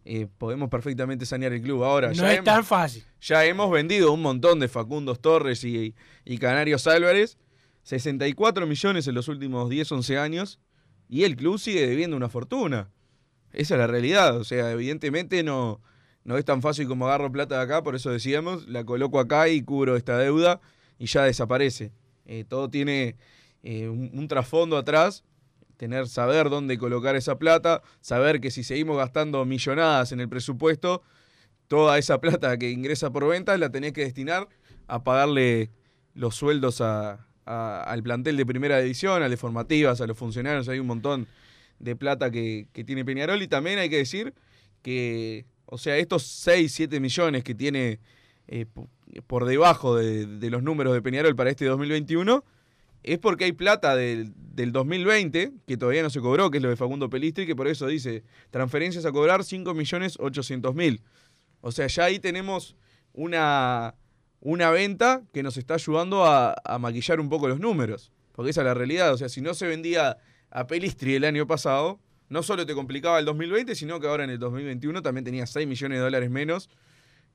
eh, 0.04 0.26
podemos 0.38 0.68
perfectamente 0.68 1.24
sanear 1.26 1.52
el 1.52 1.62
club. 1.62 1.84
Ahora, 1.84 2.08
No 2.08 2.14
ya, 2.14 2.34
es 2.34 2.42
tan 2.44 2.64
fácil. 2.64 3.04
ya 3.20 3.44
hemos 3.44 3.70
vendido 3.70 4.12
un 4.12 4.20
montón 4.20 4.58
de 4.58 4.66
Facundos 4.68 5.20
Torres 5.20 5.62
y, 5.64 5.94
y 6.24 6.38
Canarios 6.38 6.86
Álvarez, 6.88 7.38
64 7.84 8.66
millones 8.66 9.06
en 9.06 9.14
los 9.14 9.28
últimos 9.28 9.68
10, 9.70 9.92
11 9.92 10.18
años, 10.18 10.58
y 11.08 11.24
el 11.24 11.36
club 11.36 11.58
sigue 11.58 11.86
debiendo 11.86 12.16
una 12.16 12.28
fortuna. 12.28 12.90
Esa 13.52 13.74
es 13.74 13.78
la 13.78 13.86
realidad. 13.86 14.36
O 14.38 14.44
sea, 14.44 14.72
evidentemente 14.72 15.42
no, 15.42 15.80
no 16.24 16.36
es 16.38 16.44
tan 16.44 16.62
fácil 16.62 16.86
como 16.88 17.06
agarro 17.06 17.30
plata 17.32 17.56
de 17.56 17.62
acá, 17.62 17.82
por 17.82 17.94
eso 17.94 18.10
decíamos, 18.10 18.68
la 18.68 18.84
coloco 18.84 19.18
acá 19.18 19.48
y 19.48 19.62
cubro 19.62 19.96
esta 19.96 20.18
deuda 20.18 20.60
y 20.98 21.06
ya 21.06 21.24
desaparece. 21.24 21.92
Eh, 22.26 22.44
todo 22.48 22.70
tiene 22.70 23.16
eh, 23.62 23.88
un, 23.88 24.28
trasfondo 24.28 24.76
atrás, 24.76 25.24
tener, 25.76 26.06
saber 26.08 26.48
dónde 26.48 26.78
colocar 26.78 27.16
esa 27.16 27.38
plata, 27.38 27.82
saber 28.00 28.40
que 28.40 28.50
si 28.50 28.62
seguimos 28.62 28.96
gastando 28.96 29.44
millonadas 29.44 30.12
en 30.12 30.20
el 30.20 30.28
presupuesto, 30.28 31.02
toda 31.66 31.98
esa 31.98 32.20
plata 32.20 32.56
que 32.58 32.70
ingresa 32.70 33.10
por 33.10 33.26
ventas 33.26 33.58
la 33.58 33.70
tenés 33.70 33.92
que 33.92 34.02
destinar 34.02 34.48
a 34.86 35.02
pagarle 35.02 35.70
los 36.14 36.36
sueldos 36.36 36.80
a- 36.80 37.26
al 37.44 38.02
plantel 38.04 38.36
de 38.36 38.46
primera 38.46 38.78
división, 38.78 39.22
a 39.22 39.28
las 39.28 39.40
formativas, 39.40 40.00
a 40.00 40.06
los 40.06 40.16
funcionarios, 40.16 40.68
hay 40.68 40.78
un 40.78 40.86
montón 40.86 41.26
de 41.80 41.96
plata 41.96 42.30
que, 42.30 42.68
que 42.72 42.84
tiene 42.84 43.04
Peñarol 43.04 43.42
y 43.42 43.48
también 43.48 43.80
hay 43.80 43.90
que 43.90 43.96
decir 43.96 44.32
que, 44.82 45.44
o 45.72 45.78
sea, 45.78 45.96
estos 45.96 46.22
6, 46.24 46.70
7 46.72 47.00
millones 47.00 47.42
que 47.44 47.54
tiene 47.54 47.98
eh, 48.46 48.66
po- 48.66 48.88
por 49.26 49.46
debajo 49.46 49.96
de, 49.96 50.26
los 50.50 50.62
números 50.62 50.92
de 50.92 51.00
Peñarol 51.02 51.34
para 51.34 51.50
este 51.50 51.64
2021 51.64 52.44
es 53.02 53.18
porque 53.18 53.44
hay 53.46 53.52
plata 53.52 53.96
del, 53.96 54.32
del 54.36 54.70
2020 54.72 55.52
que 55.66 55.76
todavía 55.76 56.02
no 56.02 56.10
se 56.10 56.20
cobró, 56.20 56.50
que 56.50 56.58
es 56.58 56.62
lo 56.62 56.68
de 56.68 56.76
Facundo 56.76 57.08
Pelistri, 57.08 57.46
que 57.46 57.56
por 57.56 57.68
eso 57.68 57.86
dice 57.86 58.22
transferencias 58.50 59.04
a 59.06 59.12
cobrar 59.12 59.44
5 59.44 59.74
millones 59.74 60.16
800 60.20 60.74
mil. 60.74 61.02
O 61.62 61.72
sea, 61.72 61.86
ya 61.86 62.04
ahí 62.04 62.18
tenemos 62.18 62.76
una, 63.14 63.94
una 64.40 64.70
venta 64.70 65.22
que 65.32 65.42
nos 65.42 65.56
está 65.56 65.74
ayudando 65.74 66.24
a, 66.26 66.54
a 66.64 66.78
maquillar 66.78 67.18
un 67.18 67.28
poco 67.28 67.48
los 67.48 67.60
números. 67.60 68.12
Porque 68.32 68.50
esa 68.50 68.60
es 68.60 68.66
la 68.66 68.74
realidad. 68.74 69.12
O 69.12 69.16
sea, 69.16 69.28
si 69.28 69.40
no 69.40 69.54
se 69.54 69.66
vendía 69.66 70.18
a 70.50 70.66
Pelistri 70.66 71.14
el 71.14 71.24
año 71.24 71.46
pasado, 71.46 71.98
no 72.32 72.42
solo 72.42 72.64
te 72.64 72.74
complicaba 72.74 73.18
el 73.18 73.26
2020, 73.26 73.74
sino 73.74 74.00
que 74.00 74.06
ahora 74.06 74.24
en 74.24 74.30
el 74.30 74.38
2021 74.38 75.02
también 75.02 75.22
tenía 75.22 75.46
6 75.46 75.68
millones 75.68 75.98
de 75.98 76.02
dólares 76.02 76.30
menos 76.30 76.70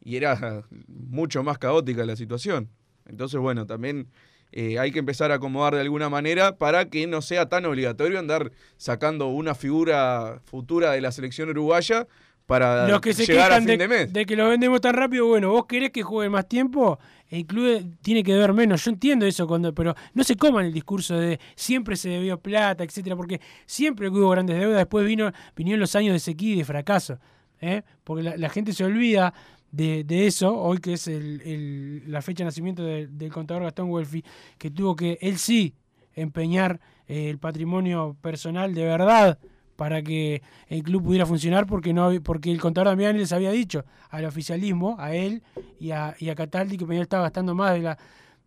y 0.03 0.15
era 0.15 0.65
mucho 0.87 1.43
más 1.43 1.59
caótica 1.59 2.03
la 2.03 2.15
situación. 2.15 2.69
Entonces, 3.05 3.39
bueno, 3.39 3.67
también 3.67 4.07
eh, 4.51 4.79
hay 4.79 4.91
que 4.91 4.97
empezar 4.97 5.31
a 5.31 5.35
acomodar 5.35 5.75
de 5.75 5.81
alguna 5.81 6.09
manera 6.09 6.57
para 6.57 6.89
que 6.89 7.05
no 7.05 7.21
sea 7.21 7.47
tan 7.47 7.65
obligatorio 7.65 8.17
andar 8.17 8.51
sacando 8.77 9.27
una 9.27 9.53
figura 9.53 10.41
futura 10.45 10.91
de 10.93 11.01
la 11.01 11.11
selección 11.11 11.49
uruguaya 11.49 12.07
para 12.47 12.87
Los 12.87 13.01
que 13.01 13.13
se 13.13 13.25
llegar 13.25 13.51
a 13.51 13.57
fin 13.57 13.65
de, 13.67 13.77
de, 13.77 13.87
mes. 13.87 14.11
de 14.13 14.25
que 14.25 14.35
lo 14.35 14.47
vendemos 14.49 14.81
tan 14.81 14.95
rápido, 14.95 15.27
bueno, 15.27 15.51
vos 15.51 15.65
querés 15.67 15.91
que 15.91 16.01
juegue 16.01 16.29
más 16.29 16.47
tiempo, 16.47 16.97
el 17.29 17.45
club 17.45 17.97
tiene 18.01 18.23
que 18.23 18.35
ver 18.35 18.53
menos. 18.53 18.83
Yo 18.85 18.89
entiendo 18.91 19.25
eso, 19.25 19.45
cuando, 19.45 19.73
pero 19.75 19.93
no 20.13 20.23
se 20.23 20.35
coman 20.37 20.65
el 20.65 20.73
discurso 20.73 21.15
de 21.17 21.39
siempre 21.55 21.95
se 21.97 22.09
debió 22.09 22.39
plata, 22.39 22.83
etcétera, 22.83 23.15
porque 23.17 23.39
siempre 23.65 24.09
hubo 24.09 24.29
grandes 24.29 24.57
deudas, 24.59 24.77
después 24.77 25.05
vino, 25.05 25.31
vinieron 25.55 25.81
los 25.81 25.93
años 25.95 26.13
de 26.13 26.19
sequía 26.19 26.53
y 26.53 26.57
de 26.57 26.65
fracaso. 26.65 27.19
¿eh? 27.59 27.83
Porque 28.03 28.23
la, 28.23 28.37
la 28.37 28.49
gente 28.49 28.71
se 28.71 28.85
olvida 28.85 29.33
de, 29.69 30.05
de 30.05 30.25
eso, 30.27 30.55
hoy 30.57 30.77
que 30.77 30.93
es 30.93 31.07
el, 31.09 31.41
el- 31.41 32.03
la 32.11 32.21
fecha 32.21 32.43
de 32.43 32.45
nacimiento 32.45 32.81
de- 32.83 33.07
del 33.07 33.29
contador 33.31 33.63
Gastón 33.63 33.89
Welfi, 33.89 34.23
que 34.57 34.71
tuvo 34.71 34.95
que, 34.95 35.17
él 35.21 35.37
sí, 35.37 35.75
empeñar 36.15 36.79
eh, 37.09 37.29
el 37.29 37.39
patrimonio 37.39 38.15
personal 38.21 38.73
de 38.73 38.85
verdad 38.85 39.37
para 39.77 40.01
que 40.01 40.41
el 40.67 40.83
club 40.83 41.03
pudiera 41.03 41.25
funcionar 41.25 41.65
porque 41.65 41.93
no 41.93 42.11
porque 42.21 42.51
el 42.51 42.59
contador 42.59 42.89
Damián 42.89 43.17
les 43.17 43.31
había 43.31 43.51
dicho 43.51 43.85
al 44.09 44.25
oficialismo, 44.25 44.97
a 44.99 45.15
él 45.15 45.43
y 45.79 45.91
a, 45.91 46.15
y 46.19 46.27
a 46.29 46.35
Cataldi 46.35 46.77
que 46.77 46.85
Peñarol 46.85 47.03
estaba 47.03 47.23
gastando 47.23 47.55
más 47.55 47.73
de 47.75 47.81
la, 47.81 47.97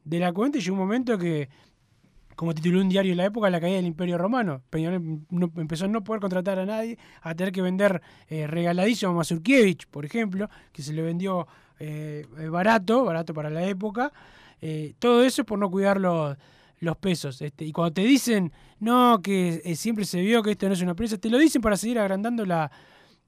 de 0.04 0.18
la 0.18 0.32
cuenta 0.32 0.58
y 0.58 0.60
llegó 0.60 0.74
un 0.74 0.80
momento 0.80 1.16
que, 1.16 1.48
como 2.34 2.52
tituló 2.52 2.80
un 2.80 2.88
diario 2.88 3.12
en 3.12 3.18
la 3.18 3.26
época, 3.26 3.48
la 3.48 3.60
caída 3.60 3.76
del 3.76 3.86
Imperio 3.86 4.18
Romano. 4.18 4.60
Peñarol 4.70 5.20
empezó 5.56 5.84
a 5.84 5.88
no 5.88 6.02
poder 6.02 6.20
contratar 6.20 6.58
a 6.58 6.66
nadie, 6.66 6.98
a 7.22 7.34
tener 7.34 7.52
que 7.52 7.62
vender 7.62 8.02
eh, 8.28 8.46
regaladizo 8.46 9.08
a 9.08 9.12
Mazurkiewicz, 9.12 9.86
por 9.86 10.04
ejemplo, 10.04 10.50
que 10.72 10.82
se 10.82 10.92
le 10.92 11.02
vendió 11.02 11.46
eh, 11.78 12.26
barato, 12.50 13.04
barato 13.04 13.32
para 13.32 13.50
la 13.50 13.64
época. 13.64 14.12
Eh, 14.60 14.94
todo 14.98 15.22
eso 15.22 15.42
es 15.42 15.46
por 15.46 15.58
no 15.58 15.70
cuidar 15.70 16.00
los, 16.80 16.96
pesos. 16.96 17.40
Este, 17.40 17.64
y 17.64 17.72
cuando 17.72 17.92
te 17.92 18.02
dicen, 18.02 18.52
no, 18.78 19.20
que 19.22 19.62
eh, 19.64 19.76
siempre 19.76 20.04
se 20.04 20.20
vio 20.20 20.42
que 20.42 20.52
esto 20.52 20.66
no 20.66 20.74
es 20.74 20.82
una 20.82 20.90
empresa, 20.90 21.18
te 21.18 21.30
lo 21.30 21.38
dicen 21.38 21.62
para 21.62 21.76
seguir 21.76 21.98
agrandando 21.98 22.44
la, 22.44 22.70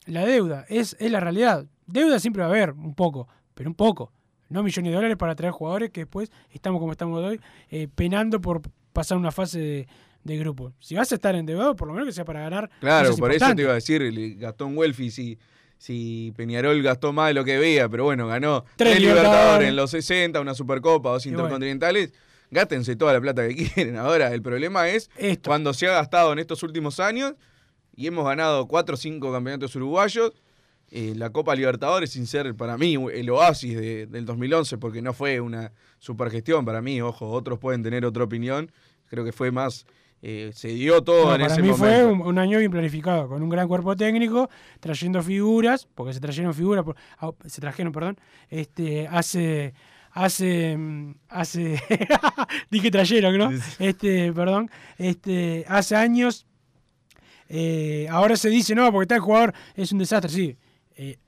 la 0.07 0.25
deuda. 0.25 0.65
Es, 0.69 0.97
es 0.99 1.11
la 1.11 1.21
realidad. 1.21 1.67
Deuda 1.87 2.19
siempre 2.19 2.41
va 2.41 2.49
a 2.49 2.51
haber, 2.51 2.73
un 2.73 2.95
poco, 2.95 3.29
pero 3.55 3.71
un 3.71 3.75
poco. 3.75 4.13
No 4.49 4.63
millones 4.63 4.91
de 4.91 4.97
dólares 4.97 5.17
para 5.17 5.35
traer 5.35 5.53
jugadores 5.53 5.91
que 5.91 6.01
después 6.01 6.31
estamos 6.51 6.81
como 6.81 6.93
estamos 6.93 7.23
hoy, 7.25 7.41
eh, 7.71 7.89
penando 7.95 8.41
por 8.41 8.61
pasar 8.93 9.17
una 9.17 9.33
fase 9.33 9.59
de, 9.59 9.89
de 10.25 10.39
grupo. 10.39 10.73
Si 10.79 10.95
vas 10.95 11.11
a 11.13 11.15
estar 11.15 11.35
endeudado, 11.35 11.75
por 11.75 11.89
lo 11.89 11.95
menos 11.95 12.09
que 12.09 12.13
sea 12.13 12.25
para 12.25 12.41
ganar. 12.41 12.71
Claro, 12.81 13.17
por 13.17 13.33
eso 13.33 13.55
te 13.55 13.63
iba 13.63 13.73
a 13.73 13.77
decir, 13.77 14.37
Gastón 14.39 14.77
Welfi, 14.77 15.11
si, 15.11 15.39
si 15.79 16.33
Peñarol 16.37 16.83
gastó 16.83 17.13
más 17.13 17.29
de 17.29 17.35
lo 17.35 17.45
que 17.45 17.59
veía, 17.59 17.89
pero 17.89 18.05
bueno, 18.05 18.27
ganó 18.27 18.65
Tres 18.77 19.01
Libertadores. 19.01 19.69
En 19.69 19.77
los 19.77 19.91
60, 19.91 20.41
una 20.41 20.55
Supercopa, 20.55 21.11
dos 21.11 21.27
Y 21.27 21.33
bueno. 21.33 21.59
Gástense 22.53 22.95
toda 22.95 23.13
la 23.15 23.21
plata 23.21 23.49
que 23.49 23.55
quieren. 23.75 23.97
Ahora, 23.97 24.33
el 24.33 24.43
problema 24.43 24.89
es 24.89 25.11
Esto. 25.17 25.49
cuando 25.51 25.75
se 25.75 25.89
ha 25.89 25.93
gastado 25.93 26.33
en 26.33 26.39
estos 26.39 26.63
últimos 26.63 27.01
años 27.01 27.35
y 27.97 28.07
hemos 28.07 28.25
ganado 28.25 28.69
cuatro 28.69 28.95
o 28.95 28.97
cinco 28.99 29.33
campeonatos 29.33 29.75
uruguayos, 29.75 30.33
eh, 30.91 31.15
la 31.17 31.31
Copa 31.31 31.55
Libertadores, 31.55 32.11
sin 32.11 32.27
ser 32.27 32.55
para 32.55 32.77
mí 32.77 32.95
el 33.13 33.31
oasis 33.31 33.75
de- 33.77 34.07
del 34.07 34.27
2011, 34.27 34.77
porque 34.79 35.01
no 35.03 35.15
fue 35.15 35.41
una 35.41 35.73
supergestión 35.99 36.65
para 36.67 36.83
mí, 36.83 37.01
ojo, 37.01 37.31
otros 37.31 37.59
pueden 37.59 37.83
tener 37.83 38.05
otra 38.05 38.25
opinión, 38.25 38.71
creo 39.09 39.25
que 39.25 39.33
fue 39.33 39.51
más, 39.51 39.87
eh, 40.21 40.51
se 40.55 40.69
dio 40.69 41.03
todo 41.03 41.25
No, 41.29 41.35
en 41.35 41.41
para 41.41 41.53
ese 41.55 41.63
mí 41.63 41.69
momento. 41.69 41.87
fue 41.87 42.05
un, 42.05 42.21
un 42.21 42.39
año 42.39 42.59
bien 42.59 42.71
planificado, 42.71 43.27
con 43.29 43.43
un 43.43 43.49
gran 43.49 43.67
cuerpo 43.69 43.97
técnico, 43.97 44.51
trayendo 44.81 45.23
figuras, 45.23 45.89
porque 45.95 46.13
se 46.13 46.21
trajeron 46.21 46.53
figuras, 46.53 46.85
por- 46.85 46.97
se 47.47 47.61
trajeron, 47.63 47.93
perdón, 47.93 48.19
este, 48.51 49.09
hace, 49.09 49.73
hace, 50.13 50.77
mm, 50.77 51.15
hace, 51.29 51.81
dije 52.71 52.91
trajeron, 52.91 53.37
¿no? 53.37 53.51
Este, 53.79 54.33
perdón, 54.33 54.71
este, 54.99 55.65
hace 55.69 55.97
años, 55.97 56.47
eh, 57.49 58.07
ahora 58.11 58.37
se 58.37 58.49
dice, 58.49 58.75
no, 58.75 58.91
porque 58.93 59.07
tal 59.07 59.21
jugador 59.21 59.55
es 59.75 59.93
un 59.93 59.99
desastre, 59.99 60.31
sí, 60.31 60.57
eh, 60.97 61.19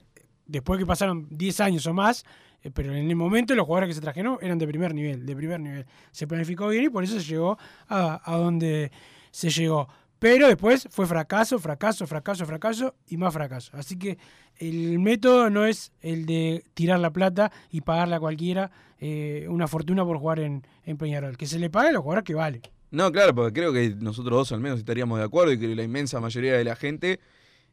después 0.46 0.78
que 0.78 0.86
pasaron 0.86 1.26
10 1.30 1.60
años 1.60 1.86
o 1.86 1.94
más, 1.94 2.24
eh, 2.62 2.70
pero 2.72 2.94
en 2.94 3.08
el 3.08 3.16
momento 3.16 3.54
los 3.54 3.66
jugadores 3.66 3.88
que 3.88 3.94
se 3.94 4.00
trajeron 4.00 4.38
eran 4.40 4.58
de 4.58 4.66
primer 4.66 4.94
nivel, 4.94 5.26
de 5.26 5.36
primer 5.36 5.60
nivel. 5.60 5.86
Se 6.12 6.26
planificó 6.26 6.68
bien 6.68 6.84
y 6.84 6.88
por 6.88 7.04
eso 7.04 7.20
se 7.20 7.26
llegó 7.26 7.58
a, 7.88 8.20
a 8.24 8.36
donde 8.36 8.90
se 9.30 9.50
llegó. 9.50 9.88
Pero 10.24 10.48
después 10.48 10.88
fue 10.90 11.06
fracaso, 11.06 11.58
fracaso, 11.58 12.06
fracaso, 12.06 12.46
fracaso 12.46 12.94
y 13.06 13.18
más 13.18 13.34
fracaso. 13.34 13.72
Así 13.76 13.98
que 13.98 14.16
el 14.56 14.98
método 14.98 15.50
no 15.50 15.66
es 15.66 15.92
el 16.00 16.24
de 16.24 16.64
tirar 16.72 16.98
la 16.98 17.10
plata 17.10 17.52
y 17.70 17.82
pagarle 17.82 18.14
a 18.14 18.20
cualquiera 18.20 18.70
eh, 19.00 19.44
una 19.50 19.68
fortuna 19.68 20.02
por 20.02 20.16
jugar 20.16 20.40
en, 20.40 20.66
en 20.86 20.96
Peñarol. 20.96 21.36
Que 21.36 21.44
se 21.44 21.58
le 21.58 21.68
pague 21.68 21.90
a 21.90 21.92
los 21.92 22.00
jugadores 22.00 22.24
que 22.24 22.32
vale. 22.32 22.62
No, 22.90 23.12
claro, 23.12 23.34
porque 23.34 23.52
creo 23.52 23.70
que 23.74 23.94
nosotros 23.98 24.34
dos 24.34 24.52
al 24.52 24.60
menos 24.60 24.78
estaríamos 24.78 25.18
de 25.18 25.26
acuerdo 25.26 25.52
y 25.52 25.58
que 25.58 25.76
la 25.76 25.82
inmensa 25.82 26.18
mayoría 26.20 26.54
de 26.54 26.64
la 26.64 26.74
gente, 26.74 27.20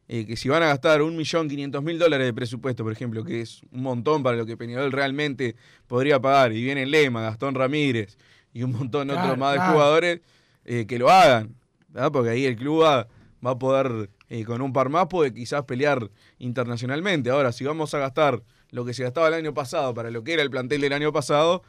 eh, 0.08 0.26
que 0.26 0.36
si 0.36 0.50
van 0.50 0.62
a 0.62 0.66
gastar 0.66 1.00
un 1.00 1.16
millón 1.16 1.48
quinientos 1.48 1.82
mil 1.82 1.98
dólares 1.98 2.26
de 2.26 2.34
presupuesto, 2.34 2.84
por 2.84 2.92
ejemplo, 2.92 3.24
que 3.24 3.40
es 3.40 3.62
un 3.72 3.80
montón 3.80 4.22
para 4.22 4.36
lo 4.36 4.44
que 4.44 4.58
Peñarol 4.58 4.92
realmente 4.92 5.56
podría 5.86 6.20
pagar, 6.20 6.52
y 6.52 6.62
viene 6.62 6.84
Lema, 6.84 7.22
Gastón 7.22 7.54
Ramírez 7.54 8.18
y 8.52 8.62
un 8.62 8.72
montón 8.72 9.08
Claro, 9.08 9.22
otros 9.22 9.38
más 9.38 9.54
de 9.54 9.60
jugadores, 9.60 10.20
eh, 10.66 10.84
que 10.86 10.98
lo 10.98 11.08
hagan, 11.08 11.56
¿verdad? 11.92 12.12
porque 12.12 12.30
ahí 12.30 12.44
el 12.46 12.56
club 12.56 12.82
va, 12.82 13.08
va 13.44 13.52
a 13.52 13.58
poder, 13.58 14.10
eh, 14.28 14.44
con 14.44 14.60
un 14.62 14.72
par 14.72 14.88
más, 14.88 15.06
puede 15.08 15.32
quizás 15.32 15.64
pelear 15.64 16.10
internacionalmente. 16.38 17.30
Ahora, 17.30 17.52
si 17.52 17.64
vamos 17.64 17.94
a 17.94 17.98
gastar 17.98 18.42
lo 18.70 18.84
que 18.84 18.94
se 18.94 19.02
gastaba 19.04 19.28
el 19.28 19.34
año 19.34 19.54
pasado 19.54 19.94
para 19.94 20.10
lo 20.10 20.24
que 20.24 20.32
era 20.32 20.42
el 20.42 20.50
plantel 20.50 20.80
del 20.80 20.92
año 20.92 21.12
pasado, 21.12 21.62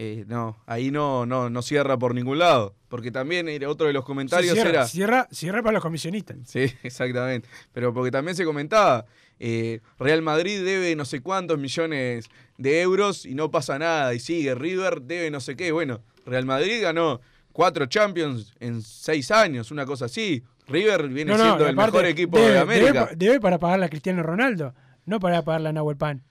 eh, 0.00 0.24
no, 0.28 0.56
ahí 0.66 0.92
no, 0.92 1.26
no, 1.26 1.50
no 1.50 1.60
cierra 1.60 1.98
por 1.98 2.14
ningún 2.14 2.38
lado. 2.38 2.76
Porque 2.88 3.10
también 3.10 3.48
era 3.48 3.68
otro 3.68 3.88
de 3.88 3.92
los 3.92 4.04
comentarios 4.04 4.54
cierra, 4.54 4.70
era. 4.70 4.86
cierra, 4.86 5.28
cierra 5.32 5.60
para 5.60 5.74
los 5.74 5.82
comisionistas. 5.82 6.36
Sí, 6.46 6.72
exactamente. 6.84 7.48
Pero 7.72 7.92
porque 7.92 8.12
también 8.12 8.36
se 8.36 8.44
comentaba, 8.44 9.06
eh, 9.40 9.80
Real 9.98 10.22
Madrid 10.22 10.64
debe 10.64 10.94
no 10.94 11.04
sé 11.04 11.20
cuántos 11.20 11.58
millones 11.58 12.26
de 12.58 12.80
euros 12.80 13.26
y 13.26 13.34
no 13.34 13.50
pasa 13.50 13.78
nada. 13.78 14.14
Y 14.14 14.20
sigue, 14.20 14.54
River 14.54 15.02
debe 15.02 15.32
no 15.32 15.40
sé 15.40 15.56
qué. 15.56 15.72
Bueno, 15.72 16.00
Real 16.24 16.46
Madrid 16.46 16.80
ganó 16.80 17.20
cuatro 17.58 17.86
Champions 17.86 18.54
en 18.60 18.82
seis 18.82 19.32
años, 19.32 19.72
una 19.72 19.84
cosa 19.84 20.04
así. 20.04 20.44
River 20.68 21.08
viene 21.08 21.32
No, 21.32 21.38
no, 21.38 21.44
siendo 21.44 21.66
el 21.66 21.74
mejor 21.74 22.06
equipo 22.06 22.38
debe, 22.38 22.52
de 22.52 22.58
América. 22.60 23.06
Debe, 23.06 23.16
debe 23.16 23.40
para 23.40 23.58
pagarle 23.58 23.86
a 23.86 23.88
Cristiano 23.88 24.22
Ronaldo, 24.22 24.76
no 25.06 25.18
para 25.18 25.42
pagarle 25.42 25.70
a 25.70 25.72
Nahuel 25.72 25.96
Pan. 25.96 26.22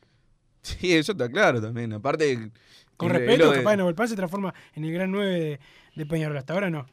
Sí, 0.62 0.94
eso 0.94 1.12
está 1.12 1.28
claro 1.30 1.62
también. 1.62 1.92
Aparte. 1.92 2.50
Con 2.96 3.12
es- 3.12 3.16
es 3.16 3.20
respeto, 3.28 3.52
de- 3.52 3.58
capaz 3.58 3.76
Nahuel 3.76 3.94
Pan 3.96 4.08
se 4.08 4.16
transforma 4.16 4.54
en 4.74 4.86
el 4.86 4.94
gran 4.94 5.12
9 5.12 5.30
de, 5.38 5.60
de 5.96 6.06
Peñarol. 6.06 6.38
Hasta 6.38 6.54
ahora 6.54 6.70
no. 6.70 6.86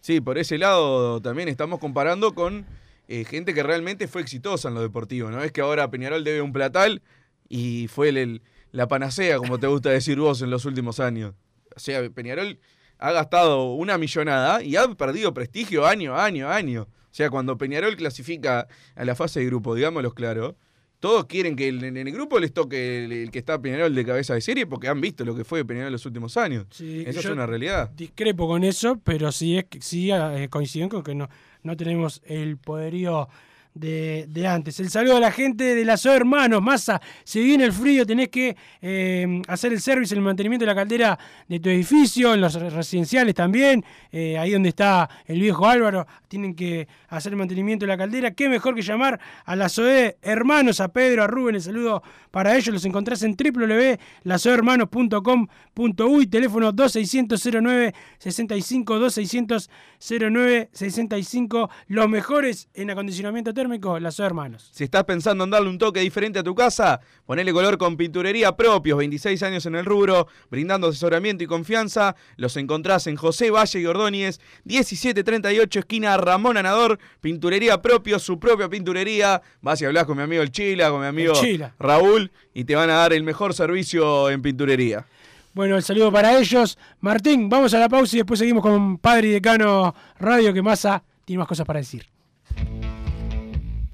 Sí, 0.00 0.22
por 0.22 0.38
ese 0.38 0.56
lado 0.56 1.20
también 1.20 1.48
estamos 1.50 1.78
comparando 1.78 2.34
con 2.34 2.64
eh, 3.08 3.24
gente 3.24 3.52
que 3.52 3.62
realmente 3.62 4.08
fue 4.08 4.22
exitosa 4.22 4.68
en 4.68 4.74
lo 4.74 4.80
deportivo. 4.80 5.30
No 5.30 5.42
es 5.42 5.52
que 5.52 5.60
ahora 5.60 5.90
Peñarol 5.90 6.24
debe 6.24 6.40
un 6.40 6.52
platal 6.54 7.02
y 7.46 7.88
fue 7.88 8.08
el- 8.08 8.16
el- 8.16 8.42
la 8.72 8.88
panacea, 8.88 9.36
como 9.36 9.58
te 9.60 9.66
gusta 9.66 9.90
decir 9.90 10.18
vos, 10.18 10.40
en 10.40 10.48
los 10.48 10.64
últimos 10.64 10.98
años. 10.98 11.34
O 11.76 11.78
sea, 11.78 12.08
Peñarol 12.08 12.58
ha 12.98 13.12
gastado 13.12 13.72
una 13.74 13.98
millonada 13.98 14.62
y 14.62 14.76
ha 14.76 14.86
perdido 14.94 15.32
prestigio 15.34 15.86
año 15.86 16.16
año 16.16 16.48
año. 16.48 16.82
O 16.82 17.14
sea, 17.16 17.30
cuando 17.30 17.56
Peñarol 17.56 17.96
clasifica 17.96 18.68
a 18.94 19.04
la 19.04 19.14
fase 19.14 19.40
de 19.40 19.46
grupo, 19.46 19.74
digámoslo 19.74 20.12
claro, 20.12 20.56
todos 21.00 21.26
quieren 21.26 21.56
que 21.56 21.68
en 21.68 21.96
el 21.96 22.10
grupo 22.12 22.38
les 22.40 22.52
toque 22.52 23.04
el, 23.04 23.12
el 23.12 23.30
que 23.30 23.38
está 23.38 23.60
Peñarol 23.60 23.94
de 23.94 24.04
cabeza 24.04 24.34
de 24.34 24.40
serie 24.40 24.66
porque 24.66 24.88
han 24.88 25.00
visto 25.00 25.24
lo 25.24 25.34
que 25.36 25.44
fue 25.44 25.64
Peñarol 25.64 25.92
los 25.92 26.04
últimos 26.06 26.36
años. 26.36 26.66
Sí, 26.70 27.04
Eso 27.06 27.20
es 27.20 27.26
una 27.26 27.46
realidad. 27.46 27.90
Discrepo 27.90 28.48
con 28.48 28.64
eso, 28.64 28.98
pero 29.04 29.30
sí, 29.32 29.58
es, 29.58 29.64
que- 29.66 29.80
sí 29.80 30.10
eh, 30.10 30.48
coinciden 30.50 30.88
con 30.88 31.02
que 31.02 31.14
no, 31.14 31.28
no 31.62 31.76
tenemos 31.76 32.22
el 32.26 32.56
poderío 32.58 33.28
de, 33.76 34.46
antes. 34.48 34.80
El 34.80 34.90
saludo 34.90 35.16
a 35.16 35.20
la 35.20 35.30
gente 35.30 35.74
de 35.74 35.84
las 35.84 36.04
hermanos, 36.06 36.62
Massa. 36.62 37.00
Si 37.24 37.42
viene 37.42 37.64
el 37.64 37.72
frío, 37.72 38.06
tenés 38.06 38.28
que 38.28 38.56
eh, 38.80 39.42
hacer 39.48 39.72
el 39.72 39.80
service, 39.80 40.14
el 40.14 40.20
mantenimiento 40.22 40.64
de 40.64 40.68
la 40.68 40.74
caldera 40.74 41.18
de 41.46 41.60
tu 41.60 41.68
edificio, 41.68 42.32
en 42.34 42.40
los 42.40 42.54
residenciales 42.54 43.34
también. 43.34 43.84
eh, 44.12 44.38
ahí 44.38 44.52
donde 44.52 44.70
está 44.70 45.10
el 45.26 45.40
viejo 45.40 45.66
Álvaro, 45.66 46.06
tienen 46.28 46.54
que 46.54 46.88
hacer 47.08 47.32
el 47.32 47.38
mantenimiento 47.38 47.84
de 47.84 47.88
la 47.88 47.98
caldera. 47.98 48.30
Qué 48.30 48.48
mejor 48.48 48.74
que 48.74 48.80
llamar 48.82 49.20
a 49.44 49.54
la 49.54 49.68
SOE 49.68 50.16
Hermanos, 50.22 50.80
a 50.80 50.88
Pedro, 50.88 51.22
a 51.22 51.26
Rubén. 51.26 51.56
El 51.56 51.62
saludo 51.62 52.02
para 52.30 52.56
ellos. 52.56 52.72
Los 52.72 52.86
encontrás 52.86 53.22
en 53.22 53.36
www.lasohermanos.com.uy, 53.36 56.26
teléfono 56.28 56.72
2600-09 56.72 57.94
65 58.18 58.98
2600 58.98 59.68
09 59.98 60.70
65 60.72 61.68
los 61.88 62.08
mejores 62.08 62.68
en 62.74 62.90
acondicionamiento 62.90 63.52
térmico 63.52 63.65
térmico, 63.66 63.98
las 63.98 64.20
hermanos. 64.20 64.68
Si 64.72 64.84
estás 64.84 65.02
pensando 65.02 65.42
en 65.42 65.50
darle 65.50 65.68
un 65.68 65.76
toque 65.76 65.98
diferente 65.98 66.38
a 66.38 66.44
tu 66.44 66.54
casa, 66.54 67.00
ponele 67.26 67.52
color 67.52 67.76
con 67.78 67.96
pinturería 67.96 68.56
propios, 68.56 68.96
26 68.96 69.42
años 69.42 69.66
en 69.66 69.74
el 69.74 69.84
rubro, 69.84 70.28
brindando 70.52 70.86
asesoramiento 70.86 71.42
y 71.42 71.48
confianza. 71.48 72.14
Los 72.36 72.56
encontrás 72.56 73.08
en 73.08 73.16
José 73.16 73.50
Valle 73.50 73.80
y 73.80 73.86
Ordóñez, 73.86 74.40
1738, 74.64 75.80
esquina 75.80 76.16
Ramón 76.16 76.56
Anador, 76.56 77.00
pinturería 77.20 77.82
propios, 77.82 78.22
su 78.22 78.38
propia 78.38 78.68
pinturería. 78.68 79.42
Vas 79.62 79.82
y 79.82 79.84
hablas 79.84 80.04
con 80.04 80.16
mi 80.16 80.22
amigo 80.22 80.42
el 80.42 80.52
Chila, 80.52 80.90
con 80.90 81.00
mi 81.00 81.08
amigo 81.08 81.34
Raúl, 81.80 82.30
y 82.54 82.62
te 82.62 82.76
van 82.76 82.90
a 82.90 82.94
dar 82.94 83.12
el 83.12 83.24
mejor 83.24 83.52
servicio 83.52 84.30
en 84.30 84.42
pinturería. 84.42 85.06
Bueno, 85.54 85.74
el 85.76 85.82
saludo 85.82 86.12
para 86.12 86.38
ellos. 86.38 86.78
Martín, 87.00 87.48
vamos 87.48 87.74
a 87.74 87.80
la 87.80 87.88
pausa 87.88 88.14
y 88.14 88.20
después 88.20 88.38
seguimos 88.38 88.62
con 88.62 88.98
Padre 88.98 89.26
y 89.26 89.30
Decano 89.32 89.92
Radio, 90.20 90.54
que 90.54 90.62
Massa 90.62 91.02
tiene 91.24 91.40
más 91.40 91.48
cosas 91.48 91.66
para 91.66 91.80
decir. 91.80 92.15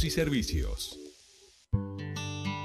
y 0.00 0.10
servicios. 0.10 1.01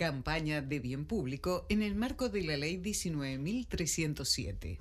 Campaña 0.00 0.62
de 0.62 0.80
bien 0.80 1.04
público 1.04 1.66
en 1.68 1.82
el 1.82 1.94
marco 1.94 2.30
de 2.30 2.42
la 2.42 2.56
Ley 2.56 2.78
19.307. 2.78 4.78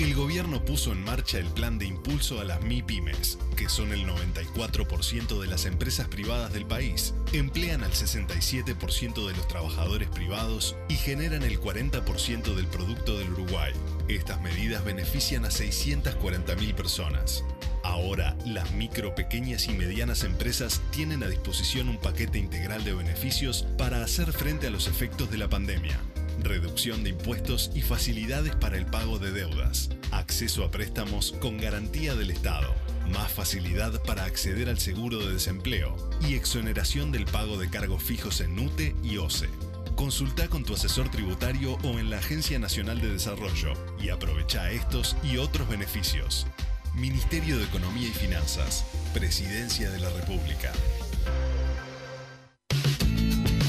El 0.00 0.14
gobierno 0.16 0.64
puso 0.64 0.90
en 0.90 1.04
marcha 1.04 1.38
el 1.38 1.46
plan 1.46 1.78
de 1.78 1.86
impulso 1.86 2.40
a 2.40 2.44
las 2.44 2.60
MIPYMES, 2.60 3.38
que 3.56 3.68
son 3.68 3.92
el 3.92 4.04
94% 4.04 5.40
de 5.40 5.46
las 5.46 5.64
empresas 5.64 6.08
privadas 6.08 6.52
del 6.52 6.66
país, 6.66 7.14
emplean 7.32 7.84
al 7.84 7.92
67% 7.92 9.28
de 9.28 9.36
los 9.36 9.46
trabajadores 9.46 10.08
privados 10.08 10.74
y 10.88 10.96
generan 10.96 11.44
el 11.44 11.60
40% 11.60 12.56
del 12.56 12.66
producto 12.66 13.16
del 13.16 13.30
Uruguay. 13.30 13.72
Estas 14.08 14.42
medidas 14.42 14.84
benefician 14.84 15.44
a 15.44 15.50
640.000 15.50 16.74
personas. 16.74 17.44
Ahora, 17.86 18.36
las 18.44 18.72
micro, 18.72 19.14
pequeñas 19.14 19.68
y 19.68 19.72
medianas 19.72 20.24
empresas 20.24 20.82
tienen 20.90 21.22
a 21.22 21.28
disposición 21.28 21.88
un 21.88 21.98
paquete 21.98 22.36
integral 22.36 22.82
de 22.82 22.92
beneficios 22.92 23.64
para 23.78 24.02
hacer 24.02 24.32
frente 24.32 24.66
a 24.66 24.70
los 24.70 24.88
efectos 24.88 25.30
de 25.30 25.38
la 25.38 25.48
pandemia. 25.48 25.96
Reducción 26.42 27.04
de 27.04 27.10
impuestos 27.10 27.70
y 27.76 27.82
facilidades 27.82 28.56
para 28.56 28.76
el 28.76 28.86
pago 28.86 29.20
de 29.20 29.30
deudas. 29.30 29.90
Acceso 30.10 30.64
a 30.64 30.70
préstamos 30.72 31.32
con 31.40 31.58
garantía 31.58 32.16
del 32.16 32.32
Estado. 32.32 32.74
Más 33.12 33.30
facilidad 33.30 34.02
para 34.02 34.24
acceder 34.24 34.68
al 34.68 34.80
seguro 34.80 35.20
de 35.20 35.34
desempleo. 35.34 35.96
Y 36.28 36.34
exoneración 36.34 37.12
del 37.12 37.24
pago 37.24 37.56
de 37.56 37.70
cargos 37.70 38.02
fijos 38.02 38.40
en 38.40 38.56
NUTE 38.56 38.96
y 39.04 39.18
OCE. 39.18 39.48
Consulta 39.94 40.48
con 40.48 40.64
tu 40.64 40.74
asesor 40.74 41.08
tributario 41.08 41.74
o 41.84 42.00
en 42.00 42.10
la 42.10 42.18
Agencia 42.18 42.58
Nacional 42.58 43.00
de 43.00 43.12
Desarrollo 43.12 43.74
y 44.02 44.08
aprovecha 44.08 44.72
estos 44.72 45.16
y 45.22 45.36
otros 45.36 45.68
beneficios. 45.68 46.48
Ministerio 46.96 47.58
de 47.58 47.64
Economía 47.64 48.08
y 48.08 48.12
Finanzas, 48.12 48.84
Presidencia 49.12 49.90
de 49.90 50.00
la 50.00 50.08
República. 50.08 50.72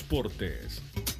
Transportes. 0.00 1.19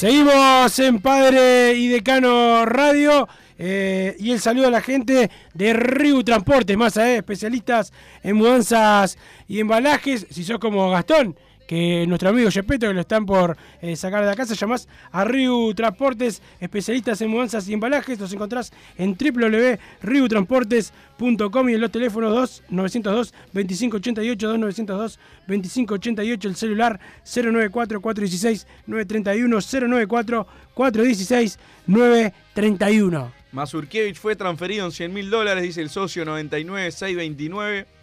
Seguimos 0.00 0.78
en 0.78 0.98
Padre 1.00 1.74
y 1.74 1.88
Decano 1.88 2.64
Radio. 2.64 3.28
eh, 3.58 4.16
y 4.18 4.30
el 4.30 4.40
saludo 4.40 4.68
a 4.68 4.70
la 4.70 4.80
gente 4.80 5.30
de 5.52 5.72
Riu 5.74 6.24
Transportes, 6.24 6.74
más 6.74 6.96
eh, 6.96 7.18
especialistas 7.18 7.92
en 8.22 8.36
mudanzas 8.36 9.18
y 9.46 9.60
embalajes. 9.60 10.26
Si 10.30 10.42
sos 10.42 10.58
como 10.58 10.88
Gastón, 10.88 11.36
que 11.70 12.04
nuestro 12.08 12.30
amigo 12.30 12.50
Gepetto, 12.50 12.88
que 12.88 12.94
lo 12.94 13.00
están 13.00 13.24
por 13.24 13.56
eh, 13.80 13.94
sacar 13.94 14.22
de 14.22 14.26
la 14.26 14.34
casa, 14.34 14.54
llamás 14.54 14.88
a 15.12 15.22
Riu 15.22 15.72
Transportes, 15.72 16.42
especialistas 16.58 17.20
en 17.20 17.30
mudanzas 17.30 17.68
y 17.68 17.74
embalajes. 17.74 18.18
Los 18.18 18.32
encontrás 18.32 18.72
en 18.98 19.16
www.riutransportes.com 19.16 21.68
y 21.68 21.74
en 21.74 21.80
los 21.80 21.92
teléfonos 21.92 22.34
2 22.34 22.64
902 22.70 23.32
2588 23.52 24.48
2 24.48 24.58
902 24.58 25.20
2588 25.46 26.48
el 26.48 26.56
celular 26.56 26.98
094 27.24 28.00
416 28.00 28.66
931 28.88 29.60
094 29.60 30.46
416 30.74 31.58
931 31.86 33.32
Mazurkiewicz 33.52 34.18
fue 34.18 34.34
transferido 34.34 34.86
en 34.86 34.92
100 34.92 35.14
mil 35.14 35.30
dólares, 35.30 35.62
dice 35.62 35.82
el 35.82 35.90
socio 35.90 36.24
99629. 36.24 37.99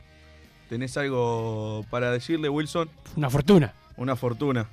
¿Tenés 0.69 0.97
algo 0.97 1.85
para 1.89 2.11
decirle, 2.11 2.49
Wilson? 2.49 2.89
Una 3.15 3.29
fortuna. 3.29 3.73
Una 3.95 4.15
fortuna. 4.15 4.69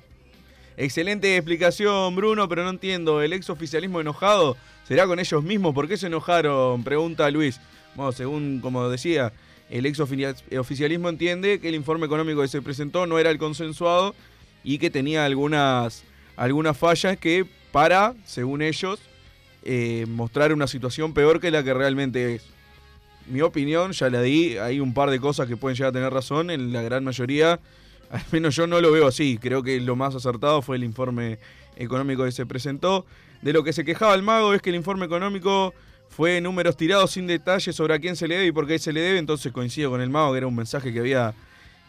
Excelente 0.77 1.37
explicación, 1.37 2.15
Bruno, 2.15 2.49
pero 2.49 2.63
no 2.63 2.69
entiendo. 2.69 3.21
¿El 3.21 3.31
ex 3.33 3.49
oficialismo 3.49 4.01
enojado 4.01 4.57
será 4.85 5.07
con 5.07 5.19
ellos 5.19 5.43
mismos? 5.43 5.73
¿Por 5.73 5.87
qué 5.87 5.95
se 5.95 6.07
enojaron? 6.07 6.83
Pregunta 6.83 7.29
Luis. 7.31 7.61
Bueno, 7.95 8.11
según 8.11 8.59
como 8.59 8.89
decía, 8.89 9.31
el 9.69 9.85
ex 9.85 9.99
oficialismo 9.99 11.09
entiende 11.09 11.59
que 11.59 11.69
el 11.69 11.75
informe 11.75 12.07
económico 12.07 12.41
que 12.41 12.49
se 12.49 12.61
presentó 12.61 13.07
no 13.07 13.17
era 13.17 13.31
el 13.31 13.37
consensuado 13.37 14.15
y 14.63 14.77
que 14.79 14.89
tenía 14.89 15.23
algunas, 15.23 16.03
algunas 16.35 16.77
fallas 16.77 17.17
que 17.17 17.45
para, 17.71 18.13
según 18.25 18.61
ellos, 18.61 18.99
eh, 19.63 20.05
mostrar 20.09 20.51
una 20.51 20.67
situación 20.67 21.13
peor 21.13 21.39
que 21.39 21.51
la 21.51 21.63
que 21.63 21.73
realmente 21.73 22.35
es. 22.35 22.54
Mi 23.27 23.41
opinión, 23.41 23.91
ya 23.91 24.09
la 24.09 24.21
di, 24.21 24.57
hay 24.57 24.79
un 24.79 24.93
par 24.93 25.09
de 25.09 25.19
cosas 25.19 25.47
que 25.47 25.57
pueden 25.57 25.75
llegar 25.75 25.89
a 25.89 25.93
tener 25.93 26.13
razón, 26.13 26.51
en 26.51 26.71
la 26.71 26.81
gran 26.81 27.03
mayoría, 27.03 27.59
al 28.11 28.23
menos 28.31 28.55
yo 28.55 28.67
no 28.67 28.79
lo 28.81 28.91
veo 28.91 29.07
así, 29.07 29.37
creo 29.37 29.63
que 29.63 29.79
lo 29.79 29.95
más 29.95 30.13
acertado 30.15 30.61
fue 30.61 30.75
el 30.77 30.83
informe 30.83 31.39
económico 31.75 32.23
que 32.23 32.31
se 32.31 32.45
presentó. 32.45 33.05
De 33.41 33.53
lo 33.53 33.63
que 33.63 33.73
se 33.73 33.83
quejaba 33.83 34.15
el 34.15 34.23
mago 34.23 34.53
es 34.53 34.61
que 34.61 34.69
el 34.69 34.75
informe 34.75 35.05
económico 35.05 35.73
fue 36.09 36.39
números 36.39 36.77
tirados 36.77 37.11
sin 37.11 37.27
detalles 37.27 37.75
sobre 37.75 37.93
a 37.93 37.99
quién 37.99 38.15
se 38.15 38.27
le 38.27 38.35
debe 38.35 38.47
y 38.47 38.51
por 38.51 38.67
qué 38.67 38.79
se 38.79 38.93
le 38.93 39.01
debe, 39.01 39.19
entonces 39.19 39.51
coincido 39.51 39.89
con 39.89 40.01
el 40.01 40.09
mago 40.09 40.31
que 40.31 40.37
era 40.37 40.47
un 40.47 40.55
mensaje 40.55 40.93
que 40.93 40.99
había 40.99 41.33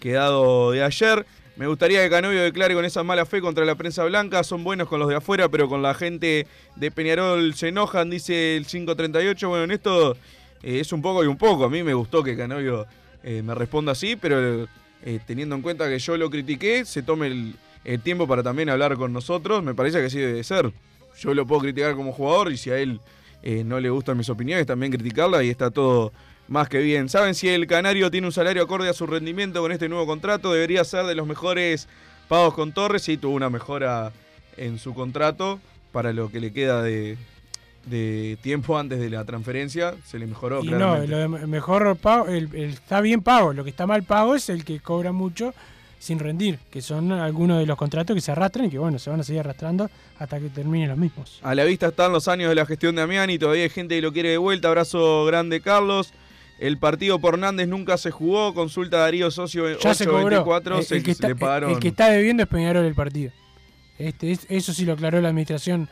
quedado 0.00 0.72
de 0.72 0.82
ayer. 0.82 1.26
Me 1.56 1.66
gustaría 1.66 2.02
que 2.02 2.10
Canovio 2.10 2.42
declare 2.42 2.74
con 2.74 2.84
esa 2.84 3.02
mala 3.02 3.24
fe 3.24 3.40
contra 3.40 3.64
la 3.64 3.76
prensa 3.76 4.04
blanca. 4.04 4.44
Son 4.44 4.62
buenos 4.62 4.88
con 4.88 5.00
los 5.00 5.08
de 5.08 5.14
afuera, 5.14 5.48
pero 5.48 5.70
con 5.70 5.80
la 5.80 5.94
gente 5.94 6.46
de 6.76 6.90
Peñarol 6.90 7.54
se 7.54 7.68
enojan, 7.68 8.10
dice 8.10 8.58
el 8.58 8.66
538. 8.66 9.48
Bueno, 9.48 9.64
en 9.64 9.70
esto 9.70 10.18
eh, 10.66 10.80
es 10.80 10.92
un 10.92 11.00
poco 11.00 11.22
y 11.22 11.28
un 11.28 11.38
poco. 11.38 11.64
A 11.64 11.70
mí 11.70 11.84
me 11.84 11.94
gustó 11.94 12.24
que 12.24 12.36
Canovio 12.36 12.86
eh, 13.22 13.40
me 13.40 13.54
responda 13.54 13.92
así, 13.92 14.16
pero 14.16 14.66
eh, 15.04 15.20
teniendo 15.24 15.54
en 15.54 15.62
cuenta 15.62 15.88
que 15.88 16.00
yo 16.00 16.16
lo 16.16 16.28
critiqué, 16.28 16.84
se 16.84 17.02
tome 17.02 17.28
el, 17.28 17.54
tiempo 18.02 18.26
para 18.26 18.42
también 18.42 18.68
hablar 18.68 18.96
con 18.96 19.12
nosotros. 19.12 19.62
Me 19.62 19.74
parece 19.74 20.00
que 20.00 20.06
así 20.06 20.18
debe 20.18 20.42
ser. 20.42 20.72
Yo 21.20 21.34
lo 21.34 21.46
puedo 21.46 21.60
criticar 21.60 21.94
como 21.94 22.12
jugador 22.12 22.50
y 22.50 22.56
si 22.56 22.70
a 22.70 22.78
él 22.78 23.00
no 23.64 23.78
le 23.78 23.90
gustan 23.90 24.16
mis 24.18 24.28
opiniones, 24.28 24.66
también 24.66 24.90
criticarla 24.90 25.44
y 25.44 25.50
está 25.50 25.70
todo 25.70 26.12
más 26.48 26.68
que 26.68 26.78
bien. 26.80 27.08
¿Saben 27.08 27.36
si 27.36 27.48
el 27.48 27.68
Canario 27.68 28.10
tiene 28.10 28.26
un 28.26 28.32
salario 28.32 28.64
acorde 28.64 28.88
a 28.88 28.92
su 28.92 29.06
rendimiento 29.06 29.62
con 29.62 29.70
este 29.70 29.88
nuevo 29.88 30.04
contrato? 30.04 30.52
Debería 30.52 30.82
ser 30.82 31.06
de 31.06 31.14
los 31.14 31.28
mejores 31.28 31.86
pagos 32.26 32.54
con 32.54 32.72
Torres. 32.72 33.02
Sí, 33.02 33.16
tuvo 33.16 33.36
una 33.36 33.50
mejora 33.50 34.12
en 34.56 34.80
su 34.80 34.94
contrato 34.94 35.60
para 35.92 36.12
lo 36.12 36.28
que 36.28 36.40
le 36.40 36.52
queda 36.52 36.82
de, 36.82 37.16
de 37.86 38.36
tiempo 38.42 38.78
antes 38.78 39.00
de 39.00 39.08
la 39.08 39.24
transferencia. 39.24 39.94
Se 40.04 40.18
le 40.18 40.26
mejoró. 40.26 40.62
Y 40.62 40.68
no, 40.68 40.98
lo 40.98 41.18
de 41.18 41.28
mejor 41.28 41.96
pago, 41.96 42.26
el, 42.26 42.54
el, 42.54 42.70
está 42.70 43.00
bien 43.00 43.22
pago. 43.22 43.52
Lo 43.52 43.64
que 43.64 43.70
está 43.70 43.86
mal 43.86 44.02
pago 44.02 44.34
es 44.34 44.48
el 44.48 44.64
que 44.64 44.80
cobra 44.80 45.12
mucho 45.12 45.54
sin 45.98 46.18
rendir, 46.18 46.58
que 46.70 46.82
son 46.82 47.10
algunos 47.12 47.58
de 47.58 47.66
los 47.66 47.76
contratos 47.76 48.14
que 48.14 48.20
se 48.20 48.30
arrastran 48.30 48.66
y 48.66 48.70
que 48.70 48.78
bueno, 48.78 48.98
se 48.98 49.10
van 49.10 49.20
a 49.20 49.22
seguir 49.22 49.40
arrastrando 49.40 49.90
hasta 50.18 50.38
que 50.38 50.48
terminen 50.50 50.88
los 50.88 50.98
mismos. 50.98 51.40
A 51.42 51.54
la 51.54 51.64
vista 51.64 51.88
están 51.88 52.12
los 52.12 52.28
años 52.28 52.48
de 52.48 52.54
la 52.54 52.66
gestión 52.66 52.94
de 52.94 53.02
Amiani 53.02 53.34
y 53.34 53.38
todavía 53.38 53.64
hay 53.64 53.70
gente 53.70 53.96
que 53.96 54.02
lo 54.02 54.12
quiere 54.12 54.30
de 54.30 54.38
vuelta. 54.38 54.68
Abrazo 54.68 55.24
grande, 55.24 55.60
Carlos. 55.60 56.12
El 56.58 56.78
partido 56.78 57.18
por 57.18 57.34
Hernández 57.34 57.68
nunca 57.68 57.98
se 57.98 58.10
jugó. 58.10 58.54
Consulta 58.54 58.98
Darío 58.98 59.30
Socio 59.30 59.68
ya 59.68 59.76
824. 59.76 60.82
Se 60.82 60.94
el, 60.94 60.98
el, 60.98 61.04
que 61.04 61.10
está, 61.10 61.28
el, 61.28 61.78
que 61.78 61.88
está, 61.88 62.08
debiendo 62.10 62.42
es 62.42 62.48
Peñarol 62.48 62.84
el 62.84 62.94
partido. 62.94 63.32
Este, 63.98 64.32
es, 64.32 64.46
eso 64.48 64.72
sí 64.72 64.84
lo 64.84 64.94
aclaró 64.94 65.20
la 65.20 65.28
administración 65.28 65.88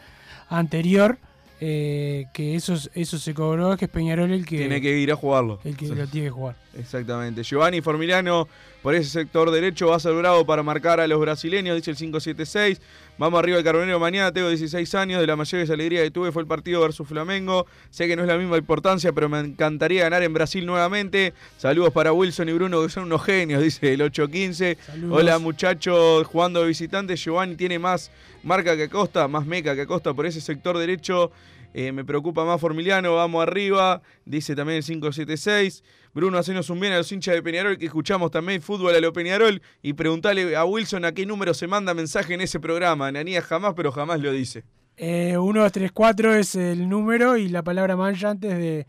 anterior. 0.49 1.19
Eh, 1.61 2.27
que 2.33 2.57
eso, 2.57 2.75
eso 2.95 3.19
se 3.19 3.33
cobró, 3.33 3.77
que 3.77 3.85
es 3.85 3.91
Peñarol 3.91 4.33
el 4.33 4.45
que. 4.45 4.59
Tiene 4.59 4.81
que 4.81 4.99
ir 4.99 5.13
a 5.13 5.17
jugarlo. 5.17 5.61
El 5.65 5.77
que 5.77 5.87
lo 5.87 6.07
tiene 6.07 6.27
que 6.27 6.31
jugar. 6.31 6.57
Exactamente. 6.77 7.45
Giovanni 7.45 7.81
Formiliano, 7.81 8.49
por 8.83 8.95
ese 8.95 9.09
sector 9.09 9.51
derecho, 9.51 9.89
va 9.89 9.97
a 9.97 10.01
ser 10.01 10.15
bravo 10.15 10.45
para 10.45 10.65
marcar 10.65 10.99
a 10.99 11.07
los 11.07 11.21
brasileños, 11.21 11.77
dice 11.77 11.93
el 11.93 11.97
576. 11.97 12.81
Vamos 13.17 13.39
arriba 13.39 13.59
el 13.59 13.65
Carbonero 13.65 14.01
mañana, 14.01 14.33
tengo 14.33 14.49
16 14.49 14.93
años, 14.97 15.21
de 15.21 15.27
la 15.29 15.37
mayor 15.37 15.71
alegría 15.71 16.03
que 16.03 16.11
tuve 16.11 16.33
fue 16.33 16.43
el 16.43 16.49
partido 16.49 16.81
versus 16.81 17.07
Flamengo. 17.07 17.67
Sé 17.91 18.09
que 18.09 18.17
no 18.17 18.23
es 18.23 18.29
la 18.29 18.37
misma 18.37 18.59
importancia, 18.59 19.13
pero 19.13 19.29
me 19.29 19.39
encantaría 19.39 20.03
ganar 20.03 20.25
en 20.25 20.35
Brasil 20.35 20.67
nuevamente. 20.67 21.33
Saludos 21.57 21.93
para 21.93 22.13
Wilson 22.13 22.49
y 22.49 22.53
Bruno, 22.53 22.83
que 22.83 22.89
son 22.89 23.05
unos 23.05 23.23
genios, 23.23 23.63
dice 23.63 23.93
el 23.93 24.03
815. 24.03 24.77
Saludos. 24.85 25.19
Hola 25.19 25.39
muchachos, 25.39 26.27
jugando 26.27 26.63
de 26.63 26.67
visitante. 26.67 27.15
Giovanni 27.17 27.55
tiene 27.55 27.79
más 27.79 28.11
marca 28.45 28.77
que 28.77 28.85
Acosta, 28.85 29.27
más 29.27 29.47
meca 29.47 29.75
que 29.75 29.83
Acosta 29.83 30.15
por 30.15 30.27
ese 30.27 30.41
sector 30.41 30.79
derecho. 30.79 31.33
Eh, 31.73 31.91
me 31.91 32.05
preocupa 32.05 32.45
más 32.45 32.61
Formiliano, 32.61 33.17
vamos 33.17 33.43
arriba, 33.43 34.01
dice 34.25 34.55
también 34.55 34.79
el 34.79 34.85
576. 34.85 35.83
Bruno, 36.15 36.39
hacenos 36.39 36.71
un 36.71 36.79
bien 36.79 36.93
a 36.93 36.99
los 36.99 37.11
hinchas 37.11 37.35
de 37.35 37.43
Peñarol 37.43 37.77
que 37.77 37.87
escuchamos 37.87 38.31
también 38.31 38.63
fútbol 38.63 38.95
a 38.95 39.01
lo 39.01 39.13
Peñarol 39.13 39.61
y 39.83 39.95
preguntale 39.95 40.55
a 40.55 40.65
Wilson 40.65 41.05
a 41.05 41.13
qué 41.13 41.27
número 41.27 41.53
se 41.53 41.67
manda 41.67 41.93
mensaje 41.93 42.35
en 42.35 42.43
ese 42.43 42.61
programa. 42.61 43.11
Nanía 43.11 43.43
jamás, 43.43 43.75
pero 43.75 43.91
jamás 43.91 44.21
lo 44.21 44.31
dice. 44.31 44.63
Eh, 44.97 45.37
1234 45.37 46.35
es 46.37 46.55
el 46.55 46.89
número 46.89 47.37
y 47.37 47.49
la 47.49 47.65
palabra 47.65 47.97
mancha 47.97 48.31
antes 48.31 48.57
de, 48.57 48.87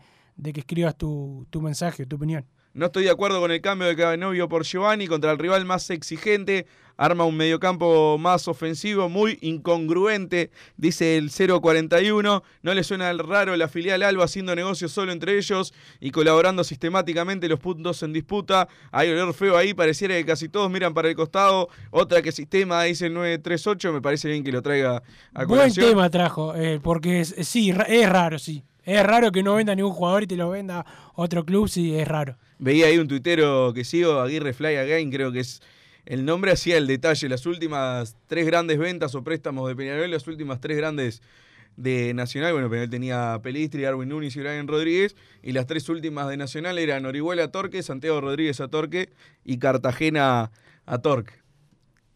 que 0.52 0.60
escribas 0.60 0.96
tu 0.96 1.46
mensaje, 1.60 2.06
tu 2.06 2.14
opinión. 2.14 2.46
No 2.76 2.86
estoy 2.86 3.04
de 3.04 3.10
acuerdo 3.10 3.40
con 3.40 3.50
el 3.50 3.62
cambio 3.62 3.88
de 3.88 3.96
Cabenovio 3.96 4.50
por 4.50 4.62
Giovanni 4.62 5.06
contra 5.06 5.32
el 5.32 5.38
rival 5.38 5.64
más 5.64 5.88
exigente. 5.88 6.66
Arma 6.98 7.24
un 7.24 7.34
mediocampo 7.34 8.18
más 8.18 8.48
ofensivo, 8.48 9.08
muy 9.08 9.38
incongruente, 9.40 10.50
dice 10.76 11.16
el 11.16 11.30
041. 11.30 12.42
No 12.60 12.74
le 12.74 12.84
suena 12.84 13.10
raro 13.14 13.56
la 13.56 13.68
filial 13.68 14.02
Alba 14.02 14.24
haciendo 14.24 14.54
negocios 14.54 14.92
solo 14.92 15.12
entre 15.12 15.38
ellos 15.38 15.72
y 16.00 16.10
colaborando 16.10 16.64
sistemáticamente 16.64 17.48
los 17.48 17.60
puntos 17.60 18.02
en 18.02 18.12
disputa. 18.12 18.68
Hay 18.92 19.08
olor 19.08 19.32
feo 19.32 19.56
ahí, 19.56 19.72
pareciera 19.72 20.14
que 20.14 20.26
casi 20.26 20.50
todos 20.50 20.70
miran 20.70 20.92
para 20.92 21.08
el 21.08 21.16
costado. 21.16 21.70
Otra 21.90 22.20
que 22.20 22.30
sistema, 22.30 22.82
dice 22.82 23.06
el 23.06 23.14
938, 23.14 23.90
me 23.90 24.02
parece 24.02 24.28
bien 24.28 24.44
que 24.44 24.52
lo 24.52 24.60
traiga 24.60 25.02
a 25.32 25.46
colación. 25.46 25.86
Buen 25.86 25.94
tema 25.94 26.10
trajo, 26.10 26.54
eh, 26.54 26.78
porque 26.82 27.20
es, 27.20 27.34
sí, 27.40 27.72
es 27.88 28.10
raro, 28.10 28.38
sí. 28.38 28.64
Es 28.86 29.02
raro 29.04 29.32
que 29.32 29.42
no 29.42 29.56
venda 29.56 29.74
ningún 29.74 29.92
jugador 29.92 30.22
y 30.22 30.26
te 30.28 30.36
lo 30.36 30.48
venda 30.48 30.86
otro 31.16 31.44
club, 31.44 31.68
sí, 31.68 31.96
es 31.96 32.06
raro. 32.06 32.38
Veía 32.60 32.86
ahí 32.86 32.98
un 32.98 33.08
tuitero 33.08 33.72
que 33.74 33.84
sigo, 33.84 34.20
Aguirre 34.20 34.52
Fly 34.52 34.76
Again, 34.76 35.10
creo 35.10 35.32
que 35.32 35.40
es 35.40 35.60
el 36.06 36.24
nombre 36.24 36.52
hacía 36.52 36.76
el 36.78 36.86
detalle. 36.86 37.28
Las 37.28 37.46
últimas 37.46 38.16
tres 38.28 38.46
grandes 38.46 38.78
ventas 38.78 39.16
o 39.16 39.24
préstamos 39.24 39.68
de 39.68 39.74
Peñarol, 39.74 40.08
las 40.08 40.24
últimas 40.28 40.60
tres 40.60 40.76
grandes 40.76 41.20
de 41.76 42.14
Nacional, 42.14 42.52
bueno, 42.52 42.70
Peñarol 42.70 42.88
tenía 42.88 43.40
Pelistri, 43.42 43.84
Arwin 43.84 44.08
Núñez 44.08 44.36
y 44.36 44.38
Brian 44.38 44.68
Rodríguez, 44.68 45.16
y 45.42 45.50
las 45.50 45.66
tres 45.66 45.88
últimas 45.88 46.28
de 46.28 46.36
Nacional 46.36 46.78
eran 46.78 47.06
Orihuela 47.06 47.42
a 47.42 47.50
Torque, 47.50 47.82
Santiago 47.82 48.20
Rodríguez 48.20 48.60
a 48.60 48.68
Torque 48.68 49.10
y 49.44 49.58
Cartagena 49.58 50.52
a 50.86 50.98
Torque. 50.98 51.34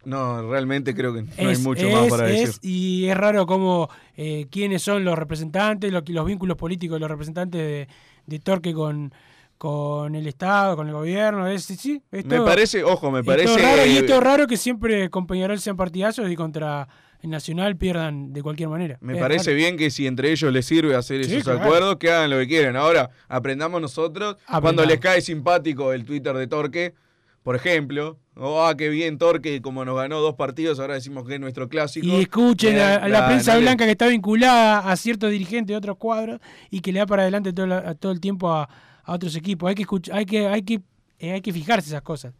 No, 0.04 0.48
realmente 0.48 0.94
creo 0.94 1.12
que 1.12 1.22
no 1.22 1.48
hay 1.48 1.56
mucho 1.58 1.88
más 1.90 2.08
para 2.08 2.24
decir. 2.24 2.54
y 2.62 3.04
es 3.06 3.16
raro 3.16 3.46
cómo 3.46 3.90
eh, 4.16 4.46
quiénes 4.50 4.82
son 4.82 5.04
los 5.04 5.18
representantes, 5.18 5.92
los, 5.92 6.08
los 6.08 6.26
vínculos 6.26 6.56
políticos 6.56 6.96
de 6.96 7.00
los 7.00 7.10
representantes 7.10 7.60
de, 7.60 7.88
de 8.26 8.38
Torque 8.38 8.72
con, 8.72 9.12
con 9.58 10.14
el 10.14 10.26
Estado, 10.26 10.74
con 10.74 10.86
el 10.88 10.94
gobierno. 10.94 11.46
Es, 11.46 11.64
sí, 11.64 12.02
me 12.10 12.40
parece, 12.40 12.82
ojo, 12.82 13.10
me 13.10 13.22
parece. 13.22 13.58
Raro, 13.58 13.84
y 13.84 13.98
esto 13.98 14.14
es 14.14 14.20
raro 14.20 14.46
que 14.46 14.56
siempre 14.56 15.10
con 15.10 15.26
Peñarol 15.26 15.60
sean 15.60 15.76
partidazos 15.76 16.30
y 16.30 16.34
contra 16.34 16.88
el 17.20 17.28
Nacional 17.28 17.76
pierdan 17.76 18.32
de 18.32 18.42
cualquier 18.42 18.70
manera. 18.70 18.96
Me 19.02 19.16
parece 19.16 19.52
bien 19.52 19.76
que 19.76 19.90
si 19.90 20.06
entre 20.06 20.32
ellos 20.32 20.50
les 20.50 20.64
sirve 20.64 20.96
hacer 20.96 21.20
esos 21.20 21.46
acuerdos, 21.48 21.96
que 21.96 22.10
hagan 22.10 22.30
lo 22.30 22.38
que 22.38 22.48
quieran. 22.48 22.76
Ahora, 22.76 23.10
aprendamos 23.28 23.82
nosotros, 23.82 24.38
cuando 24.62 24.86
les 24.86 24.98
cae 24.98 25.20
simpático 25.20 25.92
el 25.92 26.06
Twitter 26.06 26.34
de 26.34 26.46
Torque, 26.46 26.94
por 27.42 27.56
ejemplo, 27.56 28.18
oh, 28.40 28.64
ah, 28.64 28.76
qué 28.76 28.88
bien 28.88 29.18
Torque, 29.18 29.62
como 29.62 29.84
nos 29.84 29.96
ganó 29.96 30.20
dos 30.20 30.34
partidos, 30.34 30.80
ahora 30.80 30.94
decimos 30.94 31.26
que 31.26 31.34
es 31.34 31.40
nuestro 31.40 31.68
clásico. 31.68 32.06
Y 32.06 32.20
escuchen 32.20 32.78
a, 32.78 33.06
la, 33.08 33.26
prensa 33.26 33.56
blanca 33.58 33.84
que 33.84 33.92
está 33.92 34.06
vinculada 34.08 34.90
a 34.90 34.96
ciertos 34.96 35.30
dirigentes 35.30 35.68
de 35.68 35.76
otros 35.76 35.96
cuadros 35.96 36.40
y 36.70 36.80
que 36.80 36.92
le 36.92 36.98
da 36.98 37.06
para 37.06 37.22
adelante 37.22 37.52
todo, 37.52 37.68
todo 37.96 38.12
el 38.12 38.20
tiempo 38.20 38.50
a 38.50 38.68
a 39.04 39.14
otros 39.14 39.34
equipos. 39.36 39.68
Hay 39.68 39.74
que 39.74 39.82
escuchar, 39.82 40.16
hay 40.16 40.26
que, 40.26 40.46
hay 40.46 40.62
que, 40.62 40.80
eh, 41.18 41.32
hay 41.32 41.40
que 41.40 41.52
fijarse 41.52 41.88
esas 41.88 42.02
cosas. 42.02 42.34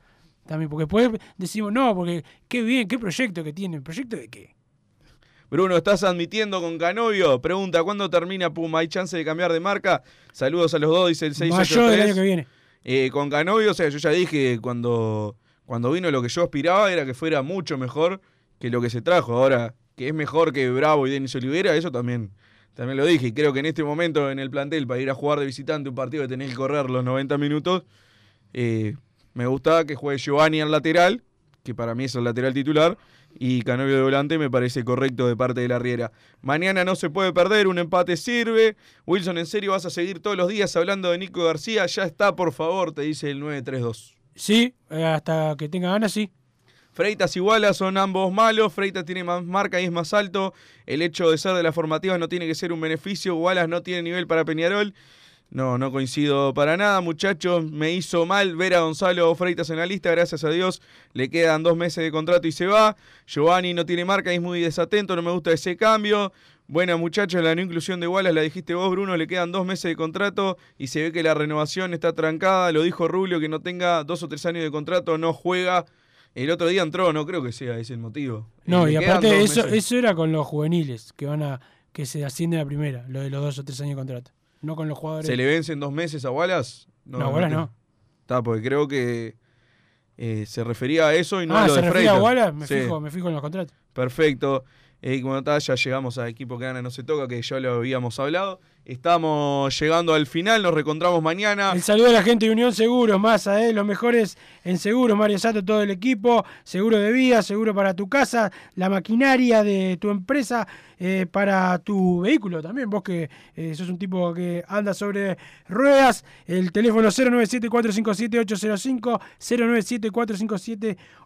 También, 0.47 0.69
porque 0.69 0.85
después 0.85 1.11
decimos, 1.37 1.73
no, 1.73 1.95
porque 1.95 2.25
qué 2.49 2.63
bien, 2.63 2.89
qué 2.89 2.99
proyecto 2.99 3.45
que 3.45 3.53
tiene. 3.53 3.81
¿Proyecto 3.81 4.17
de 4.17 4.29
qué? 4.29 4.55
Bruno, 5.51 5.77
¿estás 5.77 6.05
admitiendo 6.05 6.61
con 6.61 6.79
Canovio? 6.79 7.41
Pregunta, 7.41 7.83
¿cuándo 7.83 8.09
termina 8.09 8.53
Puma? 8.53 8.81
¿Hay 8.81 8.89
chance 8.89 9.17
de 9.17 9.25
cambiar 9.25 9.53
de 9.53 9.61
marca? 9.61 10.03
Saludos 10.33 10.75
a 10.75 10.79
los 10.79 10.91
dos, 10.91 11.09
dice 11.09 11.27
el 11.27 11.35
683. 11.35 11.77
Mayo 11.77 11.91
del 11.91 12.03
año 12.03 12.15
que 12.15 12.23
viene. 12.23 12.47
Eh, 12.83 13.11
con 13.13 13.29
Canovio, 13.31 13.73
o 13.73 13.75
sea, 13.75 13.89
yo 13.89 13.99
ya 13.99 14.11
dije 14.11 14.59
cuando, 14.63 15.37
cuando 15.71 15.93
vino 15.93 16.11
lo 16.11 16.21
que 16.21 16.29
yo 16.29 16.43
aspiraba 16.43 16.93
era 16.93 17.07
que 17.07 17.15
fuera 17.15 17.43
mucho 17.43 17.79
mejor 17.79 18.21
que 18.59 18.71
lo 18.71 18.81
que 18.81 18.91
se 18.91 19.03
trajo. 19.03 19.35
Ahora, 19.35 19.77
que 19.95 20.09
es 20.09 20.13
mejor 20.13 20.53
que 20.53 20.69
Bravo 20.69 21.07
y 21.07 21.13
Denis 21.13 21.33
Olivera, 21.37 21.77
eso 21.77 21.93
también 21.93 22.33
también 22.75 22.97
lo 22.97 23.07
dije, 23.07 23.29
y 23.29 23.33
creo 23.33 23.53
que 23.53 23.61
en 23.61 23.67
este 23.67 23.85
momento 23.85 24.33
en 24.33 24.41
el 24.41 24.51
plantel, 24.51 24.89
para 24.89 25.01
ir 25.01 25.09
a 25.09 25.15
jugar 25.15 25.39
de 25.39 25.47
visitante 25.47 25.89
un 25.89 25.95
partido 25.95 26.25
que 26.25 26.29
tenés 26.29 26.51
que 26.51 26.57
correr 26.57 26.91
los 26.91 27.05
90 27.05 27.39
minutos, 27.39 27.85
eh, 28.53 28.97
me 29.33 29.47
gustaba 29.47 29.85
que 29.85 29.95
juegue 29.95 30.19
Giovanni 30.19 30.61
al 30.61 30.73
lateral, 30.73 31.23
que 31.63 31.73
para 31.73 31.95
mí 31.95 32.03
es 32.03 32.17
el 32.17 32.25
lateral 32.25 32.53
titular, 32.53 32.99
y 33.33 33.63
Canovio 33.63 33.95
de 33.95 34.03
volante 34.03 34.39
me 34.39 34.51
parece 34.51 34.83
correcto 34.83 35.29
de 35.29 35.37
parte 35.37 35.61
de 35.61 35.69
la 35.69 35.79
Riera. 35.79 36.11
Mañana 36.41 36.85
no 36.85 36.97
se 36.97 37.11
puede 37.11 37.33
perder, 37.33 37.69
un 37.69 37.79
empate 37.79 38.17
sirve. 38.17 38.77
Wilson, 39.07 39.39
¿en 39.39 39.47
serio 39.47 39.71
vas 39.71 39.87
a 39.87 39.91
seguir 39.91 40.19
todos 40.19 40.37
los 40.37 40.49
días 40.49 40.75
hablando 40.75 41.13
de 41.13 41.19
Nico 41.19 41.45
García? 41.45 41.87
Ya 41.87 42.03
está, 42.03 42.35
por 42.35 42.53
favor, 42.53 42.91
te 42.91 43.03
dice 43.03 43.31
el 43.31 43.39
932. 43.39 44.20
Sí, 44.41 44.75
eh, 44.89 45.05
hasta 45.05 45.55
que 45.59 45.69
tenga 45.69 45.91
ganas, 45.91 46.13
sí. 46.13 46.31
Freitas 46.95 47.37
y 47.37 47.41
Wallace 47.41 47.75
son 47.75 47.99
ambos 47.99 48.33
malos. 48.33 48.73
Freitas 48.73 49.05
tiene 49.05 49.23
más 49.23 49.45
marca 49.45 49.79
y 49.83 49.85
es 49.85 49.93
más 49.93 50.15
alto. 50.15 50.55
El 50.87 51.03
hecho 51.03 51.31
de 51.31 51.37
ser 51.37 51.53
de 51.53 51.63
la 51.63 51.73
formativa 51.73 52.17
no 52.17 52.27
tiene 52.27 52.47
que 52.47 52.55
ser 52.55 52.73
un 52.73 52.81
beneficio. 52.81 53.37
Wallace 53.37 53.69
no 53.69 53.83
tiene 53.83 54.03
nivel 54.03 54.27
para 54.27 54.47
Peñarol. 54.47 54.95
No, 55.51 55.77
no 55.77 55.93
coincido 55.93 56.55
para 56.55 56.79
nada, 56.79 57.03
muchachos. 57.03 57.71
Me 57.71 57.93
hizo 57.93 58.25
mal 58.25 58.57
ver 58.57 58.75
a 58.77 58.81
Gonzalo 58.81 59.35
Freitas 59.35 59.69
en 59.69 59.77
la 59.77 59.85
lista. 59.85 60.11
Gracias 60.11 60.43
a 60.43 60.49
Dios 60.49 60.81
le 61.13 61.29
quedan 61.29 61.63
dos 61.63 61.77
meses 61.77 62.03
de 62.03 62.11
contrato 62.11 62.49
y 62.49 62.53
se 62.53 62.67
va. 62.67 62.97
Giovanni 63.27 63.75
no 63.75 63.85
tiene 63.85 64.07
marca 64.07 64.33
y 64.33 64.37
es 64.37 64.43
muy 64.43 64.63
desatento. 64.63 65.15
No 65.17 65.21
me 65.21 65.33
gusta 65.33 65.53
ese 65.53 65.77
cambio. 65.77 66.33
Buena, 66.71 66.97
muchachos, 66.97 67.43
la 67.43 67.53
no 67.57 67.63
inclusión 67.63 67.99
de 67.99 68.07
Wallace 68.07 68.33
la 68.33 68.43
dijiste 68.43 68.75
vos, 68.75 68.89
Bruno. 68.93 69.17
Le 69.17 69.27
quedan 69.27 69.51
dos 69.51 69.67
meses 69.67 69.91
de 69.91 69.97
contrato 69.97 70.57
y 70.79 70.87
se 70.87 71.03
ve 71.03 71.11
que 71.11 71.25
la 71.25 71.35
renovación 71.35 71.93
está 71.95 72.13
trancada. 72.13 72.71
Lo 72.71 72.83
dijo 72.83 73.09
Rubio, 73.09 73.41
que 73.41 73.49
no 73.49 73.59
tenga 73.59 74.05
dos 74.05 74.23
o 74.23 74.29
tres 74.29 74.47
años 74.47 74.63
de 74.63 74.71
contrato, 74.71 75.19
no 75.19 75.33
juega. 75.33 75.85
El 76.37 76.49
otro 76.49 76.69
día 76.69 76.83
entró, 76.83 77.13
no 77.13 77.27
creo 77.27 77.43
que 77.43 77.51
sea 77.51 77.77
ese 77.77 77.95
el 77.95 77.99
motivo. 77.99 78.47
No, 78.67 78.89
y 78.89 78.95
aparte 78.95 79.43
eso, 79.43 79.67
eso 79.67 79.97
era 79.97 80.15
con 80.15 80.31
los 80.31 80.47
juveniles 80.47 81.13
que 81.17 81.27
van 81.27 81.43
a 81.43 81.61
que 81.91 82.07
se 82.07 82.25
ascienden 82.25 82.61
a 82.61 82.65
primera, 82.65 83.05
lo 83.09 83.21
de 83.21 83.31
los 83.31 83.43
dos 83.43 83.59
o 83.59 83.65
tres 83.65 83.81
años 83.81 83.97
de 83.97 83.97
contrato. 83.97 84.31
No 84.63 84.77
con 84.77 84.89
los 84.89 84.97
jugadores. 84.97 85.27
¿Se 85.27 85.37
le 85.37 85.47
vencen 85.47 85.81
dos 85.81 85.91
meses 85.91 86.25
a 86.25 86.31
Wallace? 86.31 86.87
No, 87.05 87.19
no 87.19 87.31
Wallace 87.31 87.53
no. 87.53 87.73
Está, 88.21 88.45
porque 88.45 88.63
creo 88.63 88.87
que 88.87 89.35
eh, 90.17 90.45
se 90.47 90.63
refería 90.63 91.09
a 91.09 91.15
eso 91.17 91.43
y 91.43 91.49
no 91.49 91.57
ah, 91.57 91.65
a 91.65 91.67
lo 91.67 91.75
¿se 91.75 91.81
de 91.81 91.89
refería 91.89 92.13
a 92.13 92.23
Wallace? 92.23 92.53
Me, 92.53 92.67
fijo, 92.69 93.01
me 93.01 93.11
fijo 93.11 93.27
en 93.27 93.35
los 93.35 93.43
contratos. 93.43 93.75
Perfecto. 93.93 94.63
Y 95.03 95.15
eh, 95.15 95.23
como 95.23 95.39
está, 95.39 95.59
ya 95.59 95.75
llegamos 95.77 96.19
a 96.19 96.29
equipo 96.29 96.59
que 96.59 96.67
gana 96.67 96.83
no 96.83 96.91
se 96.91 97.03
toca, 97.03 97.27
que 97.27 97.41
ya 97.41 97.59
lo 97.59 97.73
habíamos 97.75 98.19
hablado. 98.19 98.61
Estamos 98.85 99.79
llegando 99.79 100.15
al 100.15 100.27
final, 100.27 100.63
nos 100.63 100.75
reencontramos 100.75 101.23
mañana. 101.23 101.73
El 101.73 101.83
saludo 101.83 102.09
a 102.09 102.13
la 102.13 102.23
gente 102.23 102.47
de 102.47 102.53
Unión 102.53 102.75
Seguros, 102.75 103.21
Massa, 103.21 103.65
¿eh? 103.65 103.73
los 103.73 103.87
mejores 103.87 104.37
en 104.65 104.79
seguros, 104.79 105.17
Mario 105.17 105.39
Sato, 105.39 105.65
todo 105.65 105.83
el 105.83 105.91
equipo, 105.91 106.45
seguro 106.65 106.99
de 106.99 107.13
vida, 107.13 107.43
seguro 107.43 107.75
para 107.75 107.95
tu 107.95 108.09
casa, 108.09 108.51
la 108.75 108.89
maquinaria 108.89 109.63
de 109.63 109.97
tu 109.99 110.11
empresa, 110.11 110.67
eh, 110.99 111.27
para 111.31 111.79
tu 111.79 112.23
vehículo 112.23 112.61
también, 112.61 112.91
vos 112.91 113.03
que 113.03 113.31
eh, 113.55 113.75
sos 113.75 113.91
un 113.91 113.99
tipo 113.99 114.35
que 114.35 114.65
anda 114.67 114.93
sobre 114.93 115.39
ruedas, 115.69 116.25
el 116.47 116.73
teléfono 116.73 117.09
097-457-805, 117.09 119.21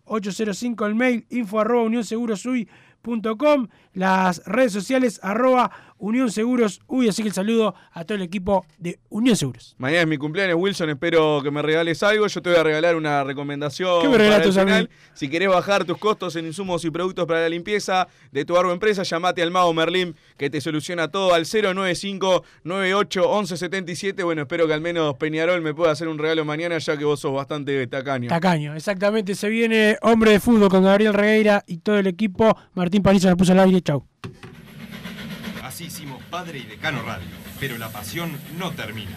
097-457-805, 0.04 0.86
el 0.86 0.94
mail 0.94 1.24
info 1.30 1.60
arroba 1.60 1.88
las 3.92 4.42
redes 4.46 4.72
sociales 4.72 5.20
arroba 5.22 5.70
Unión 5.99 6.30
Seguros 6.30 6.80
Uy, 6.86 7.09
así 7.09 7.22
que 7.22 7.28
el 7.28 7.34
saludo 7.34 7.74
a 7.92 8.05
todo 8.05 8.16
el 8.16 8.22
equipo 8.22 8.66
de 8.78 8.99
Unión 9.09 9.36
Seguros. 9.36 9.74
Mañana 9.78 10.03
es 10.03 10.09
mi 10.09 10.18
cumpleaños, 10.18 10.57
Wilson, 10.59 10.90
espero 10.90 11.40
que 11.42 11.51
me 11.51 11.62
regales 11.62 12.03
algo. 12.03 12.26
Yo 12.26 12.42
te 12.42 12.51
voy 12.51 12.59
a 12.59 12.62
regalar 12.62 12.97
una 12.97 13.24
recomendación 13.24 14.03
¿Qué 14.03 14.09
me 14.09 14.16
para 14.16 14.45
el 14.45 14.53
final. 14.53 14.90
Si 15.14 15.28
querés 15.28 15.49
bajar 15.49 15.84
tus 15.84 15.99
costos 15.99 16.36
en 16.36 16.47
insumos 16.47 16.84
y 16.84 16.90
productos 16.90 17.26
para 17.26 17.40
la 17.40 17.49
limpieza 17.49 18.09
de 18.32 18.45
tu 18.45 18.57
empresa, 18.70 19.03
llamate 19.03 19.42
al 19.42 19.51
Mago 19.51 19.72
Merlim 19.72 20.14
que 20.36 20.51
te 20.51 20.61
soluciona 20.61 21.09
todo 21.09 21.34
al 21.34 21.45
095 21.45 22.45
98 22.64 23.20
1177. 23.20 24.22
Bueno, 24.22 24.42
espero 24.42 24.66
que 24.66 24.74
al 24.74 24.80
menos 24.80 25.14
Peñarol 25.16 25.62
me 25.62 25.74
pueda 25.74 25.92
hacer 25.92 26.09
un 26.09 26.18
regalo 26.18 26.45
mañana, 26.45 26.78
ya 26.78 26.97
que 26.97 27.05
vos 27.05 27.20
sos 27.20 27.32
bastante 27.32 27.86
tacaño. 27.86 28.28
Tacaño, 28.28 28.74
exactamente. 28.74 29.34
Se 29.34 29.49
viene 29.49 29.97
hombre 30.03 30.32
de 30.32 30.40
fútbol 30.40 30.68
con 30.68 30.84
Gabriel 30.84 31.14
Regueira 31.14 31.64
y 31.66 31.78
todo 31.78 31.99
el 31.99 32.07
equipo. 32.07 32.57
Martín 32.74 33.03
Paniza 33.03 33.28
nos 33.28 33.38
puso 33.38 33.53
al 33.53 33.61
aire. 33.61 33.80
Chau. 33.80 34.07
Padre 36.35 36.59
y 36.59 36.62
Decano 36.64 37.01
Radio, 37.03 37.28
pero 37.61 37.78
la 37.78 37.91
pasión 37.91 38.37
no 38.59 38.72
termina. 38.72 39.16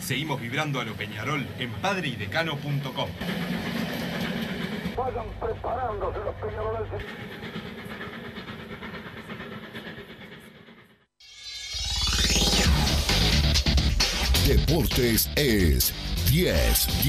Seguimos 0.00 0.40
vibrando 0.40 0.80
a 0.80 0.84
lo 0.84 0.94
Peñarol 0.94 1.46
en 1.60 1.70
padreidecano.com. 1.74 3.08
Vayan 4.96 5.26
preparándose 5.38 6.18
los 6.18 6.34
Peñaroles. 6.34 7.04
Deportes 14.48 15.30
es 15.36 15.94
10, 16.32 17.04
10. 17.04 17.06